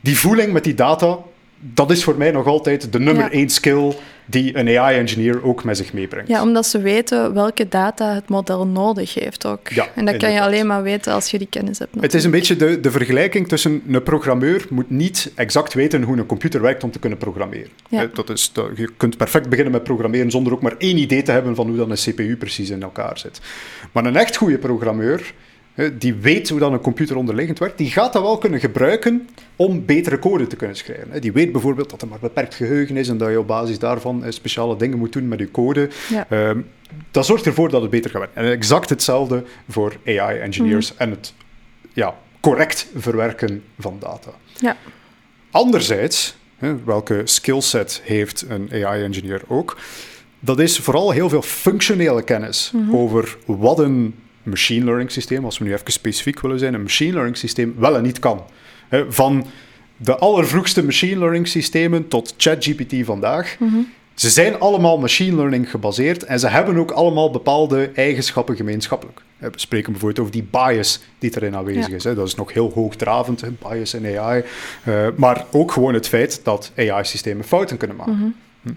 Die 0.00 0.18
voeling 0.18 0.52
met 0.52 0.64
die 0.64 0.74
data, 0.74 1.18
dat 1.64 1.90
is 1.90 2.04
voor 2.04 2.16
mij 2.16 2.30
nog 2.30 2.46
altijd 2.46 2.92
de 2.92 3.00
nummer 3.00 3.30
één 3.32 3.48
skill 3.48 3.92
die 4.26 4.56
een 4.56 4.78
AI-engineer 4.78 5.44
ook 5.44 5.64
met 5.64 5.76
zich 5.76 5.92
meebrengt. 5.92 6.28
Ja, 6.28 6.42
omdat 6.42 6.66
ze 6.66 6.80
weten 6.80 7.34
welke 7.34 7.68
data 7.68 8.14
het 8.14 8.28
model 8.28 8.66
nodig 8.66 9.14
heeft 9.14 9.46
ook. 9.46 9.68
Ja, 9.68 9.88
en 9.94 10.04
dat 10.04 10.16
kan 10.16 10.32
je 10.32 10.40
alleen 10.40 10.66
maar 10.66 10.82
weten 10.82 11.12
als 11.12 11.30
je 11.30 11.38
die 11.38 11.46
kennis 11.50 11.78
hebt. 11.78 12.00
Het 12.00 12.14
is 12.14 12.24
een 12.24 12.30
beetje 12.30 12.56
de, 12.56 12.80
de 12.80 12.90
vergelijking 12.90 13.48
tussen 13.48 13.82
een 13.88 14.02
programmeur 14.02 14.66
moet 14.70 14.90
niet 14.90 15.32
exact 15.34 15.74
weten 15.74 16.02
hoe 16.02 16.16
een 16.16 16.26
computer 16.26 16.60
werkt 16.60 16.84
om 16.84 16.90
te 16.90 16.98
kunnen 16.98 17.18
programmeren. 17.18 17.70
Ja. 17.88 18.08
Dat 18.14 18.30
is, 18.30 18.52
je 18.74 18.88
kunt 18.96 19.16
perfect 19.16 19.48
beginnen 19.48 19.72
met 19.72 19.82
programmeren 19.82 20.30
zonder 20.30 20.52
ook 20.52 20.62
maar 20.62 20.74
één 20.78 20.96
idee 20.96 21.22
te 21.22 21.32
hebben 21.32 21.54
van 21.54 21.66
hoe 21.66 21.76
dan 21.76 21.90
een 21.90 21.96
CPU 21.96 22.36
precies 22.36 22.70
in 22.70 22.82
elkaar 22.82 23.18
zit. 23.18 23.40
Maar 23.92 24.04
een 24.04 24.16
echt 24.16 24.36
goede 24.36 24.58
programmeur 24.58 25.32
die 25.98 26.14
weet 26.14 26.48
hoe 26.48 26.58
dan 26.58 26.72
een 26.72 26.80
computer 26.80 27.16
onderliggend 27.16 27.58
werkt, 27.58 27.78
die 27.78 27.90
gaat 27.90 28.12
dat 28.12 28.22
wel 28.22 28.38
kunnen 28.38 28.60
gebruiken 28.60 29.28
om 29.56 29.84
betere 29.84 30.18
code 30.18 30.46
te 30.46 30.56
kunnen 30.56 30.76
schrijven. 30.76 31.20
Die 31.20 31.32
weet 31.32 31.52
bijvoorbeeld 31.52 31.90
dat 31.90 32.02
er 32.02 32.08
maar 32.08 32.18
beperkt 32.18 32.54
geheugen 32.54 32.96
is 32.96 33.08
en 33.08 33.16
dat 33.16 33.30
je 33.30 33.38
op 33.38 33.46
basis 33.46 33.78
daarvan 33.78 34.24
speciale 34.28 34.76
dingen 34.76 34.98
moet 34.98 35.12
doen 35.12 35.28
met 35.28 35.38
je 35.38 35.50
code. 35.50 35.88
Ehm, 36.28 36.60
dat 37.10 37.26
zorgt 37.26 37.46
ervoor 37.46 37.70
dat 37.70 37.82
het 37.82 37.90
beter 37.90 38.10
gaat 38.10 38.20
werken. 38.20 38.42
En 38.42 38.50
exact 38.50 38.88
hetzelfde 38.88 39.44
voor 39.68 39.96
AI-engineers 40.06 40.92
mhm. 40.92 41.02
en 41.02 41.10
het 41.10 41.34
ja, 41.92 42.14
correct 42.40 42.88
verwerken 42.96 43.62
van 43.78 43.96
data. 43.98 44.30
Ja. 44.60 44.76
Anderzijds, 45.50 46.36
welke 46.84 47.22
skillset 47.24 48.00
heeft 48.04 48.44
een 48.48 48.68
AI-engineer 48.72 49.42
ook? 49.48 49.76
Dat 50.40 50.60
is 50.60 50.78
vooral 50.78 51.10
heel 51.10 51.28
veel 51.28 51.42
functionele 51.42 52.22
kennis 52.22 52.70
mhm. 52.74 52.96
over 52.96 53.36
wat 53.46 53.78
een 53.78 54.14
machine 54.42 54.84
learning 54.84 55.10
systeem, 55.10 55.44
als 55.44 55.58
we 55.58 55.64
nu 55.64 55.72
even 55.72 55.92
specifiek 55.92 56.40
willen 56.40 56.58
zijn, 56.58 56.74
een 56.74 56.82
machine 56.82 57.12
learning 57.12 57.36
systeem 57.36 57.74
wel 57.78 57.96
en 57.96 58.02
niet 58.02 58.18
kan. 58.18 58.44
Van 59.08 59.46
de 59.96 60.16
allervroegste 60.16 60.84
machine 60.84 61.18
learning 61.18 61.48
systemen 61.48 62.08
tot 62.08 62.34
ChatGPT 62.36 62.94
vandaag. 63.04 63.56
Mhm. 63.58 63.76
Ze 64.14 64.30
zijn 64.30 64.60
allemaal 64.60 64.98
machine 64.98 65.36
learning 65.36 65.70
gebaseerd 65.70 66.24
en 66.24 66.38
ze 66.40 66.48
hebben 66.48 66.76
ook 66.76 66.90
allemaal 66.90 67.30
bepaalde 67.30 67.90
eigenschappen 67.94 68.56
gemeenschappelijk. 68.56 69.22
We 69.38 69.50
spreken 69.54 69.92
bijvoorbeeld 69.92 70.20
over 70.20 70.32
die 70.32 70.48
bias 70.50 71.00
die 71.18 71.30
erin 71.34 71.56
aanwezig 71.56 71.88
is. 71.88 72.02
Dat 72.02 72.26
is 72.26 72.34
nog 72.34 72.52
heel 72.52 72.72
hoogdravend, 72.74 73.44
bias 73.68 73.94
in 73.94 74.18
AI. 74.18 74.44
Eh, 74.84 75.06
maar 75.16 75.44
ook 75.50 75.72
gewoon 75.72 75.94
het 75.94 76.08
feit 76.08 76.40
dat 76.42 76.72
AI-systemen 76.76 77.44
fouten 77.44 77.76
kunnen 77.76 77.96
maken. 77.96 78.16
Mhm. 78.16 78.30
Hm. 78.62 78.72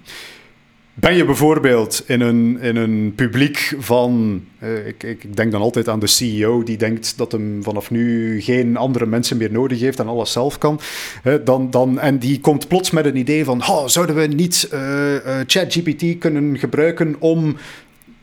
Ben 0.98 1.16
je 1.16 1.26
bijvoorbeeld 1.26 2.04
in 2.06 2.22
een, 2.22 2.60
in 2.62 2.76
een 2.76 3.14
publiek 3.16 3.76
van, 3.78 4.44
eh, 4.60 4.88
ik, 4.88 5.04
ik, 5.04 5.36
denk 5.36 5.52
dan 5.52 5.62
altijd 5.62 5.90
aan 5.90 6.00
de 6.00 6.08
CEO 6.08 6.64
die 6.64 6.78
denkt 6.78 7.18
dat 7.18 7.32
hem 7.32 7.64
vanaf 7.64 7.92
nu 7.92 8.42
geen 8.42 8.78
andere 8.78 9.06
mensen 9.06 9.38
meer 9.38 9.52
nodig 9.52 9.80
heeft 9.80 10.00
en 10.00 10.08
alles 10.08 10.32
zelf 10.32 10.58
kan, 10.58 10.80
dan, 11.44 11.70
dan, 11.70 12.00
en 12.00 12.20
die 12.20 12.40
komt 12.40 12.68
plots 12.68 12.92
met 12.92 13.06
een 13.06 13.18
idee 13.18 13.46
van, 13.46 13.62
oh, 13.62 13.88
zouden 13.88 14.16
we 14.16 14.26
niet 14.26 14.70
uh, 14.74 14.80
ChatGPT 15.46 16.18
kunnen 16.18 16.58
gebruiken 16.58 17.16
om 17.20 17.56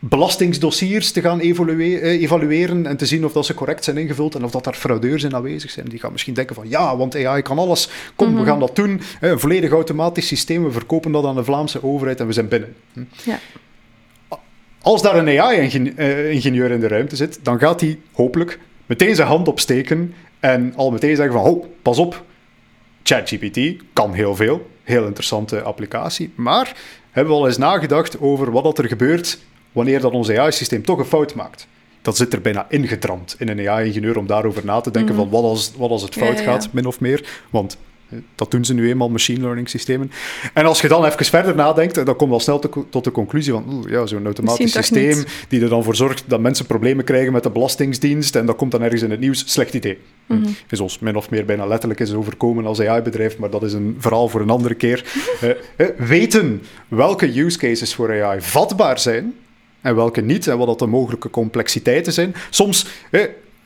belastingsdossiers 0.04 1.12
te 1.12 1.20
gaan 1.20 1.40
eh, 1.40 2.22
evalueren 2.22 2.86
en 2.86 2.96
te 2.96 3.06
zien 3.06 3.24
of 3.24 3.32
dat 3.32 3.46
ze 3.46 3.54
correct 3.54 3.84
zijn 3.84 3.96
ingevuld 3.96 4.34
en 4.34 4.44
of 4.44 4.50
dat 4.50 4.64
daar 4.64 4.74
fraudeurs 4.74 5.22
in 5.22 5.34
aanwezig 5.34 5.70
zijn. 5.70 5.88
Die 5.88 5.98
gaan 5.98 6.12
misschien 6.12 6.34
denken 6.34 6.54
van 6.54 6.68
ja, 6.68 6.96
want 6.96 7.24
AI 7.24 7.42
kan 7.42 7.58
alles. 7.58 7.88
Kom, 8.16 8.28
we 8.28 8.40
mhm. 8.40 8.44
gaan 8.44 8.60
dat 8.60 8.76
doen. 8.76 9.00
Een 9.20 9.38
volledig 9.38 9.70
automatisch 9.70 10.26
systeem. 10.26 10.64
We 10.64 10.70
verkopen 10.70 11.12
dat 11.12 11.24
aan 11.24 11.34
de 11.34 11.44
Vlaamse 11.44 11.84
overheid 11.84 12.20
en 12.20 12.26
we 12.26 12.32
zijn 12.32 12.48
binnen. 12.48 12.74
Hm. 12.92 13.00
Ja. 13.24 13.38
Als 14.80 15.02
daar 15.02 15.16
een 15.16 15.40
AI-ingenieur 15.40 16.70
in 16.70 16.80
de 16.80 16.88
ruimte 16.88 17.16
zit, 17.16 17.38
dan 17.42 17.58
gaat 17.58 17.80
hij 17.80 17.98
hopelijk 18.12 18.58
meteen 18.86 19.14
zijn 19.14 19.28
hand 19.28 19.48
opsteken 19.48 20.14
en 20.40 20.72
al 20.76 20.90
meteen 20.90 21.16
zeggen 21.16 21.34
van, 21.34 21.44
oh, 21.44 21.64
pas 21.82 21.98
op, 21.98 22.24
ChatGPT 23.02 23.82
kan 23.92 24.12
heel 24.12 24.36
veel, 24.36 24.70
heel 24.82 25.06
interessante 25.06 25.62
applicatie, 25.62 26.32
maar 26.34 26.76
hebben 27.10 27.32
we 27.32 27.40
al 27.40 27.46
eens 27.46 27.58
nagedacht 27.58 28.20
over 28.20 28.50
wat 28.50 28.78
er 28.78 28.88
gebeurt 28.88 29.38
wanneer 29.72 30.00
dat 30.00 30.12
ons 30.12 30.30
AI-systeem 30.30 30.84
toch 30.84 30.98
een 30.98 31.04
fout 31.04 31.34
maakt? 31.34 31.66
Dat 32.02 32.16
zit 32.16 32.32
er 32.32 32.40
bijna 32.40 32.66
ingedramd 32.68 33.36
in 33.38 33.48
een 33.48 33.68
AI-ingenieur 33.68 34.18
om 34.18 34.26
daarover 34.26 34.64
na 34.64 34.80
te 34.80 34.90
denken 34.90 35.14
van 35.14 35.30
wat 35.30 35.42
als, 35.42 35.72
wat 35.76 35.90
als 35.90 36.02
het 36.02 36.14
fout 36.14 36.40
gaat, 36.40 36.72
min 36.72 36.86
of 36.86 37.00
meer. 37.00 37.42
Want 37.50 37.78
dat 38.34 38.50
doen 38.50 38.64
ze 38.64 38.74
nu 38.74 38.88
eenmaal, 38.88 39.08
machine 39.08 39.40
learning 39.40 39.68
systemen. 39.68 40.10
En 40.54 40.64
als 40.64 40.80
je 40.80 40.88
dan 40.88 41.04
even 41.04 41.24
verder 41.24 41.54
nadenkt, 41.54 42.06
dan 42.06 42.16
kom 42.16 42.28
je 42.28 42.34
al 42.34 42.40
snel 42.40 42.58
tot 42.90 43.04
de 43.04 43.10
conclusie 43.10 43.52
van 43.52 43.86
ja, 43.88 44.06
zo'n 44.06 44.24
automatisch 44.24 44.72
systeem 44.72 45.24
die 45.48 45.62
er 45.62 45.68
dan 45.68 45.84
voor 45.84 45.96
zorgt 45.96 46.24
dat 46.26 46.40
mensen 46.40 46.66
problemen 46.66 47.04
krijgen 47.04 47.32
met 47.32 47.42
de 47.42 47.50
belastingsdienst 47.50 48.36
en 48.36 48.46
dat 48.46 48.56
komt 48.56 48.70
dan 48.70 48.82
ergens 48.82 49.02
in 49.02 49.10
het 49.10 49.20
nieuws, 49.20 49.52
slecht 49.52 49.74
idee. 49.74 49.98
Mm 50.26 50.42
-hmm. 50.42 50.54
Is 50.68 50.80
ons 50.80 50.98
min 50.98 51.16
of 51.16 51.30
meer 51.30 51.44
bijna 51.44 51.66
letterlijk 51.66 52.00
is 52.00 52.12
overkomen 52.12 52.66
als 52.66 52.80
AI-bedrijf, 52.80 53.38
maar 53.38 53.50
dat 53.50 53.62
is 53.62 53.72
een 53.72 53.96
verhaal 53.98 54.28
voor 54.28 54.40
een 54.40 54.50
andere 54.50 54.74
keer. 54.74 55.04
uh, 55.42 55.86
weten 56.08 56.62
welke 56.88 57.40
use 57.40 57.58
cases 57.58 57.94
voor 57.94 58.22
AI 58.22 58.40
vatbaar 58.40 58.98
zijn 58.98 59.34
en 59.82 59.94
welke 59.94 60.20
niet, 60.20 60.46
en 60.46 60.58
wat 60.58 60.66
dat 60.66 60.78
de 60.78 60.86
mogelijke 60.86 61.30
complexiteiten 61.30 62.12
zijn. 62.12 62.34
Soms 62.50 62.86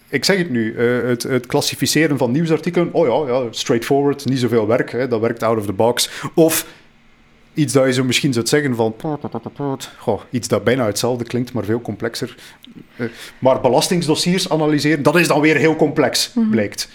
ik 0.08 0.24
zeg 0.24 0.38
het 0.38 0.50
nu, 0.50 0.74
uh, 0.74 1.08
het, 1.08 1.22
het, 1.22 1.46
klassificeren 1.46 2.18
van 2.18 2.30
nieuwsartikelen, 2.30 2.88
oh 2.92 3.28
ja, 3.28 3.34
ja 3.34 3.46
straightforward, 3.50 4.24
niet 4.24 4.38
zoveel 4.38 4.66
werk, 4.66 4.90
hè, 4.90 5.08
dat 5.08 5.20
werkt 5.20 5.42
out 5.42 5.58
of 5.58 5.66
the 5.66 5.72
box. 5.72 6.10
Of 6.34 6.66
iets 7.54 7.72
dat 7.72 7.86
je 7.86 7.92
zo 7.92 8.04
misschien 8.04 8.32
zou 8.32 8.46
zeggen 8.46 8.76
van, 8.76 8.94
goh, 9.98 10.20
iets 10.30 10.48
dat 10.48 10.64
bijna 10.64 10.86
hetzelfde 10.86 11.24
klinkt, 11.24 11.52
maar 11.52 11.64
veel 11.64 11.80
complexer. 11.80 12.36
Uh, 12.96 13.08
maar 13.38 13.60
belastingsdossiers 13.60 14.50
analyseren, 14.50 15.02
dat 15.02 15.16
is 15.16 15.28
dan 15.28 15.40
weer 15.40 15.56
heel 15.56 15.76
complex, 15.76 16.30
-hmm. 16.32 16.50
blijkt. 16.50 16.88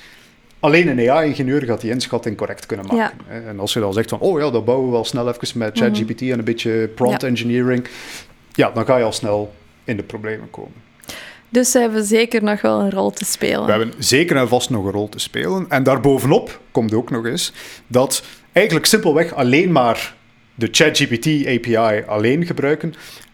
Alleen 0.59 0.88
een 0.88 1.09
AI-ingenieur 1.09 1.63
gaat 1.63 1.82
die 1.82 1.91
inschatting 1.91 2.38
correct 2.38 2.65
kunnen 2.65 2.86
maken. 2.86 3.17
Ja. 3.30 3.34
En 3.47 3.59
als 3.59 3.74
je 3.74 3.80
dan 3.80 3.93
zegt 3.93 4.09
van, 4.09 4.19
oh 4.19 4.39
ja, 4.39 4.49
dat 4.49 4.65
bouwen 4.65 4.88
we 4.88 4.93
wel 4.93 5.05
snel 5.05 5.28
even 5.28 5.57
met 5.57 5.78
ChatGPT 5.78 6.09
mm 6.09 6.17
-hmm. 6.17 6.32
en 6.32 6.39
een 6.39 6.45
beetje 6.45 6.89
prompt 6.95 7.22
ja. 7.22 7.28
engineering, 7.28 7.88
ja, 8.54 8.72
dan 8.72 8.86
ga 8.86 8.97
je 8.97 9.04
al 9.04 9.12
snel 9.12 9.54
in 9.84 9.97
de 9.97 10.04
problemen 10.04 10.49
komen. 10.49 10.82
Dus 11.49 11.72
ze 11.72 11.80
hebben 11.80 12.04
zeker 12.04 12.43
nog 12.43 12.62
wel 12.62 12.80
een 12.80 12.91
rol 12.91 13.12
te 13.12 13.26
spelen. 13.26 13.66
We 13.66 13.72
hebben 13.72 13.93
zeker 13.97 14.36
en 14.36 14.47
vast 14.47 14.70
nog 14.70 14.86
een 14.86 14.91
rol 14.91 15.10
te 15.10 15.20
spelen. 15.20 15.66
En 15.70 15.84
daarbovenop 15.84 16.60
komt 16.72 16.93
ook 16.93 17.10
nog 17.10 17.26
eens 17.26 17.54
dat 17.88 18.24
eigenlijk 18.52 18.86
simpelweg 18.86 19.34
alleen 19.34 19.72
maar 19.72 20.16
de 20.56 20.68
ChatGPT 20.72 21.26
API 21.47 22.04
alleen 22.08 22.45
gebruiken 22.45 22.93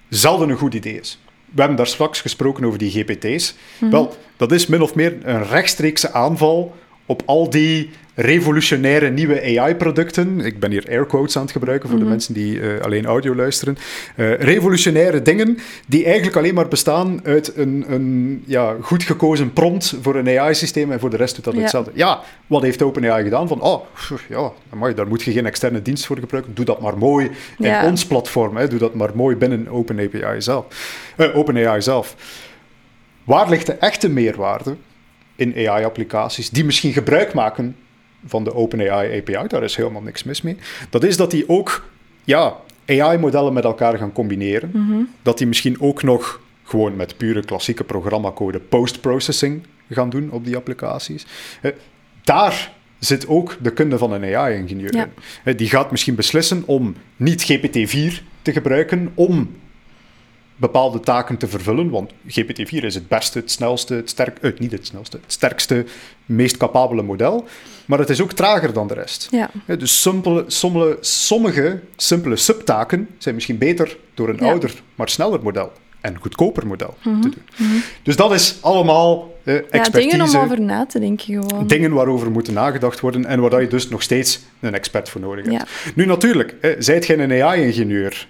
zelden 0.09 0.49
een 0.49 0.57
goed 0.57 0.74
idee 0.74 0.99
is. 0.99 1.20
We 1.51 1.59
hebben 1.59 1.78
daar 1.78 1.88
straks 1.88 2.22
gesproken 2.22 2.65
over 2.65 2.80
die 2.80 2.91
GPT's. 2.91 3.53
Mm 3.53 3.59
-hmm. 3.80 3.89
Wel, 3.89 4.18
dat 4.38 4.51
is 4.51 4.68
min 4.68 4.82
of 4.82 4.95
meer 4.95 5.18
een 5.22 5.43
rechtstreekse 5.43 6.11
aanval 6.11 6.76
op 7.07 7.21
al 7.25 7.49
die 7.49 7.89
revolutionaire 8.17 9.09
nieuwe 9.09 9.59
AI-producten. 9.59 10.39
Ik 10.39 10.59
ben 10.59 10.71
hier 10.71 10.85
air 10.89 11.05
quotes 11.05 11.35
aan 11.35 11.41
het 11.41 11.51
gebruiken 11.51 11.89
voor 11.89 11.97
de 11.97 12.03
mhm. 12.03 12.13
mensen 12.13 12.33
die 12.33 12.59
uh, 12.59 12.81
alleen 12.81 13.05
audio 13.05 13.35
luisteren. 13.35 13.77
Uh, 14.15 14.33
revolutionaire 14.33 15.21
dingen 15.21 15.57
die 15.87 16.05
eigenlijk 16.05 16.35
alleen 16.35 16.53
maar 16.53 16.67
bestaan 16.67 17.19
uit 17.23 17.55
een, 17.55 17.85
een 17.87 18.43
ja, 18.45 18.75
goed 18.81 19.03
gekozen 19.03 19.53
prompt 19.53 19.95
voor 20.01 20.15
een 20.15 20.39
AI-systeem 20.39 20.91
en 20.91 20.99
voor 20.99 21.09
de 21.09 21.17
rest 21.17 21.35
doet 21.35 21.43
dat 21.43 21.53
ja. 21.53 21.59
hetzelfde. 21.59 21.91
Ja, 21.93 22.21
wat 22.47 22.61
heeft 22.61 22.81
OpenAI 22.81 23.23
gedaan? 23.23 23.47
Van, 23.47 23.61
oh, 23.61 23.85
ja, 24.29 24.51
amai, 24.69 24.93
daar 24.93 25.07
moet 25.07 25.23
je 25.23 25.31
geen 25.31 25.45
externe 25.45 25.81
dienst 25.81 26.05
voor 26.05 26.17
gebruiken. 26.17 26.53
Doe 26.53 26.65
dat 26.65 26.81
maar 26.81 26.97
mooi 26.97 27.25
in 27.57 27.65
ja. 27.65 27.85
ons 27.85 28.05
platform. 28.05 28.57
Hè. 28.57 28.67
Doe 28.67 28.79
dat 28.79 28.93
maar 28.93 29.11
mooi 29.15 29.35
binnen 29.35 29.67
OpenAI 29.67 30.41
zelf. 30.41 30.65
Uh, 31.17 31.37
OpenAI 31.37 31.81
zelf. 31.81 32.15
Waar 33.23 33.49
ligt 33.49 33.65
de 33.65 33.73
echte 33.73 34.09
meerwaarde 34.09 34.75
in 35.38 35.53
AI-applicaties 35.55 36.49
die 36.49 36.65
misschien 36.65 36.93
gebruik 36.93 37.33
maken 37.33 37.75
van 38.25 38.43
de 38.43 38.53
OpenAI 38.53 39.19
API, 39.19 39.47
daar 39.47 39.63
is 39.63 39.75
helemaal 39.75 40.01
niks 40.01 40.23
mis 40.23 40.41
mee. 40.41 40.57
Dat 40.89 41.03
is 41.03 41.17
dat 41.17 41.31
die 41.31 41.49
ook 41.49 41.85
ja, 42.23 42.55
AI-modellen 42.85 43.53
met 43.53 43.63
elkaar 43.63 43.97
gaan 43.97 44.11
combineren. 44.11 44.69
Mm 44.73 44.88
-hmm. 44.88 45.09
Dat 45.21 45.38
die 45.38 45.47
misschien 45.47 45.81
ook 45.81 46.03
nog 46.03 46.41
gewoon 46.63 46.95
met 46.95 47.17
pure 47.17 47.43
klassieke 47.45 47.83
programmacode 47.83 48.59
post-processing 48.59 49.63
gaan 49.89 50.09
doen 50.09 50.31
op 50.31 50.45
die 50.45 50.55
applicaties. 50.55 51.25
Eh, 51.61 51.71
daar 52.23 52.71
zit 52.99 53.27
ook 53.27 53.57
de 53.61 53.73
kunde 53.73 53.97
van 53.97 54.11
een 54.11 54.35
AI-ingenieur 54.35 54.95
ja. 54.95 55.03
in. 55.03 55.11
Eh, 55.43 55.57
die 55.57 55.69
gaat 55.69 55.91
misschien 55.91 56.15
beslissen 56.15 56.63
om 56.65 56.95
niet 57.15 57.43
GPT-4 57.51 58.23
te 58.41 58.51
gebruiken 58.51 59.11
om 59.13 59.55
bepaalde 60.57 60.99
taken 60.99 61.37
te 61.37 61.47
vervullen. 61.47 61.89
Want 61.89 62.11
GPT-4 62.13 62.83
is 62.83 62.95
het 62.95 63.07
beste, 63.07 63.39
het 63.39 63.51
snelste, 63.51 63.93
het 63.93 64.09
sterk, 64.09 64.37
uh, 64.41 64.59
niet 64.59 64.71
het 64.71 64.85
snelste, 64.85 65.19
het 65.21 65.31
sterkste, 65.31 65.85
meest 66.25 66.57
capabele 66.57 67.01
model. 67.03 67.45
Maar 67.85 67.99
het 67.99 68.09
is 68.09 68.21
ook 68.21 68.31
trager 68.31 68.73
dan 68.73 68.87
de 68.87 68.93
rest. 68.93 69.27
Ja. 69.31 69.49
dus 69.77 70.01
simpele, 70.01 70.43
sommige, 70.47 70.97
sommige 71.01 71.79
simpele 71.95 72.35
subtaken 72.35 73.07
zijn 73.17 73.35
misschien 73.35 73.57
beter 73.57 73.97
door 74.13 74.29
een 74.29 74.37
ja. 74.39 74.45
ouder, 74.49 74.81
maar 74.95 75.09
sneller 75.09 75.43
model 75.43 75.71
en 76.01 76.17
goedkoper 76.19 76.67
model 76.67 76.97
mm 77.03 77.13
-hmm. 77.13 77.21
te 77.21 77.29
doen. 77.29 77.43
Mm 77.57 77.67
-hmm. 77.67 77.81
Dus 78.03 78.15
dat 78.15 78.33
is 78.33 78.57
allemaal 78.61 79.35
uh, 79.43 79.55
expertise. 79.55 80.01
Ja, 80.01 80.09
dingen 80.09 80.35
om 80.35 80.35
over 80.35 80.61
na 80.61 80.85
te 80.85 80.99
denken 80.99 81.25
gewoon. 81.25 81.67
Dingen 81.67 81.93
waarover 81.93 82.31
moeten 82.31 82.53
nagedacht 82.53 82.99
worden 82.99 83.25
en 83.25 83.39
waar 83.39 83.61
je 83.61 83.67
dus 83.67 83.89
nog 83.89 84.01
steeds 84.01 84.39
een 84.59 84.73
expert 84.73 85.09
voor 85.09 85.21
nodig 85.21 85.45
hebt. 85.45 85.69
Nu 85.95 86.05
natuurlijk, 86.05 86.55
eh, 86.61 86.71
zijt 86.79 87.05
geen 87.05 87.19
een 87.19 87.43
AI-ingenieur 87.43 88.27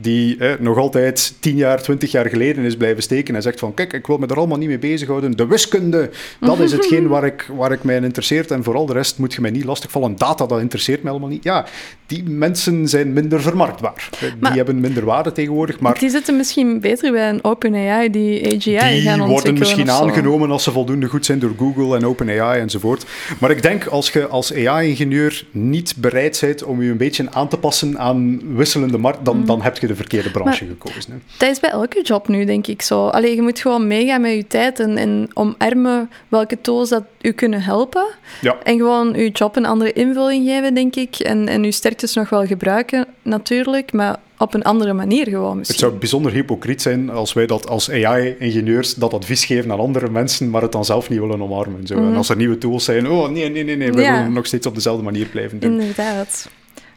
die 0.00 0.36
eh, 0.38 0.58
nog 0.60 0.78
altijd 0.78 1.34
tien 1.40 1.56
jaar, 1.56 1.82
twintig 1.82 2.10
jaar 2.10 2.26
geleden 2.26 2.64
is 2.64 2.76
blijven 2.76 3.02
steken 3.02 3.34
en 3.34 3.42
zegt 3.42 3.58
van 3.58 3.74
kijk, 3.74 3.92
ik 3.92 4.06
wil 4.06 4.18
me 4.18 4.26
er 4.26 4.36
allemaal 4.36 4.58
niet 4.58 4.68
mee 4.68 4.78
bezighouden. 4.78 5.36
De 5.36 5.46
wiskunde, 5.46 6.10
dat 6.40 6.58
is 6.58 6.72
hetgeen 6.72 7.08
waar 7.14 7.24
ik, 7.24 7.50
waar 7.56 7.72
ik 7.72 7.84
mij 7.84 7.96
in 7.96 8.04
interesseert 8.04 8.50
en 8.50 8.64
vooral 8.64 8.86
de 8.86 8.92
rest 8.92 9.18
moet 9.18 9.34
je 9.34 9.40
mij 9.40 9.50
niet 9.50 9.64
lastigvallen. 9.64 10.16
Data, 10.16 10.46
dat 10.46 10.60
interesseert 10.60 11.02
mij 11.02 11.10
allemaal 11.10 11.30
niet. 11.30 11.44
Ja, 11.44 11.66
die 12.06 12.22
mensen 12.24 12.88
zijn 12.88 13.12
minder 13.12 13.42
vermarktbaar. 13.42 14.08
Die 14.40 14.52
hebben 14.52 14.80
minder 14.80 15.04
waarde 15.04 15.32
tegenwoordig. 15.32 15.80
Maar 15.80 15.98
die 15.98 16.10
zitten 16.10 16.36
misschien 16.36 16.80
beter 16.80 17.12
bij 17.12 17.28
een 17.28 17.44
OpenAI 17.44 18.10
die 18.10 18.46
AGI 18.46 18.60
die 18.60 19.00
gaan 19.00 19.18
Die 19.18 19.28
worden 19.28 19.58
misschien 19.58 19.90
aangenomen 19.90 20.50
als 20.50 20.62
ze 20.62 20.70
voldoende 20.70 21.06
goed 21.06 21.26
zijn 21.26 21.38
door 21.38 21.52
Google 21.58 21.96
en 21.96 22.06
OpenAI 22.06 22.60
enzovoort. 22.60 23.04
Maar 23.38 23.50
ik 23.50 23.62
denk 23.62 23.86
als 23.86 24.10
je 24.10 24.26
als 24.26 24.54
AI-ingenieur 24.54 25.44
niet 25.50 25.94
bereid 25.96 26.38
bent 26.40 26.62
om 26.64 26.82
je 26.82 26.90
een 26.90 26.96
beetje 26.96 27.26
aan 27.30 27.48
te 27.48 27.58
passen 27.58 27.98
aan 27.98 28.40
wisselende 28.56 28.98
markt, 28.98 29.24
dan, 29.24 29.36
mm. 29.36 29.46
dan 29.46 29.62
heb 29.62 29.78
je 29.78 29.86
de 29.88 29.96
verkeerde 29.96 30.30
branche 30.30 30.64
maar, 30.64 30.74
gekozen. 30.74 31.12
Hè. 31.12 31.18
Dat 31.38 31.50
is 31.50 31.60
bij 31.60 31.70
elke 31.70 32.02
job 32.02 32.28
nu, 32.28 32.44
denk 32.44 32.66
ik 32.66 32.82
zo. 32.82 33.06
Alleen 33.06 33.34
je 33.34 33.42
moet 33.42 33.58
gewoon 33.58 33.86
meegaan 33.86 34.20
met 34.20 34.34
je 34.34 34.46
tijd 34.46 34.80
en, 34.80 34.96
en 34.96 35.28
omarmen 35.34 36.10
welke 36.28 36.60
tools 36.60 36.88
dat 36.88 37.02
u 37.20 37.32
kunnen 37.32 37.62
helpen. 37.62 38.06
Ja. 38.40 38.56
En 38.62 38.76
gewoon 38.76 39.14
uw 39.14 39.28
job 39.32 39.56
een 39.56 39.66
andere 39.66 39.92
invulling 39.92 40.46
geven, 40.46 40.74
denk 40.74 40.96
ik. 40.96 41.14
En, 41.14 41.48
en 41.48 41.64
uw 41.64 41.70
sterktes 41.70 42.14
nog 42.14 42.28
wel 42.28 42.46
gebruiken, 42.46 43.06
natuurlijk, 43.22 43.92
maar 43.92 44.16
op 44.38 44.54
een 44.54 44.62
andere 44.62 44.92
manier 44.92 45.28
gewoon 45.28 45.56
misschien. 45.56 45.76
Het 45.76 45.88
zou 45.88 45.98
bijzonder 45.98 46.32
hypocriet 46.32 46.82
zijn 46.82 47.10
als 47.10 47.32
wij 47.32 47.46
dat 47.46 47.68
als 47.68 47.90
AI-ingenieurs 47.90 48.94
dat 48.94 49.12
advies 49.12 49.44
geven 49.44 49.72
aan 49.72 49.78
andere 49.78 50.10
mensen, 50.10 50.50
maar 50.50 50.62
het 50.62 50.72
dan 50.72 50.84
zelf 50.84 51.08
niet 51.08 51.18
willen 51.18 51.42
omarmen. 51.42 51.86
Zo. 51.86 51.94
Mm 51.94 52.00
-hmm. 52.00 52.06
En 52.06 52.08
mhm. 52.08 52.18
als 52.18 52.28
er 52.28 52.36
nieuwe 52.36 52.58
tools 52.58 52.84
zijn, 52.84 53.08
oh 53.08 53.28
nee, 53.28 53.48
nee, 53.50 53.64
nee, 53.64 53.76
nee 53.76 53.92
we 53.92 54.00
ja. 54.00 54.16
willen 54.16 54.32
nog 54.32 54.46
steeds 54.46 54.66
op 54.66 54.74
dezelfde 54.74 55.02
manier 55.02 55.26
blijven 55.26 55.58
doen. 55.58 55.80
Inderdaad. 55.80 56.48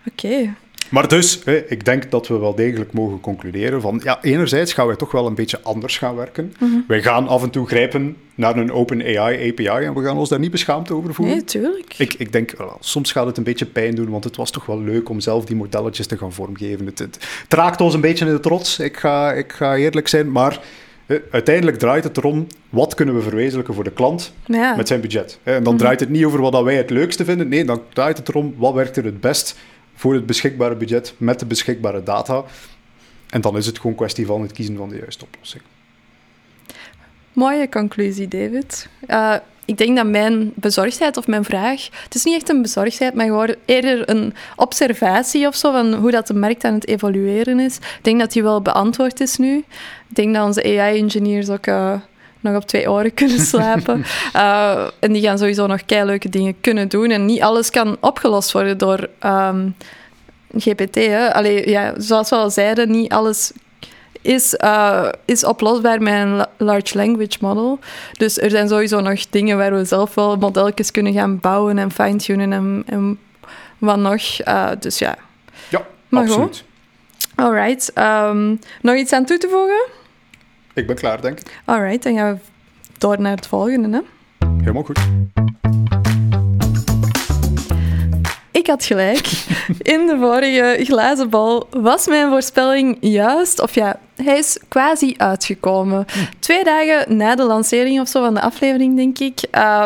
Oké. 0.08 0.26
Okay. 0.26 0.54
Maar 0.92 1.08
dus, 1.08 1.39
ik 1.68 1.86
denk 1.86 2.12
dat 2.12 2.28
we 2.28 2.38
wel 2.38 2.56
degelijk 2.56 2.94
mogen 2.94 3.20
concluderen 3.20 3.82
van, 3.82 4.02
ja, 4.04 4.22
enerzijds 4.22 4.74
gaan 4.74 4.88
wij 4.88 4.96
toch 4.96 5.12
wel 5.12 5.28
een 5.28 5.36
beetje 5.36 5.60
anders 5.62 5.98
gaan 5.98 6.16
werken. 6.16 6.54
Mhm. 6.60 6.80
Wij 6.88 7.02
gaan 7.02 7.28
af 7.28 7.44
en 7.44 7.50
toe 7.50 7.68
grijpen 7.68 8.18
naar 8.36 8.58
een 8.58 8.72
open 8.72 9.02
AI 9.02 9.50
API 9.50 9.86
en 9.86 9.94
we 9.94 10.04
gaan 10.04 10.18
ons 10.18 10.30
daar 10.30 10.39
niet 10.39 10.52
beschaamd 10.52 10.92
over 10.92 11.14
voelen. 11.14 11.36
Nee, 11.36 11.44
tuurlijk. 11.44 11.94
Ik, 11.98 12.14
ik 12.14 12.32
denk, 12.32 12.52
well, 12.58 12.68
soms 12.80 13.12
gaat 13.12 13.26
het 13.26 13.38
een 13.38 13.44
beetje 13.44 13.66
pijn 13.66 13.96
doen, 13.96 14.10
want 14.10 14.24
het 14.24 14.36
was 14.36 14.52
toch 14.52 14.66
wel 14.66 14.82
leuk 14.82 15.10
om 15.10 15.20
zelf 15.20 15.46
die 15.46 15.56
modelletjes 15.56 16.08
te 16.08 16.18
gaan 16.18 16.34
vormgeven. 16.34 16.86
Het, 16.86 17.00
het, 17.00 17.18
het 17.44 17.54
raakt 17.54 17.82
ons 17.82 17.94
een 17.94 18.02
beetje 18.02 18.26
in 18.26 18.32
de 18.32 18.39
trots, 18.39 18.80
ik 18.80 18.98
ga, 18.98 19.32
ik 19.32 19.52
ga 19.52 19.76
eerlijk 19.76 20.08
zijn, 20.08 20.32
maar... 20.32 20.60
Uiteindelijk 21.32 21.78
draait 21.78 22.04
het 22.04 22.18
erom, 22.18 22.48
wat 22.70 22.94
kunnen 22.94 23.16
we 23.16 23.22
verwezenlijken 23.22 23.74
voor 23.74 23.84
de 23.84 23.92
klant 23.92 24.34
ja. 24.46 24.76
met 24.76 24.88
zijn 24.88 25.02
budget. 25.02 25.39
En 25.44 25.64
dan 25.64 25.78
draait 25.78 26.00
het 26.00 26.10
niet 26.10 26.26
over 26.26 26.42
wat 26.42 26.64
wij 26.64 26.76
het 26.76 26.89
leukste 26.89 27.26
vinden. 27.26 27.48
Nee, 27.48 27.66
dan 27.66 27.82
draait 27.94 28.18
het 28.18 28.30
erom, 28.30 28.54
wat 28.58 28.74
werkt 28.74 28.98
er 28.98 29.04
het 29.04 29.22
best 29.22 29.56
voor 30.02 30.14
het 30.14 30.26
beschikbare 30.26 30.76
budget 30.76 31.14
met 31.18 31.39
de 31.39 31.45
beschikbare 31.45 32.04
data. 32.04 32.43
En 33.30 33.41
dan 33.41 33.58
is 33.58 33.66
het 33.66 33.80
gewoon 33.80 33.95
kwestie 33.95 34.26
van 34.26 34.41
het 34.41 34.52
kiezen 34.52 34.78
van 34.78 34.89
de 34.89 34.97
juiste 34.97 35.26
oplossing. 35.26 35.64
Mooie 37.34 37.70
conclusie, 37.70 38.28
David. 38.28 38.88
Uh, 39.08 39.36
ik 39.66 39.78
denk 39.78 39.95
dat 39.95 40.06
mijn 40.06 40.52
bezorgdheid 40.56 41.18
of 41.18 41.28
mijn 41.28 41.43
vraag... 41.43 41.88
Het 42.04 42.16
is 42.16 42.24
niet 42.24 42.36
echt 42.36 42.49
een 42.49 42.62
bezorgdheid, 42.62 43.14
maar 43.14 43.26
gewoon 43.26 43.56
eerder 43.66 44.10
een 44.10 44.34
observatie 44.56 45.47
of 45.47 45.56
zo 45.56 45.72
van 45.72 45.93
hoe 45.93 46.12
dat 46.12 46.28
de 46.28 46.34
markt 46.34 46.64
aan 46.64 46.74
het 46.74 46.88
evolueren 46.88 47.60
is. 47.60 47.76
Ik 47.76 47.99
denk 48.02 48.20
dat 48.20 48.32
die 48.32 48.43
wel 48.43 48.62
beantwoord 48.62 49.20
is 49.20 49.38
nu. 49.38 49.58
Ik 50.10 50.16
denk 50.16 50.34
dat 50.34 50.45
onze 50.45 50.64
AI-engineers 50.64 51.49
ook... 51.49 51.68
Uh, 51.68 51.93
nog 52.42 52.56
op 52.56 52.66
twee 52.66 52.92
oren 52.92 53.14
kunnen 53.14 53.39
slapen. 53.54 54.06
uh, 54.36 54.88
en 55.00 55.12
die 55.12 55.22
gaan 55.22 55.38
sowieso 55.38 55.68
nog 55.68 55.82
leuke 55.88 56.30
dingen 56.30 56.56
kunnen 56.62 56.88
doen. 56.88 57.10
En 57.10 57.26
niet 57.26 57.42
alles 57.42 57.70
kan 57.70 57.98
opgelost 58.00 58.52
worden 58.52 58.78
door 58.78 59.10
um, 59.26 59.76
GPT. 60.58 60.96
Hè. 60.96 61.34
Allee, 61.34 61.70
ja, 61.70 61.94
zoals 61.98 62.30
we 62.30 62.36
al 62.36 62.50
zeiden, 62.50 62.92
niet 62.92 63.12
alles 63.12 63.52
is, 64.22 64.56
uh, 64.64 65.10
is 65.26 65.44
oplosbaar 65.44 66.02
met 66.02 66.14
een 66.14 66.46
large 66.58 66.98
language 66.98 67.38
model. 67.42 67.80
Dus 68.12 68.38
er 68.38 68.50
zijn 68.50 68.68
sowieso 68.68 69.00
nog 69.00 69.30
dingen 69.30 69.58
waar 69.58 69.74
we 69.74 69.86
zelf 69.86 70.14
wel 70.14 70.38
modelletjes 70.38 70.92
kunnen 70.92 71.14
gaan 71.14 71.39
bouwen 71.39 71.78
en 71.78 71.92
fine-tunen 71.92 72.54
en, 72.54 72.84
en 72.86 73.20
wat 73.78 73.98
nog. 73.98 74.22
Uh, 74.48 74.70
dus 74.80 75.00
ja. 75.00 75.16
Ja, 75.70 75.86
maar 76.10 76.24
absoluut. 76.24 76.64
All 77.36 77.46
Alright. 77.46 77.92
Um, 77.96 78.60
nog 78.82 78.96
iets 78.96 79.14
aan 79.14 79.26
toe 79.26 79.38
te 79.38 79.48
voegen? 79.50 80.01
Ik 80.82 80.88
ben 80.88 80.95
klaar, 80.95 81.21
denk 81.21 81.39
ik. 81.39 81.61
Alright, 81.65 82.03
dan 82.03 82.15
gaan 82.15 82.34
we 82.34 82.39
door 82.97 83.21
naar 83.21 83.36
het 83.36 83.47
volgende. 83.47 83.89
Hè? 83.89 84.47
Helemaal 84.57 84.84
goed. 84.84 84.99
Ik 88.51 88.67
had 88.67 88.86
gelijk. 88.86 89.27
In 89.93 90.07
de 90.07 90.17
vorige 90.19 90.86
glazen 90.86 91.29
bal 91.29 91.67
was 91.69 92.07
mijn 92.07 92.29
voorspelling 92.29 92.97
juist, 92.99 93.61
of 93.61 93.75
ja, 93.75 93.99
hij 94.15 94.38
is 94.38 94.59
quasi 94.67 95.13
uitgekomen. 95.17 96.05
Twee 96.39 96.63
dagen 96.63 97.17
na 97.17 97.36
de 97.36 97.43
lancering 97.43 97.99
of 97.99 98.07
zo 98.07 98.23
van 98.23 98.34
de 98.34 98.41
aflevering, 98.41 98.95
denk 98.95 99.19
ik, 99.19 99.39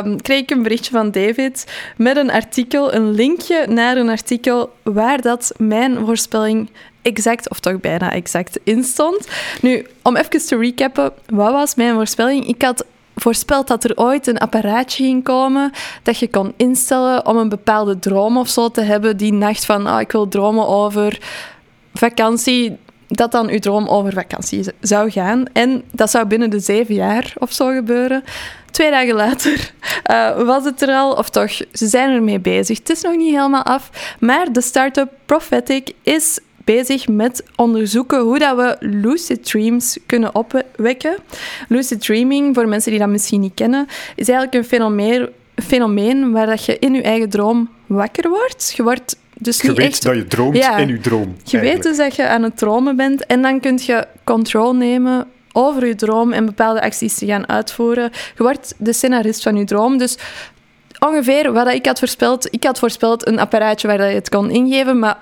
um, 0.03 0.21
kreeg 0.21 0.39
ik 0.39 0.51
een 0.51 0.63
berichtje 0.63 0.91
van 0.91 1.11
David 1.11 1.65
met 1.97 2.17
een 2.17 2.31
artikel, 2.31 2.93
een 2.93 3.11
linkje 3.11 3.67
naar 3.67 3.97
een 3.97 4.09
artikel 4.09 4.73
waar 4.83 5.21
dat 5.21 5.53
mijn 5.57 6.05
voorspelling 6.05 6.69
exact, 7.06 7.49
of 7.49 7.60
toch 7.60 7.80
bijna 7.80 8.12
exact, 8.12 8.60
in 8.64 8.84
stond. 8.84 9.28
Nu, 9.62 9.88
om 10.01 10.16
even 10.16 10.45
te 10.45 10.58
recappen, 10.58 11.12
wat 11.26 11.51
was 11.51 11.76
mijn 11.76 11.93
voorspelling? 11.93 12.47
Ik 12.47 12.62
had 12.62 12.86
voorspeld 13.16 13.68
dat 13.68 13.84
er 13.84 13.97
ooit 13.97 14.28
een 14.28 14.38
apparaatje 14.38 15.03
ging 15.03 15.24
komen 15.24 15.72
dat 16.03 16.18
je 16.18 16.30
kon 16.30 16.53
instellen 16.58 17.26
om 17.26 17.38
een 17.38 17.49
bepaalde 17.49 17.99
droom 17.99 18.38
of 18.38 18.49
zo 18.49 18.70
te 18.70 18.82
hebben 18.82 19.18
die 19.18 19.34
nacht 19.34 19.66
van 19.66 19.88
oh, 19.88 19.99
ik 19.99 20.12
wil 20.12 20.28
dromen 20.28 20.68
over 20.68 21.20
vakantie, 21.93 22.78
dat 23.08 23.32
dan 23.32 23.49
uw 23.49 23.60
droom 23.60 23.88
over 23.88 24.14
vakantie 24.14 24.66
zou 24.80 25.12
gaan. 25.12 25.45
En 25.53 25.84
dat 25.91 26.12
zou 26.12 26.26
binnen 26.26 26.49
de 26.49 26.60
zeven 26.60 26.95
jaar 26.95 27.34
of 27.38 27.51
zo 27.51 27.68
gebeuren. 27.68 28.24
Twee 28.72 28.91
dagen 28.91 29.16
later 29.16 29.72
uh, 30.12 30.41
was 30.51 30.64
het 30.64 30.82
er 30.82 30.89
al, 30.89 31.12
of 31.12 31.30
toch, 31.30 31.51
ze 31.51 31.88
zijn 31.88 32.10
ermee 32.10 32.39
bezig. 32.39 32.78
Het 32.78 32.89
is 32.89 33.01
nog 33.01 33.16
niet 33.16 33.36
helemaal 33.36 33.64
af, 33.64 34.16
maar 34.20 34.51
de 34.51 34.62
start-up 34.62 35.12
Prophetic 35.26 35.91
is 36.03 36.39
bezig 36.66 37.07
met 37.07 37.43
onderzoeken 37.55 38.20
hoe 38.20 38.39
dat 38.39 38.55
we 38.55 38.76
lucid 38.80 39.45
dreams 39.45 39.97
kunnen 40.05 40.36
opwekken. 40.36 41.16
Lucid 41.68 42.01
dreaming, 42.01 42.55
voor 42.55 42.68
mensen 42.68 42.91
die 42.91 42.99
dat 42.99 43.09
misschien 43.09 43.39
niet 43.39 43.53
kennen, 43.53 43.88
is 44.16 44.28
eigenlijk 44.28 44.57
een 44.57 44.70
fenomeen, 44.70 45.30
fenomeen 45.55 46.32
waar 46.32 46.45
dat 46.45 46.66
je 46.66 46.80
in 46.80 46.93
je 46.93 47.01
eigen 47.01 47.30
droom 47.30 47.70
wakker 47.86 48.30
wordt. 48.30 48.74
Je 48.76 48.84
wordt 48.84 49.18
dus 49.38 49.61
je 49.61 49.74
weet 49.74 49.88
echt... 49.88 50.03
dat 50.03 50.16
je 50.16 50.28
droomt 50.28 50.55
in 50.55 50.88
je 50.88 50.99
droom. 50.99 51.36
Je 51.43 51.59
weet 51.59 51.84
dus 51.84 51.97
dat 51.97 52.16
je 52.16 52.28
aan 52.28 52.43
het 52.43 52.57
dromen 52.57 52.95
bent 52.95 53.26
en 53.26 53.41
dan 53.41 53.59
kun 53.59 53.80
je 53.84 54.07
controle 54.24 54.74
nemen 54.74 55.28
over 55.51 55.88
je 55.88 55.95
droom 55.95 56.34
en 56.34 56.45
bepaalde 56.45 56.82
acties 56.82 57.18
te 57.18 57.26
gaan 57.26 57.49
uitvoeren. 57.49 58.11
Je 58.36 58.43
wordt 58.43 58.74
de 58.78 58.93
scenarist 58.93 59.43
van 59.43 59.55
je 59.55 59.63
droom. 59.63 59.97
Dus 59.97 60.18
ongeveer 60.99 61.51
wat 61.51 61.68
ik 61.68 61.86
had 61.86 61.99
voorspeld. 61.99 62.47
Ik 62.53 62.63
had 62.63 62.80
voorspeld 62.80 63.28
een 63.28 63.39
apparaatje 63.39 63.88
waar 63.88 64.09
je 64.09 64.16
het 64.16 64.30
kon 64.30 64.49
ingeven, 64.49 64.99
maar 64.99 65.18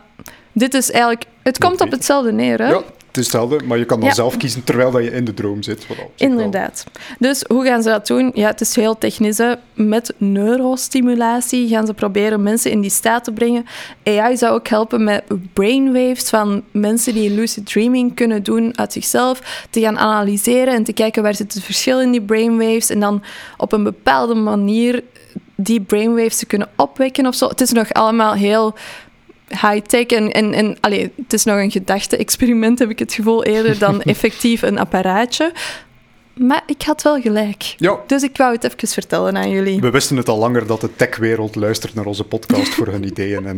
dit 0.54 0.74
is 0.74 0.92
eigenlijk... 0.92 1.26
Het 1.44 1.58
komt 1.58 1.82
op 1.82 1.92
hetzelfde 1.92 2.32
neer, 2.32 2.58
hè? 2.62 2.70
Ja, 2.70 2.82
het 3.14 3.22
is 3.22 3.32
hetzelfde, 3.32 3.66
maar 3.66 3.78
je 3.78 3.86
kan 3.86 4.00
dan 4.00 4.12
zelf 4.12 4.38
kiezen 4.38 4.64
terwijl 4.64 4.92
dat 4.92 5.04
je 5.04 5.12
in 5.12 5.26
de 5.26 5.34
droom 5.34 5.64
zit. 5.64 5.88
Inderdaad. 6.16 6.86
Dus 7.20 7.44
hoe 7.48 7.66
gaan 7.66 7.84
ze 7.84 7.90
dat 7.90 8.08
doen? 8.08 8.32
Ja, 8.34 8.48
het 8.48 8.62
is 8.62 8.76
heel 8.76 8.98
technisch. 8.98 9.38
Hè. 9.38 9.54
Met 9.74 10.14
neurostimulatie 10.18 11.68
gaan 11.68 11.86
ze 11.86 11.94
proberen 11.94 12.44
mensen 12.44 12.72
in 12.72 12.82
die 12.82 12.90
staat 12.90 13.24
te 13.24 13.32
brengen. 13.32 13.66
AI 14.04 14.38
zou 14.38 14.54
ook 14.54 14.68
helpen 14.68 15.04
met 15.04 15.24
brainwaves 15.54 16.30
van 16.30 16.64
mensen 16.72 17.14
die 17.14 17.30
lucid 17.30 17.66
dreaming 17.66 18.16
kunnen 18.16 18.44
doen 18.44 18.78
uit 18.78 18.94
zichzelf, 18.94 19.66
te 19.70 19.80
gaan 19.80 20.00
analyseren 20.00 20.74
en 20.74 20.84
te 20.84 20.94
kijken 20.94 21.24
waar 21.24 21.36
zit 21.36 21.54
het 21.54 21.64
verschil 21.64 22.02
in 22.02 22.12
die 22.12 22.22
brainwaves 22.22 22.90
en 22.90 23.00
dan 23.00 23.24
op 23.58 23.72
een 23.72 23.84
bepaalde 23.84 24.36
manier 24.36 25.04
die 25.56 25.82
brainwaves 25.82 26.38
te 26.38 26.46
kunnen 26.46 26.70
opwekken 26.76 27.26
of 27.26 27.36
zo. 27.36 27.48
Het 27.48 27.62
is 27.62 27.72
nog 27.72 27.94
allemaal 27.94 28.34
heel 28.34 28.74
high-tech. 29.48 30.06
En, 30.06 30.32
en, 30.32 30.54
en 30.54 30.78
allee, 30.80 31.12
het 31.16 31.34
is 31.34 31.44
nog 31.44 31.58
een 31.58 31.72
gedachte-experiment, 31.72 32.80
heb 32.80 32.90
ik 32.90 33.00
het 33.00 33.14
gevoel, 33.14 33.44
eerder 33.44 33.80
dan 33.80 34.02
effectief 34.14 34.62
een 34.62 34.80
apparaatje. 34.80 35.52
Maar 36.34 36.64
ik 36.66 36.82
had 36.82 37.02
wel 37.02 37.22
gelijk. 37.22 37.76
Ja. 37.78 38.00
Dus 38.08 38.24
ik 38.24 38.38
wou 38.38 38.54
het 38.54 38.64
even 38.64 38.88
vertellen 38.88 39.38
aan 39.38 39.50
jullie. 39.50 39.82
We 39.82 39.90
wisten 39.90 40.18
het 40.18 40.30
al 40.30 40.38
langer 40.38 40.68
dat 40.68 40.82
de 40.82 40.96
techwereld 40.96 41.56
luistert 41.56 41.94
naar 41.94 42.06
onze 42.06 42.24
podcast 42.24 42.74
voor 42.74 42.88
hun 42.88 43.04
ideeën. 43.04 43.46
En 43.46 43.58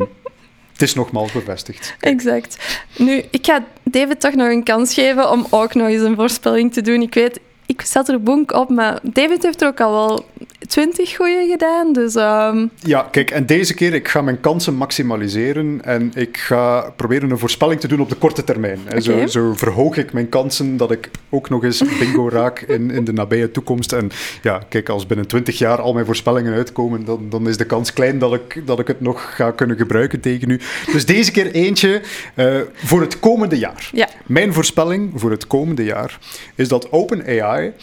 het 0.72 0.82
is 0.82 0.94
nogmaals 0.94 1.32
bevestigd. 1.32 1.96
Exact. 2.00 2.58
Nu, 2.98 3.24
ik 3.30 3.46
ga 3.46 3.66
David 3.84 4.20
toch 4.20 4.34
nog 4.34 4.50
een 4.50 4.64
kans 4.64 4.94
geven 4.94 5.32
om 5.32 5.48
ook 5.50 5.74
nog 5.74 5.88
eens 5.88 6.02
een 6.02 6.16
voorspelling 6.16 6.74
te 6.74 6.82
doen. 6.82 7.02
Ik 7.02 7.14
weet, 7.14 7.40
ik 7.66 7.82
zat 7.82 8.10
er 8.10 8.22
bonk 8.22 8.52
op, 8.52 8.70
maar 8.70 9.00
David 9.04 9.44
heeft 9.44 9.62
er 9.62 9.68
ook 9.68 9.82
al 9.82 9.92
wel 9.92 10.26
twintig 10.68 11.16
goede 11.16 11.48
gedaan. 11.50 11.94
Dus, 11.94 12.16
um... 12.16 12.72
Ja, 12.80 13.08
kijk, 13.12 13.32
en 13.32 13.46
deze 13.46 13.74
keer 13.74 13.94
ik 13.94 14.08
ga 14.08 14.22
mijn 14.22 14.40
kansen 14.40 14.76
maximaliseren 14.76 15.80
en 15.84 16.12
ik 16.16 16.38
ga 16.38 16.94
proberen 16.96 17.32
een 17.32 17.38
voorspelling 17.38 17.80
te 17.80 17.88
doen 17.88 18.00
op 18.00 18.10
de 18.10 18.16
korte 18.16 18.44
termijn. 18.44 18.80
Okay. 18.86 19.02
Zo, 19.02 19.28
zo, 19.28 19.54
verhoog 19.54 19.98
ik 19.98 20.14
mijn 20.14 20.30
kansen 20.30 20.78
dat 20.78 20.92
ik 20.92 21.10
ook 21.30 21.50
nog 21.50 21.64
eens 21.64 21.84
bingo 22.00 22.30
raak 22.40 22.60
in, 22.60 22.92
in 22.92 23.04
de 23.04 23.14
nabije 23.14 23.52
toekomst. 23.52 23.94
En 23.94 24.12
ja, 24.42 24.62
kijk, 24.70 24.90
als 24.90 25.06
binnen 25.06 25.28
twintig 25.28 25.58
jaar 25.58 25.82
al 25.82 25.94
mijn 25.94 26.06
voorspellingen 26.06 26.54
uitkomen, 26.54 27.06
dan, 27.06 27.30
dan 27.30 27.48
is 27.48 27.58
de 27.58 27.66
kans 27.66 27.94
klein 27.94 28.20
dat 28.20 28.34
ik, 28.34 28.62
dat 28.66 28.80
ik 28.80 28.88
het 28.88 29.02
nog 29.02 29.36
ga 29.36 29.52
kunnen 29.52 29.78
gebruiken 29.78 30.20
tegen 30.20 30.50
u. 30.50 30.60
Dus 30.92 31.06
deze 31.06 31.32
keer 31.32 31.52
eentje 31.52 32.02
uh, 32.36 32.60
voor 32.74 33.02
het 33.02 33.20
komende 33.20 33.58
jaar. 33.58 33.90
Ja. 33.92 34.08
Mijn 34.26 34.54
voorspelling 34.54 35.12
voor 35.16 35.32
het 35.32 35.48
komende 35.48 35.84
jaar 35.84 36.20
is 36.56 36.68
dat 36.68 36.92
OpenAI 36.92 37.74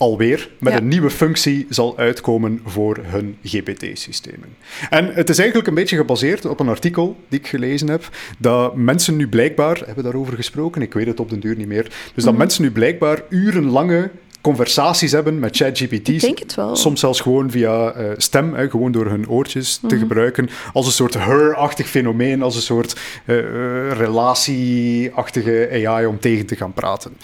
alweer 0.00 0.50
met 0.58 0.72
een 0.72 0.88
nieuwe 0.88 1.10
functie 1.10 1.66
zal 1.68 1.98
uitkomen 1.98 2.60
voor 2.64 2.98
hun 3.02 3.36
GPT-systemen. 3.42 4.48
En 4.90 5.14
het 5.14 5.28
is 5.28 5.38
eigenlijk 5.38 5.68
een 5.68 5.74
beetje 5.74 5.96
gebaseerd 5.96 6.44
op 6.44 6.60
een 6.60 6.68
artikel 6.68 7.16
die 7.28 7.38
ik 7.38 7.46
gelezen 7.46 7.88
heb, 7.88 8.08
dat 8.38 8.76
mensen 8.76 9.16
nu 9.16 9.28
blijkbaar, 9.28 9.76
hebben 9.76 9.94
we 9.94 10.02
daarover 10.02 10.34
gesproken, 10.34 10.82
ik 10.82 10.92
weet 10.92 11.06
het 11.06 11.20
op 11.20 11.30
den 11.30 11.40
duur 11.40 11.56
niet 11.56 11.66
meer, 11.66 11.82
dus 12.14 12.24
dat 12.24 12.32
mhm. 12.32 12.36
mensen 12.36 12.62
nu 12.62 12.70
blijkbaar 12.70 13.22
urenlange 13.28 14.10
conversaties 14.40 15.12
hebben 15.12 15.38
met 15.38 15.56
ChatGPT. 15.56 16.08
Ik 16.08 16.20
denk 16.20 16.38
het 16.38 16.54
wel. 16.54 16.76
Soms 16.76 17.00
zelfs 17.00 17.20
gewoon 17.20 17.50
via 17.50 17.96
uh, 17.96 18.10
stem, 18.16 18.54
hè, 18.54 18.70
gewoon 18.70 18.92
door 18.92 19.06
hun 19.06 19.28
oortjes 19.28 19.76
te 19.76 19.86
mhm. 19.86 19.98
gebruiken, 19.98 20.48
als 20.72 20.86
een 20.86 20.92
soort 20.92 21.14
her-achtig 21.14 21.88
fenomeen, 21.88 22.42
als 22.42 22.56
een 22.56 22.62
soort 22.62 23.00
uh, 23.24 23.36
relatieachtige 23.92 25.68
AI 25.86 26.06
om 26.06 26.20
tegen 26.20 26.46
te 26.46 26.56
gaan 26.56 26.72
praten. 26.72 27.16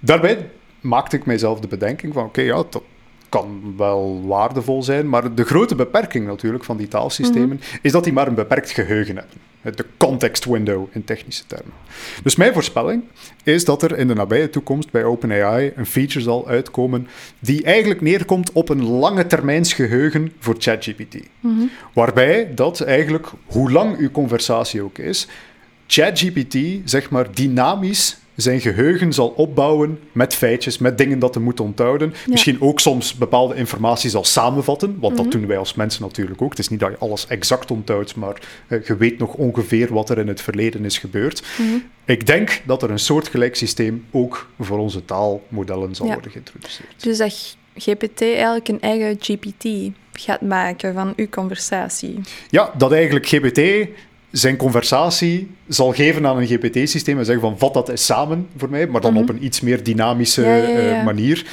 Daarbij 0.00 0.50
maakte 0.84 1.16
ik 1.16 1.26
mijzelf 1.26 1.60
de 1.60 1.68
bedenking 1.68 2.12
van 2.12 2.24
oké, 2.24 2.40
ja, 2.40 2.64
dat 2.70 2.82
kan 3.28 3.74
wel 3.76 4.22
waardevol 4.26 4.82
zijn, 4.82 5.08
maar 5.08 5.34
de 5.34 5.44
grote 5.44 5.74
beperking 5.74 6.26
natuurlijk 6.26 6.64
van 6.64 6.76
die 6.76 6.88
taalsystemen 6.88 7.56
mhm. 7.56 7.76
is 7.82 7.92
dat 7.92 8.04
die 8.04 8.12
maar 8.12 8.26
een 8.26 8.34
beperkt 8.34 8.70
geheugen 8.70 9.16
hebben. 9.16 9.76
De 9.76 9.86
context 9.96 10.44
window 10.44 10.86
in 10.92 11.04
technische 11.04 11.46
termen. 11.46 11.72
Dus 12.22 12.36
mijn 12.36 12.52
voorspelling 12.52 13.02
is 13.42 13.64
dat 13.64 13.82
er 13.82 13.98
in 13.98 14.08
de 14.08 14.14
nabije 14.14 14.50
toekomst 14.50 14.90
bij 14.90 15.04
OpenAI 15.04 15.72
een 15.76 15.86
feature 15.86 16.20
zal 16.20 16.48
uitkomen 16.48 17.08
die 17.38 17.64
eigenlijk 17.64 18.00
neerkomt 18.00 18.52
op 18.52 18.68
een 18.68 18.84
lange 18.84 19.26
termijns 19.26 19.72
geheugen 19.72 20.32
voor 20.38 20.54
ChatGPT. 20.58 21.16
Mm 21.40 21.70
Waarbij 21.94 22.54
dat 22.54 22.80
eigenlijk, 22.80 23.26
hoe 23.46 23.72
lang 23.72 23.98
uw 23.98 24.10
conversatie 24.10 24.82
ook 24.82 24.98
is, 24.98 25.28
ChatGPT 25.86 26.56
zeg 26.84 27.10
maar 27.10 27.34
dynamisch 27.34 28.18
zijn 28.36 28.60
geheugen 28.60 29.12
zal 29.12 29.28
opbouwen 29.28 29.98
met 30.12 30.34
feitjes, 30.34 30.78
met 30.78 30.98
dingen 30.98 31.18
dat 31.18 31.34
hij 31.34 31.42
moet 31.42 31.60
onthouden. 31.60 32.14
Misschien 32.26 32.60
ook 32.60 32.80
soms 32.80 33.14
bepaalde 33.14 33.54
informatie 33.54 34.10
zal 34.10 34.24
samenvatten, 34.24 34.96
want 35.00 35.16
dat 35.16 35.26
mhm. 35.26 35.38
doen 35.38 35.46
wij 35.46 35.58
als 35.58 35.74
mensen 35.74 36.02
natuurlijk 36.02 36.42
ook. 36.42 36.50
Het 36.50 36.58
is 36.58 36.68
niet 36.68 36.80
dat 36.80 36.90
je 36.90 36.98
alles 36.98 37.26
exact 37.26 37.70
onthoudt, 37.70 38.16
maar 38.16 38.40
uh, 38.68 38.84
je 38.84 38.96
weet 38.96 39.18
nog 39.18 39.34
ongeveer 39.34 39.92
wat 39.92 40.10
er 40.10 40.18
in 40.18 40.28
het 40.28 40.40
verleden 40.40 40.84
is 40.84 40.98
gebeurd. 40.98 41.42
Mhm. 41.58 41.76
Ik 42.04 42.26
denk 42.26 42.62
dat 42.66 42.82
er 42.82 42.90
een 42.90 42.98
soortgelijk 42.98 43.56
systeem 43.56 44.04
ook 44.10 44.48
voor 44.60 44.78
onze 44.78 45.04
taalmodellen 45.04 45.94
zal 45.94 46.06
worden 46.06 46.30
geïntroduceerd. 46.30 47.02
Dus 47.02 47.18
dat 47.18 47.56
GPT 47.76 48.20
eigenlijk 48.22 48.68
een 48.68 48.80
eigen 48.80 49.16
GPT 49.20 49.92
gaat 50.12 50.40
maken 50.40 50.94
van 50.94 51.12
uw 51.16 51.28
conversatie. 51.28 52.20
Ja, 52.50 52.72
dat 52.76 52.92
eigenlijk 52.92 53.26
GPT 53.26 53.88
zijn 54.36 54.56
conversatie 54.56 55.50
zal 55.68 55.92
geven 55.92 56.26
aan 56.26 56.38
een 56.38 56.46
GPT-systeem 56.46 57.18
en 57.18 57.24
zeggen 57.24 57.44
van 57.44 57.58
vat 57.58 57.74
dat 57.74 57.88
eens 57.88 58.04
samen 58.04 58.48
voor 58.56 58.70
mij, 58.70 58.86
maar 58.86 59.00
dan 59.00 59.12
mhm. 59.12 59.22
op 59.22 59.28
een 59.28 59.44
iets 59.44 59.60
meer 59.60 59.82
dynamische 59.82 60.44
eh, 60.44 61.04
manier. 61.04 61.44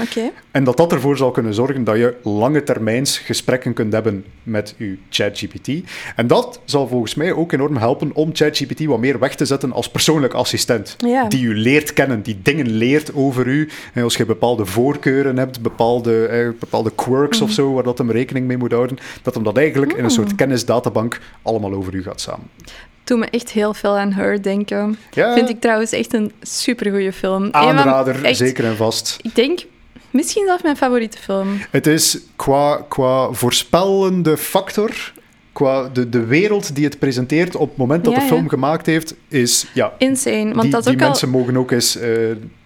En 0.51 0.63
dat 0.63 0.77
dat 0.77 0.91
ervoor 0.91 1.17
zal 1.17 1.31
kunnen 1.31 1.53
zorgen 1.53 1.83
dat 1.83 1.97
je 1.97 2.15
lange 2.23 2.63
termijns 2.63 3.17
gesprekken 3.17 3.73
kunt 3.73 3.93
hebben 3.93 4.25
met 4.43 4.75
je 4.77 4.97
ChatGPT. 5.09 5.69
En 6.15 6.27
dat 6.27 6.59
zal 6.65 6.87
volgens 6.87 7.15
mij 7.15 7.33
ook 7.33 7.51
enorm 7.51 7.77
helpen 7.77 8.11
om 8.13 8.29
ChatGPT 8.33 8.85
wat 8.85 8.99
meer 8.99 9.19
weg 9.19 9.35
te 9.35 9.45
zetten 9.45 9.71
als 9.71 9.89
persoonlijk 9.89 10.33
assistent. 10.33 10.95
Die 11.27 11.43
u 11.43 11.57
leert 11.57 11.93
kennen, 11.93 12.21
die 12.21 12.39
dingen 12.43 12.69
leert 12.69 13.13
over 13.13 13.47
u. 13.47 13.69
En 13.93 14.03
als 14.03 14.17
je 14.17 14.25
bepaalde 14.25 14.65
voorkeuren 14.65 15.37
hebt, 15.37 15.61
bepaalde, 15.61 16.25
eh, 16.25 16.49
bepaalde 16.59 16.91
quirks 16.95 17.41
of 17.41 17.47
mhm. 17.47 17.55
zo, 17.55 17.73
waar 17.73 17.83
dat 17.83 17.97
hem 17.97 18.11
rekening 18.11 18.47
mee 18.47 18.57
moet 18.57 18.71
houden, 18.71 18.97
dat 19.21 19.33
hem 19.33 19.43
dat 19.43 19.57
eigenlijk 19.57 19.93
in 19.93 20.03
een 20.03 20.09
soort 20.09 20.29
mm. 20.29 20.35
kennisdatabank 20.35 21.19
allemaal 21.41 21.73
over 21.73 21.93
u 21.93 22.03
gaat 22.03 22.21
samen. 22.21 22.49
Doet 23.03 23.19
me 23.19 23.25
echt 23.25 23.51
heel 23.51 23.73
veel 23.73 23.97
aan 23.97 24.11
Her 24.11 24.41
denken. 24.43 24.97
Ja. 25.11 25.33
Vind 25.33 25.49
ik 25.49 25.61
trouwens 25.61 25.91
echt 25.91 26.13
een 26.13 26.31
supergoeie 26.41 27.13
film. 27.13 27.41
Van- 27.51 27.53
Aanrader, 27.53 28.23
echt- 28.25 28.37
zeker 28.37 28.65
en 28.65 28.75
vast. 28.75 29.17
Ik 29.21 29.35
denk 29.35 29.59
misschien 30.09 30.45
zelfs 30.45 30.63
mijn 30.63 30.77
favoriete 30.77 31.17
film. 31.17 31.47
Het 31.71 31.87
is 31.87 32.17
qua, 32.35 32.85
qua 32.89 33.31
voorspellende 33.31 34.37
factor, 34.37 35.13
qua 35.53 35.89
de, 35.93 36.09
de 36.09 36.25
wereld 36.25 36.75
die 36.75 36.85
het 36.85 36.99
presenteert 36.99 37.55
op 37.55 37.69
het 37.69 37.77
moment 37.77 38.03
dat 38.03 38.13
Ja, 38.13 38.19
de 38.19 38.25
ja. 38.25 38.31
film 38.31 38.49
gemaakt 38.49 38.85
heeft, 38.85 39.15
is 39.27 39.65
ja. 39.73 39.93
Insane. 39.97 40.49
Want 40.49 40.61
die 40.61 40.71
dat 40.71 40.83
die 40.83 40.93
ook 40.93 41.01
al, 41.01 41.07
mensen 41.07 41.29
mogen 41.29 41.57
ook 41.57 41.71
eens 41.71 41.95
eh, 41.97 42.09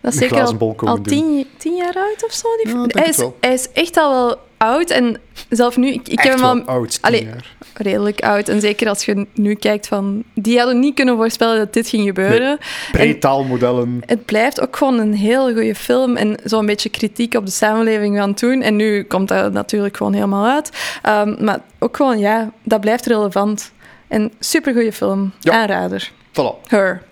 dat 0.06 0.14
is 0.14 0.20
zeker 0.20 0.42
al, 0.42 0.76
al 0.78 1.02
tien, 1.02 1.48
tien 1.58 1.76
jaar 1.76 1.96
oud 1.96 2.26
of 2.26 2.34
zo. 2.34 2.48
Die 2.64 2.76
Ja, 2.78 2.86
hij, 2.88 3.10
is, 3.10 3.18
hij 3.40 3.54
is 3.54 3.72
echt 3.72 3.98
al 3.98 4.12
wel 4.12 4.38
oud. 4.58 4.90
En 4.90 5.18
zelf 5.50 5.78
nu, 5.78 5.92
ik, 5.92 6.08
ik 6.08 6.20
heb 6.20 6.34
hem 6.34 6.44
al 6.44 6.62
oud, 6.62 6.98
Allee, 7.02 7.30
redelijk 7.74 8.22
oud. 8.22 8.48
En 8.48 8.62
zeker 8.62 8.90
als 8.90 9.06
je 9.06 9.28
nu 9.34 9.54
kijkt 9.54 9.88
van... 9.88 10.24
Die 10.34 10.58
hadden 10.58 10.80
niet 10.80 10.96
kunnen 10.96 11.16
voorspellen 11.16 11.58
dat 11.58 11.74
dit 11.74 11.88
ging 11.88 12.06
gebeuren. 12.06 12.50
En 12.50 12.58
Pre-taalmodellen. 12.92 14.02
het 14.06 14.26
blijft 14.26 14.62
ook 14.62 14.76
gewoon 14.76 15.00
een 15.00 15.14
heel 15.14 15.54
goede 15.54 15.76
film. 15.76 16.16
En 16.16 16.38
zo'n 16.44 16.66
beetje 16.66 16.90
kritiek 16.90 17.34
op 17.34 17.46
de 17.46 17.52
samenleving 17.52 18.18
van 18.18 18.34
toen. 18.34 18.62
En 18.62 18.76
nu 18.76 19.04
komt 19.04 19.28
dat 19.28 19.54
natuurlijk 19.54 19.98
gewoon 19.98 20.14
helemaal 20.14 20.46
uit. 20.46 20.70
Ehm, 21.02 21.44
maar 21.44 21.60
ook 21.80 21.96
gewoon, 21.96 22.20
ja, 22.20 22.52
dat 22.64 22.82
blijft 22.82 23.06
relevant. 23.06 23.72
En 24.08 24.32
supergoeie 24.40 24.94
film. 24.94 25.34
Ja. 25.40 25.54
Aanrader. 25.54 26.12
Voilà. 26.32 26.68
Her. 26.68 27.04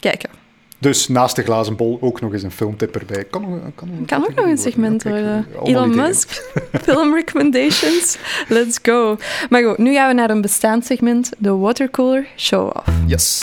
Kijken. 0.00 0.43
Dus 0.84 1.08
naast 1.08 1.36
de 1.36 1.42
glazen 1.42 1.76
bol 1.76 1.98
ook 2.00 2.20
nog 2.20 2.32
eens 2.32 2.42
een 2.42 2.50
filmtip 2.50 2.96
erbij. 2.96 3.24
Kan, 3.24 3.72
kan, 4.06 4.24
ook 4.24 4.34
nog 4.34 4.44
een 4.46 4.58
segment 4.58 5.02
worden. 5.02 5.46
Elon. 5.64 5.94
Musk, 5.96 6.30
film 6.84 7.14
recommendations. 7.14 8.18
Let's 8.48 8.78
go. 8.82 9.16
Maar 9.48 9.62
goed, 9.62 9.78
nu 9.78 9.94
gaan 9.94 10.08
we 10.08 10.14
naar 10.14 10.30
een 10.30 10.40
bestaand 10.40 10.86
segment. 10.86 11.30
De 11.38 11.50
Watercooler 11.56 12.26
Show-Off. 12.36 12.88
Yes. 13.06 13.42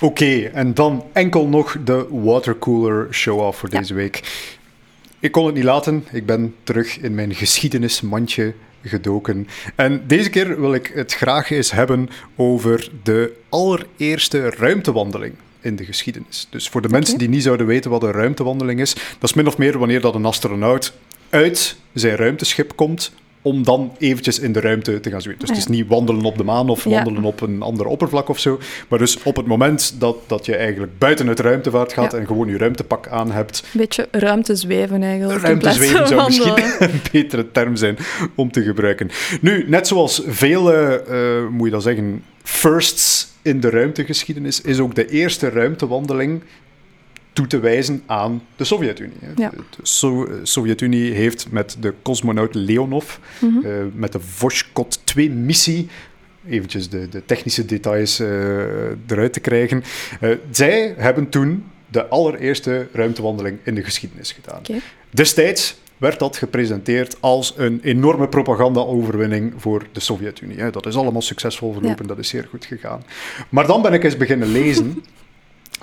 Oké, 0.00 0.50
en 0.52 0.74
dan 0.74 1.04
enkel 1.12 1.46
nog 1.46 1.76
de 1.84 2.06
watercooler 2.10 3.06
show-off 3.10 3.58
voor 3.58 3.68
Ja. 3.72 3.78
deze 3.78 3.94
week. 3.94 4.22
Ik 5.18 5.32
kon 5.32 5.46
het 5.46 5.54
niet 5.54 5.64
laten. 5.64 6.04
Ik 6.12 6.26
ben 6.26 6.54
terug 6.62 6.98
in 6.98 7.14
mijn 7.14 7.34
geschiedenismandje 7.34 8.54
gedoken. 8.82 9.48
En 9.74 10.02
deze 10.06 10.30
keer 10.30 10.60
wil 10.60 10.74
ik 10.74 10.92
het 10.94 11.14
graag 11.14 11.50
eens 11.50 11.70
hebben 11.70 12.08
over 12.36 12.90
de 13.02 13.32
allereerste 13.48 14.50
ruimtewandeling 14.50 15.34
in 15.60 15.76
de 15.76 15.84
geschiedenis. 15.84 16.46
Dus 16.50 16.68
voor 16.68 16.82
de 16.82 16.88
mensen 16.88 17.18
die 17.18 17.28
niet 17.28 17.42
zouden 17.42 17.66
weten 17.66 17.90
wat 17.90 18.02
een 18.02 18.12
ruimtewandeling 18.12 18.80
is, 18.80 18.94
dat 18.94 19.30
is 19.30 19.34
min 19.34 19.46
of 19.46 19.58
meer 19.58 19.78
wanneer 19.78 20.00
dat 20.00 20.14
een 20.14 20.24
astronaut 20.24 20.92
uit 21.30 21.76
zijn 21.92 22.16
ruimteschip 22.16 22.76
komt 22.76 23.12
om 23.42 23.64
dan 23.64 23.92
eventjes 23.98 24.38
in 24.38 24.52
de 24.52 24.60
ruimte 24.60 25.00
te 25.00 25.10
gaan 25.10 25.20
zwemmen. 25.22 25.40
Dus 25.46 25.56
het 25.56 25.58
is 25.68 25.76
niet 25.76 25.86
wandelen 25.88 26.24
op 26.24 26.36
de 26.36 26.44
maan 26.44 26.68
of 26.68 26.84
Ja. 26.84 26.90
wandelen 26.90 27.24
op 27.24 27.40
een 27.40 27.62
ander 27.62 27.86
oppervlak 27.86 28.28
of 28.28 28.38
zo, 28.38 28.58
maar 28.88 28.98
dus 28.98 29.22
op 29.22 29.36
het 29.36 29.46
moment 29.46 29.94
dat, 29.98 30.16
dat 30.26 30.46
je 30.46 30.56
eigenlijk 30.56 30.98
buiten 30.98 31.26
het 31.26 31.40
ruimtevaart 31.40 31.92
gaat 31.92 32.12
Ja. 32.12 32.18
en 32.18 32.26
gewoon 32.26 32.48
je 32.48 32.56
ruimtepak 32.58 33.08
aan 33.08 33.30
hebt, 33.32 33.62
Een 33.72 33.80
beetje 33.80 34.08
ruimtezweven 34.10 35.02
eigenlijk. 35.02 35.38
in 35.40 35.46
Ruimte 35.46 35.72
zweven 35.72 36.06
zou 36.08 36.24
misschien 36.26 36.54
een 36.88 37.00
betere 37.12 37.50
term 37.52 37.76
zijn 37.76 37.96
om 38.34 38.50
te 38.50 38.62
gebruiken. 38.62 39.10
Nu, 39.40 39.64
net 39.68 39.86
zoals 39.86 40.22
vele, 40.26 41.02
eh 41.08 41.48
moet 41.50 41.66
je 41.66 41.72
dat 41.72 41.82
zeggen, 41.82 42.22
firsts 42.42 43.30
in 43.42 43.60
de 43.60 43.70
ruimtegeschiedenis, 43.70 44.60
is 44.60 44.78
ook 44.78 44.94
de 44.94 45.08
eerste 45.08 45.48
ruimtewandeling 45.48 46.42
toe 47.32 47.46
te 47.46 47.60
wijzen 47.60 48.02
aan 48.06 48.42
de 48.56 48.64
Sovjet-Unie. 48.64 49.16
Ja. 49.36 49.50
De 49.50 49.62
So- 49.82 50.28
Sovjet-Unie 50.42 51.12
heeft 51.12 51.50
met 51.50 51.76
de 51.80 51.94
cosmonaut 52.02 52.54
Leonov, 52.54 53.16
Mhm. 53.40 53.66
eh, 53.66 53.72
met 53.94 54.12
de 54.12 54.20
Voskhod 54.20 55.00
2-missie, 55.04 55.88
eventjes 56.48 56.88
de, 56.88 57.08
de 57.08 57.22
technische 57.24 57.64
details 57.64 58.20
eh, 58.20 58.28
eruit 59.06 59.32
te 59.32 59.40
krijgen, 59.40 59.82
eh, 60.20 60.30
zij 60.50 60.94
hebben 60.96 61.28
toen 61.28 61.64
de 61.88 62.06
allereerste 62.06 62.86
ruimtewandeling 62.92 63.58
in 63.62 63.74
de 63.74 63.82
geschiedenis 63.84 64.32
gedaan. 64.32 64.60
Destijds 65.10 65.80
werd 65.96 66.18
dat 66.18 66.36
gepresenteerd 66.36 67.16
als 67.20 67.54
een 67.56 67.80
enorme 67.82 68.28
propaganda-overwinning 68.28 69.52
voor 69.56 69.86
de 69.92 70.00
Sovjet-Unie. 70.00 70.70
Dat 70.70 70.86
is 70.86 70.94
allemaal 70.96 71.22
succesvol 71.22 71.72
verlopen, 71.72 72.06
dat 72.06 72.18
is 72.18 72.28
zeer 72.28 72.46
goed 72.50 72.64
gegaan. 72.64 73.02
Maar 73.48 73.66
dan 73.66 73.82
ben 73.82 73.92
ik 73.92 74.04
eens 74.04 74.16
beginnen 74.16 74.48
lezen. 74.52 74.94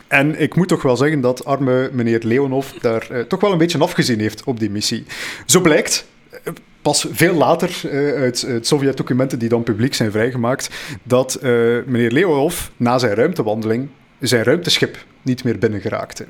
En 0.09 0.39
ik 0.39 0.55
moet 0.55 0.67
toch 0.67 0.81
wel 0.81 0.97
zeggen 0.97 1.21
dat 1.21 1.45
arme 1.45 1.89
meneer 1.93 2.19
Leonov 2.23 2.71
daar 2.81 3.07
eh, 3.11 3.19
toch 3.19 3.41
wel 3.41 3.51
een 3.51 3.57
beetje 3.57 3.77
afgezien 3.77 4.19
heeft 4.19 4.43
op 4.43 4.59
die 4.59 4.69
missie. 4.69 5.05
Zo 5.45 5.61
blijkt, 5.61 6.07
eh, 6.31 6.53
pas 6.81 7.07
veel 7.11 7.33
later 7.33 7.69
eh, 7.83 8.21
uit, 8.21 8.45
uit 8.47 8.67
Sovjet-documenten 8.67 9.39
die 9.39 9.49
dan 9.49 9.63
publiek 9.63 9.93
zijn 9.93 10.11
vrijgemaakt, 10.11 10.69
dat 11.03 11.39
meneer 11.85 12.11
Leonov 12.11 12.67
na 12.77 12.97
zijn 12.97 13.13
ruimtewandeling 13.13 13.87
zijn 14.19 14.43
ruimteschip 14.43 15.05
niet 15.21 15.43
meer 15.43 15.57
binnengeraakte. 15.57 16.25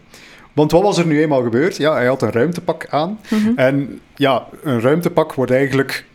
Want 0.53 0.71
wat 0.71 0.81
was 0.81 0.97
er 0.97 1.05
nu 1.05 1.21
eenmaal 1.21 1.43
gebeurd? 1.43 1.77
Ja, 1.77 1.93
hij 1.93 2.05
had 2.05 2.21
een 2.21 2.31
ruimtepak 2.31 2.87
aan. 2.89 3.19
Mhm. 3.29 3.51
En 3.55 3.99
ja, 4.15 4.47
een 4.63 4.81
ruimtepak 4.81 5.33
wordt 5.33 5.51
eigenlijk 5.51 6.05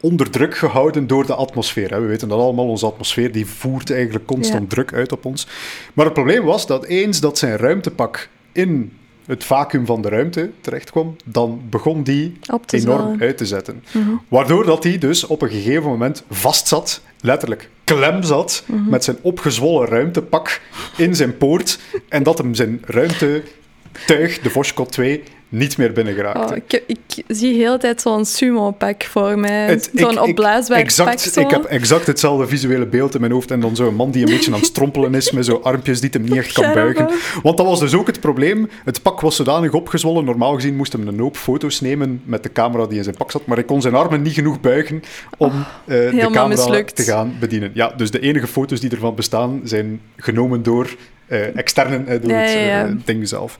onder 0.00 0.30
druk 0.30 0.56
gehouden 0.56 1.06
door 1.06 1.26
de 1.26 1.34
atmosfeer. 1.34 1.90
Hè. 1.90 2.00
We 2.00 2.06
weten 2.06 2.28
dat 2.28 2.38
allemaal, 2.38 2.68
onze 2.68 2.86
atmosfeer 2.86 3.32
die 3.32 3.46
voert 3.46 3.90
eigenlijk 3.90 4.26
constant 4.26 4.62
Ja. 4.62 4.68
druk 4.68 4.92
uit 4.92 5.12
op 5.12 5.24
ons. 5.24 5.46
Maar 5.94 6.04
het 6.04 6.14
probleem 6.14 6.44
was 6.44 6.66
dat 6.66 6.84
eens 6.84 7.20
dat 7.20 7.38
zijn 7.38 7.56
ruimtepak 7.56 8.28
in 8.52 8.92
het 9.26 9.44
vacuüm 9.44 9.86
van 9.86 10.02
de 10.02 10.08
ruimte 10.08 10.50
terechtkwam, 10.60 11.16
dan 11.24 11.60
begon 11.70 12.02
die 12.02 12.38
enorm 12.66 13.20
uit 13.20 13.36
te 13.36 13.46
zetten. 13.46 13.84
Mhm. 13.92 14.10
Waardoor 14.28 14.64
dat 14.66 14.84
hij 14.84 14.98
dus 14.98 15.26
op 15.26 15.42
een 15.42 15.50
gegeven 15.50 15.82
moment 15.90 16.22
vastzat, 16.30 17.00
letterlijk 17.20 17.70
klem 17.84 18.22
zat, 18.22 18.62
Mhm. 18.66 18.88
met 18.90 19.04
zijn 19.04 19.16
opgezwollen 19.20 19.88
ruimtepak 19.88 20.60
in 20.96 21.14
zijn 21.14 21.36
poort, 21.36 21.78
en 22.08 22.22
dat 22.22 22.38
hem 22.38 22.54
zijn 22.54 22.82
ruimtetuig, 22.84 24.40
de 24.42 24.50
Voskhod 24.50 24.92
2, 24.92 25.22
niet 25.52 25.76
meer 25.78 25.92
binnen 25.92 26.14
geraakte. 26.14 26.52
Oh, 26.54 26.56
ik, 26.66 26.82
ik 26.86 27.24
zie 27.28 27.54
heel 27.54 27.72
de 27.72 27.78
tijd 27.78 28.00
zo'n 28.00 28.24
sumo-pak 28.24 29.04
voor 29.04 29.38
mij. 29.38 29.78
Zo'n 29.92 30.10
ik- 30.10 30.16
ik- 30.16 30.22
opblaasbaar 30.22 30.78
pak. 30.82 30.90
Zo. 31.18 31.40
Ik 31.40 31.50
heb 31.50 31.64
exact 31.64 32.06
hetzelfde 32.06 32.46
visuele 32.46 32.86
beeld 32.86 33.14
in 33.14 33.20
mijn 33.20 33.32
hoofd. 33.32 33.50
En 33.50 33.60
dan 33.60 33.76
zo'n 33.76 33.94
man 33.94 34.10
die 34.10 34.24
een 34.26 34.30
beetje 34.32 34.52
aan 34.52 34.56
het 34.58 34.66
strompelen 34.66 35.14
is 35.14 35.30
met 35.30 35.44
zo'n 35.44 35.62
armpjes 35.62 36.00
die 36.00 36.10
hem 36.12 36.22
niet 36.22 36.36
echt 36.36 36.52
kan 36.52 36.72
buigen. 36.74 37.08
Want 37.42 37.56
dat 37.56 37.66
was 37.66 37.80
dus 37.80 37.94
ook 37.94 38.06
het 38.06 38.20
probleem. 38.20 38.68
Het 38.84 39.02
pak 39.02 39.20
was 39.20 39.36
zodanig 39.36 39.72
opgezwollen. 39.72 40.24
Normaal 40.24 40.54
gezien 40.54 40.76
moest 40.76 40.92
hem 40.92 41.08
een 41.08 41.18
hoop 41.18 41.36
foto's 41.36 41.80
nemen 41.80 42.22
met 42.24 42.42
de 42.42 42.52
camera 42.52 42.86
die 42.86 42.98
in 42.98 43.04
zijn 43.04 43.16
pak 43.16 43.30
zat. 43.30 43.46
Maar 43.46 43.56
hij 43.56 43.66
kon 43.66 43.80
zijn 43.82 43.94
armen 43.94 44.22
niet 44.22 44.34
genoeg 44.34 44.60
buigen 44.60 45.02
om 45.38 45.50
eh, 45.50 45.86
de 45.86 46.10
Oh, 46.14 46.20
camera 46.20 46.46
mislukt. 46.46 46.96
te 46.96 47.02
gaan 47.02 47.36
bedienen. 47.40 47.70
Ja, 47.74 47.92
dus 47.96 48.10
de 48.10 48.20
enige 48.20 48.46
foto's 48.46 48.80
die 48.80 48.90
ervan 48.90 49.14
bestaan 49.14 49.60
zijn 49.64 50.00
genomen 50.16 50.62
door 50.62 50.96
eh 51.30 51.56
externen, 51.56 52.04
Ja, 52.06 52.12
het 52.12 52.26
ja, 52.26 52.86
eh, 52.86 52.92
ding 53.04 53.28
zelf. 53.28 53.58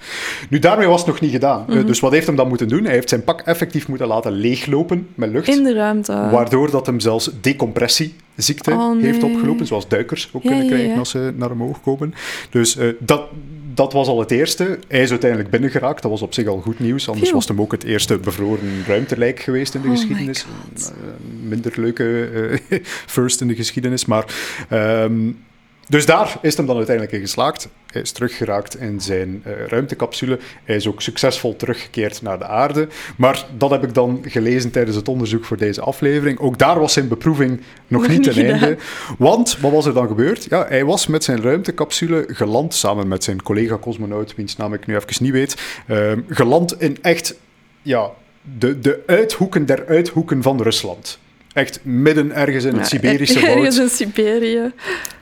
Nu, 0.51 0.59
daarmee 0.59 0.87
was 0.87 0.99
het 0.99 1.07
nog 1.07 1.21
niet 1.21 1.31
gedaan. 1.31 1.65
Mhm. 1.69 1.87
dus 1.87 2.01
wat 2.01 2.13
heeft 2.13 2.27
hem 2.27 2.37
dan 2.37 2.49
moeten 2.49 2.69
doen? 2.69 2.85
Hij 2.85 2.93
heeft 2.95 3.09
zijn 3.09 3.25
pak 3.25 3.41
effectief 3.41 3.89
moeten 3.89 4.07
laten 4.07 4.33
leeglopen 4.33 5.09
met 5.15 5.31
lucht. 5.31 5.49
In 5.49 5.63
de 5.63 5.75
ruimte. 5.75 6.13
Waardoor 6.13 6.71
dat 6.71 6.87
hem 6.87 7.01
zelfs 7.01 7.31
decompressieziekte 7.41 8.71
Oh, 8.71 8.95
nee. 8.95 9.05
heeft 9.05 9.23
opgelopen, 9.23 9.67
zoals 9.67 9.89
duikers 9.89 10.31
ook 10.33 10.43
Ja, 10.43 10.49
kunnen 10.49 10.67
krijgen 10.67 10.89
ja. 10.91 10.99
als 10.99 11.11
ze 11.11 11.33
naar 11.37 11.51
omhoog 11.51 11.81
komen. 11.81 12.15
Dus 12.51 12.77
dat, 12.99 13.23
dat 13.75 13.93
was 13.93 14.09
al 14.09 14.21
het 14.21 14.31
eerste. 14.31 14.79
Hij 14.89 15.03
is 15.03 15.11
uiteindelijk 15.11 15.51
binnengeraakt, 15.51 16.03
dat 16.03 16.11
was 16.11 16.23
op 16.23 16.35
zich 16.35 16.47
al 16.47 16.61
goed 16.61 16.81
nieuws. 16.81 17.07
Anders 17.09 17.25
Phew. 17.29 17.35
was 17.35 17.49
hem 17.49 17.61
ook 17.61 17.73
het 17.73 17.85
eerste 17.85 18.19
bevroren 18.19 18.85
ruimtelijk 18.87 19.41
geweest 19.41 19.75
in 19.75 19.81
de 19.81 19.89
Oh 19.89 19.95
geschiedenis. 19.95 20.47
Minder 21.43 21.73
leuke 21.77 22.29
first 23.17 23.41
in 23.41 23.49
de 23.49 23.55
geschiedenis. 23.55 24.05
Maar, 24.05 24.25
ehm, 24.69 25.13
dus 25.91 26.07
daar 26.07 26.39
is 26.43 26.57
hem 26.57 26.67
dan 26.67 26.77
uiteindelijk 26.77 27.17
in 27.17 27.21
geslaagd. 27.21 27.69
Hij 27.87 28.01
is 28.03 28.13
teruggeraakt 28.13 28.81
in 28.81 29.01
zijn 29.01 29.43
eh, 29.45 29.53
ruimtecapsule. 29.67 30.39
Hij 30.65 30.77
is 30.77 30.87
ook 30.87 31.03
succesvol 31.03 31.57
teruggekeerd 31.57 32.23
naar 32.23 32.39
de 32.39 32.47
aarde. 32.47 32.89
Maar 33.17 33.47
dat 33.57 33.71
heb 33.71 33.83
ik 33.85 33.95
dan 33.95 34.25
gelezen 34.27 34.71
tijdens 34.71 34.97
het 34.97 35.09
onderzoek 35.09 35.45
voor 35.45 35.57
deze 35.57 35.81
aflevering. 35.81 36.39
Ook 36.39 36.59
daar 36.59 36.79
was 36.79 36.93
zijn 36.93 37.09
beproeving 37.09 37.61
nog 37.87 38.09
niet 38.09 38.23
ten 38.23 38.45
einde. 38.51 38.77
Want 39.19 39.59
wat 39.61 39.73
was 39.73 39.87
er 39.87 39.95
dan 39.95 40.07
gebeurd? 40.07 40.45
Ja, 40.45 40.67
hij 40.69 40.85
was 40.85 41.07
met 41.07 41.25
zijn 41.25 41.43
ruimtecapsule 41.43 42.25
geland, 42.29 42.75
samen 42.75 43.09
met 43.09 43.25
zijn 43.25 43.43
collega-cosmonaut, 43.43 44.35
wiens 44.35 44.57
naam 44.57 44.75
ik 44.75 44.87
nu 44.87 44.95
even 44.97 45.25
niet 45.25 45.33
weet, 45.33 45.57
ehm, 45.87 46.21
geland 46.29 46.81
in 46.81 46.99
echt 47.03 47.35
ja, 47.83 48.11
de, 48.59 48.79
de 48.79 49.03
uithoeken 49.07 49.67
der 49.67 49.87
uithoeken 49.87 50.43
van 50.43 50.63
Rusland. 50.63 51.19
Echt 51.53 51.81
midden 51.83 52.33
ergens 52.33 52.65
in 52.65 52.73
het 52.73 52.81
Ja, 52.81 52.87
Siberische 52.87 53.47
Ergens 53.47 53.77
woud. 53.77 53.91
in 53.91 53.97
Siberië. 53.97 54.73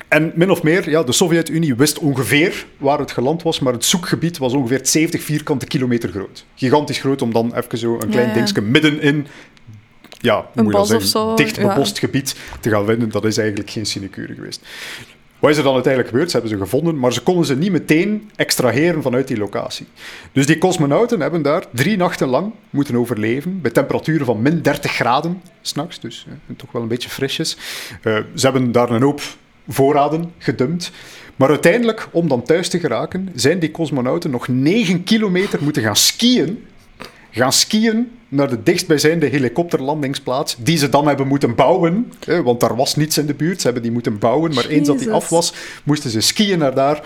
En 0.08 0.32
min 0.34 0.50
of 0.50 0.62
meer, 0.62 0.90
ja, 0.90 1.02
de 1.02 1.12
Sovjet-Unie 1.12 1.74
wist 1.74 1.98
ongeveer 1.98 2.66
waar 2.76 2.98
het 2.98 3.10
geland 3.10 3.42
was, 3.42 3.58
maar 3.58 3.72
het 3.72 3.84
zoekgebied 3.84 4.38
was 4.38 4.52
ongeveer 4.52 4.80
70 4.82 5.22
vierkante 5.22 5.66
kilometer 5.66 6.08
groot. 6.08 6.44
Gigantisch 6.54 6.98
groot 6.98 7.22
om 7.22 7.32
dan 7.32 7.54
even 7.54 7.78
zo 7.78 7.94
een 7.94 8.08
klein 8.08 8.28
Ja, 8.28 8.34
dingetje 8.34 8.60
midden 8.60 9.00
in, 9.00 9.26
ja, 10.20 10.46
moet 10.54 10.76
je 10.76 10.84
zeggen, 10.84 11.08
zo, 11.08 11.34
dicht 11.34 11.56
ja. 11.56 11.68
bebost 11.68 11.98
gebied 11.98 12.36
te 12.60 12.70
gaan 12.70 12.86
vinden. 12.86 13.10
Dat 13.10 13.24
is 13.24 13.38
eigenlijk 13.38 13.70
geen 13.70 13.86
sinecure 13.86 14.34
geweest. 14.34 14.60
Wat 15.38 15.50
is 15.50 15.56
er 15.56 15.62
dan 15.62 15.74
uiteindelijk 15.74 16.12
gebeurd? 16.12 16.30
Ze 16.30 16.38
hebben 16.38 16.58
ze 16.58 16.64
gevonden, 16.64 16.98
maar 16.98 17.12
ze 17.12 17.22
konden 17.22 17.46
ze 17.46 17.56
niet 17.56 17.72
meteen 17.72 18.30
extraheren 18.36 19.02
vanuit 19.02 19.28
die 19.28 19.36
locatie. 19.36 19.86
Dus 20.32 20.46
die 20.46 20.58
cosmonauten 20.58 21.20
hebben 21.20 21.42
daar 21.42 21.64
drie 21.70 21.96
nachten 21.96 22.28
lang 22.28 22.52
moeten 22.70 22.96
overleven, 22.96 23.60
bij 23.60 23.70
temperaturen 23.70 24.26
van 24.26 24.42
min 24.42 24.62
30 24.62 24.92
graden 24.92 25.42
s'nachts, 25.60 26.00
dus 26.00 26.26
eh, 26.28 26.56
toch 26.56 26.72
wel 26.72 26.82
een 26.82 26.88
beetje 26.88 27.08
frisjes. 27.08 27.56
Uh, 28.02 28.18
ze 28.34 28.46
hebben 28.46 28.72
daar 28.72 28.90
een 28.90 29.02
hoop 29.02 29.20
voorraden 29.68 30.32
gedumpt. 30.38 30.90
Maar 31.36 31.48
uiteindelijk, 31.48 32.08
om 32.10 32.28
dan 32.28 32.42
thuis 32.42 32.68
te 32.68 32.80
geraken, 32.80 33.28
zijn 33.34 33.58
die 33.58 33.70
cosmonauten 33.70 34.30
nog 34.30 34.48
9 34.48 35.04
kilometer 35.04 35.62
moeten 35.62 35.82
gaan 35.82 35.96
skiën. 35.96 36.64
Gaan 37.30 37.52
skiën 37.52 38.10
naar 38.28 38.48
de 38.48 38.62
dichtstbijzijnde 38.62 39.26
helikopterlandingsplaats, 39.26 40.56
die 40.58 40.76
ze 40.76 40.88
dan 40.88 41.06
hebben 41.06 41.26
moeten 41.26 41.54
bouwen. 41.54 42.12
Hè, 42.24 42.42
want 42.42 42.60
daar 42.60 42.76
was 42.76 42.96
niets 42.96 43.18
in 43.18 43.26
de 43.26 43.34
buurt. 43.34 43.58
Ze 43.60 43.64
hebben 43.64 43.82
die 43.82 43.92
moeten 43.92 44.18
bouwen. 44.18 44.54
Maar 44.54 44.66
eens 44.66 44.86
dat 44.86 44.98
die 44.98 45.10
af 45.10 45.28
was, 45.28 45.54
moesten 45.84 46.10
ze 46.10 46.20
skiën 46.20 46.58
naar 46.58 46.74
daar 46.74 47.02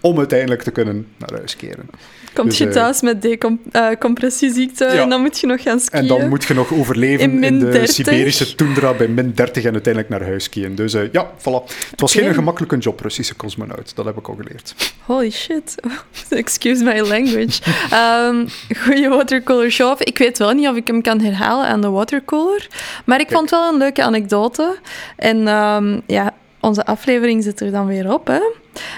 om 0.00 0.18
uiteindelijk 0.18 0.62
te 0.62 0.70
kunnen 0.70 1.06
naar 1.16 1.32
huis 1.32 1.56
keren. 1.56 1.90
Komt 2.36 2.48
dus, 2.48 2.58
je 2.58 2.66
eh, 2.66 2.72
thuis 2.72 3.00
met 3.00 3.22
decompressieziekte 3.22 4.84
uh, 4.84 5.00
en 5.00 5.08
dan 5.08 5.20
moet 5.20 5.38
je 5.38 5.46
nog 5.46 5.62
gaan 5.62 5.80
skiën. 5.80 6.00
En 6.00 6.06
dan 6.06 6.28
moet 6.28 6.44
je 6.44 6.54
nog 6.54 6.72
overleven 6.72 7.44
in, 7.44 7.58
de 7.58 7.86
Siberische 7.86 8.54
tundra 8.54 8.94
bij 8.94 9.08
min 9.08 9.32
30 9.34 9.64
en 9.64 9.72
uiteindelijk 9.72 10.12
naar 10.12 10.28
huis 10.28 10.44
skiën. 10.44 10.74
Dus 10.74 10.94
uh, 10.94 11.02
ja, 11.12 11.30
voilà. 11.38 11.64
Het 11.90 12.00
was 12.00 12.12
geen 12.12 12.34
gemakkelijke 12.34 12.78
job, 12.78 13.00
Russische 13.00 13.36
cosmonaut. 13.36 13.92
Dat 13.94 14.04
heb 14.04 14.16
ik 14.16 14.28
al 14.28 14.34
geleerd. 14.34 14.74
Holy 15.00 15.30
shit. 15.30 15.74
Excuse 16.28 16.84
my 16.84 17.00
language. 17.00 17.62
um, 17.92 18.46
goeie 18.84 19.08
watercolor 19.08 19.70
show. 19.70 19.96
Ik 19.98 20.18
weet 20.18 20.38
wel 20.38 20.52
niet 20.52 20.68
of 20.68 20.76
ik 20.76 20.86
hem 20.86 21.02
kan 21.02 21.20
herhalen 21.20 21.66
aan 21.66 21.80
de 21.80 21.90
watercolor. 21.90 22.66
Maar 23.04 23.20
ik 23.20 23.28
vond 23.30 23.50
het 23.50 23.60
wel 23.60 23.72
een 23.72 23.78
leuke 23.78 24.02
anekdote. 24.02 24.76
En 25.16 25.48
um, 25.48 26.02
ja, 26.06 26.34
onze 26.60 26.84
aflevering 26.84 27.42
zit 27.42 27.60
er 27.60 27.70
dan 27.70 27.86
weer 27.86 28.12
op, 28.12 28.26
hè. 28.26 28.40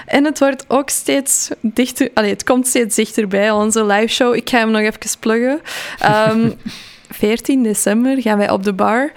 En 0.05 0.25
het 0.25 0.39
wordt 0.39 0.65
ook 0.67 0.89
steeds 0.89 1.49
dichter... 1.61 2.09
Allee, 2.13 2.31
het 2.31 2.43
komt 2.43 2.67
steeds 2.67 2.95
dichterbij, 2.95 3.51
onze 3.51 3.85
live 3.85 4.13
show. 4.13 4.35
Ik 4.35 4.49
ga 4.49 4.57
hem 4.57 4.71
nog 4.71 4.81
even 4.81 5.19
pluggen. 5.19 5.51
Um, 5.51 5.61
ehm, 5.99 6.51
14 7.09 7.63
december 7.63 8.21
gaan 8.21 8.37
wij 8.37 8.49
op 8.49 8.63
de 8.63 8.73
bar 8.73 9.11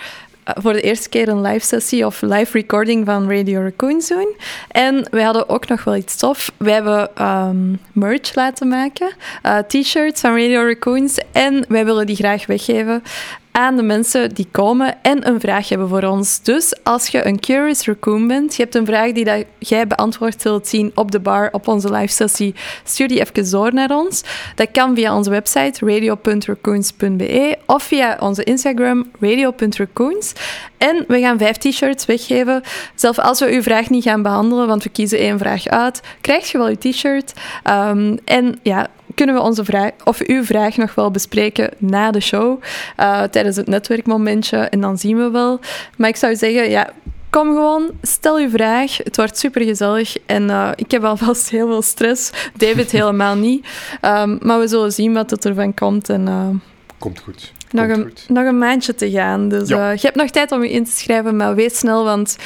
eh, 0.45 0.55
voor 0.59 0.73
de 0.73 0.81
eerste 0.81 1.09
keer 1.09 1.29
een 1.29 1.41
live 1.41 1.67
sessie 1.67 2.07
of 2.07 2.21
live 2.21 2.59
recording 2.59 3.07
van 3.07 3.31
Radio 3.31 3.61
Raccoons 3.61 4.09
doen. 4.09 4.37
En 4.69 5.07
wij 5.11 5.23
hadden 5.23 5.49
ook 5.49 5.69
nog 5.69 5.85
wel 5.85 5.97
iets 5.97 6.17
tof. 6.17 6.53
Wij 6.57 6.73
hebben 6.73 7.27
um, 7.27 7.81
merch 7.93 8.35
laten 8.35 8.69
maken, 8.69 9.13
uh, 9.47 9.59
t-shirts 9.59 10.21
van 10.21 10.31
Radio 10.31 10.63
Raccoons. 10.67 11.19
En 11.33 11.65
wij 11.69 11.85
willen 11.85 12.07
die 12.07 12.17
graag 12.17 12.47
weggeven 12.47 13.03
aan 13.53 13.77
de 13.77 13.83
mensen 13.83 14.35
die 14.35 14.49
komen 14.51 14.95
en 15.03 15.29
een 15.29 15.41
vraag 15.41 15.69
hebben 15.69 15.89
voor 15.89 16.03
ons. 16.03 16.43
Dus 16.43 16.77
als 16.83 17.09
je 17.09 17.27
een 17.27 17.41
Curious 17.41 17.87
Raccoon 17.87 18.27
bent, 18.27 18.55
je 18.55 18.63
hebt 18.63 18.75
een 18.75 18.87
vraag 18.87 19.13
die 19.13 19.25
dat 19.25 19.45
jij 19.59 19.87
beantwoord 19.87 20.43
wilt 20.43 20.69
zien 20.69 20.93
op 20.95 21.11
de 21.11 21.21
bar, 21.21 21.49
op 21.53 21.69
onze 21.69 21.93
live 21.93 22.13
sessie, 22.13 22.55
stuur 22.85 23.09
die 23.09 23.21
even 23.21 23.51
door 23.51 23.75
naar 23.75 23.91
ons. 23.91 24.23
Dat 24.55 24.71
kan 24.73 24.95
via 24.95 25.17
onze 25.17 25.31
website 25.31 25.87
radio.raccoons.be 25.87 27.59
of 27.67 27.83
via 27.83 28.17
onze 28.21 28.45
Instagram 28.45 29.11
radio.raccoons. 29.21 30.33
En 30.79 31.05
we 31.09 31.21
gaan 31.21 31.39
vijf 31.39 31.57
t-shirts 31.57 32.07
weggeven. 32.07 32.63
Zelf 32.95 33.19
als 33.19 33.41
we 33.41 33.53
uw 33.53 33.63
vraag 33.63 33.91
niet 33.91 34.05
gaan 34.05 34.23
behandelen, 34.23 34.67
want 34.67 34.83
we 34.83 34.89
kiezen 34.89 35.19
één 35.19 35.39
vraag 35.39 35.67
uit, 35.67 36.01
krijg 36.21 36.51
je 36.51 36.59
wel 36.59 36.67
uw 36.67 36.77
t-shirt. 36.91 37.33
Um, 37.71 38.19
en 38.25 38.59
ja, 38.63 38.89
kunnen 39.15 39.35
we 39.35 39.41
onze 39.41 39.65
vraag, 39.65 39.91
of 40.05 40.21
uw 40.21 40.45
vraag 40.45 40.77
nog 40.77 40.95
wel 40.95 41.11
bespreken 41.11 41.71
na 41.79 42.11
de 42.11 42.21
show, 42.21 42.63
uh, 43.01 43.23
tijdens 43.23 43.57
het 43.57 43.67
netwerkmomentje. 43.67 44.57
En 44.57 44.81
dan 44.81 44.99
zien 44.99 45.17
we 45.17 45.31
wel. 45.31 45.61
Maar 45.97 46.09
ik 46.09 46.17
zou 46.17 46.37
zeggen, 46.37 46.71
ja, 46.71 46.91
kom 47.31 47.49
gewoon, 47.49 47.91
stel 48.03 48.39
je 48.39 48.51
vraag. 48.51 48.97
Het 48.97 49.17
wordt 49.17 49.39
super 49.39 49.63
gezellig. 49.63 50.17
En 50.27 50.43
uh, 50.43 50.71
ik 50.75 50.91
heb 50.91 51.05
alvast 51.05 51.51
heel 51.51 51.67
veel 51.67 51.83
stress. 51.83 52.31
David 52.57 52.91
helemaal 53.01 53.37
niet. 53.37 53.67
Um, 54.03 54.39
maar 54.43 54.59
we 54.59 54.69
zullen 54.69 54.93
zien 54.93 55.13
wat 55.13 55.33
er 55.33 55.49
ervan 55.49 55.75
komt. 55.75 56.09
En, 56.09 56.27
uh, 56.27 56.49
komt 56.99 57.21
goed. 57.21 57.53
Nog 57.71 57.89
een, 57.89 58.03
goed. 58.03 58.25
nog 58.29 58.45
een 58.45 58.59
maandje 58.59 58.95
te 58.95 59.11
gaan. 59.11 59.49
Dus 59.49 59.69
ja. 59.69 59.91
je 59.91 60.01
hebt 60.01 60.17
nog 60.17 60.31
tijd 60.31 60.53
om 60.53 60.63
je 60.63 60.71
in 60.71 60.85
te 60.85 60.91
schrijven, 60.91 61.37
maar 61.37 61.55
wees 61.55 61.79
snel, 61.79 62.05
want 62.05 62.37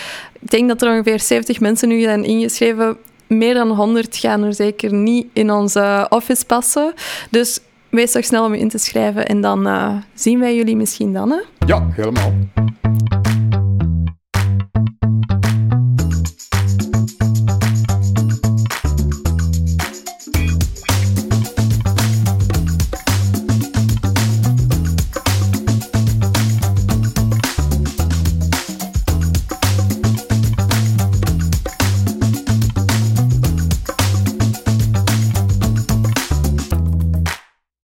ik 0.40 0.50
denk 0.50 0.68
dat 0.68 0.82
er 0.82 0.90
ongeveer 0.90 1.20
70 1.20 1.60
mensen 1.60 1.88
nu 1.88 2.00
zijn 2.02 2.24
ingeschreven 2.24 2.96
meer 3.26 3.54
dan 3.54 3.70
100 3.70 4.16
gaan 4.16 4.42
er 4.42 4.54
zeker 4.54 4.94
niet 4.94 5.26
in 5.32 5.50
onze 5.50 6.06
office 6.08 6.46
passen. 6.46 6.92
Dus 7.30 7.60
wees 7.88 8.12
toch 8.12 8.24
snel 8.24 8.44
om 8.44 8.54
je 8.54 8.60
in 8.60 8.68
te 8.68 8.78
schrijven 8.78 9.26
en 9.26 9.40
dan 9.40 9.66
uh, 9.66 9.94
zien 10.14 10.38
wij 10.38 10.56
jullie 10.56 10.76
misschien 10.76 11.12
dan. 11.12 11.30
Hè? 11.30 11.40
Ja, 11.66 11.86
helemaal. 11.90 12.32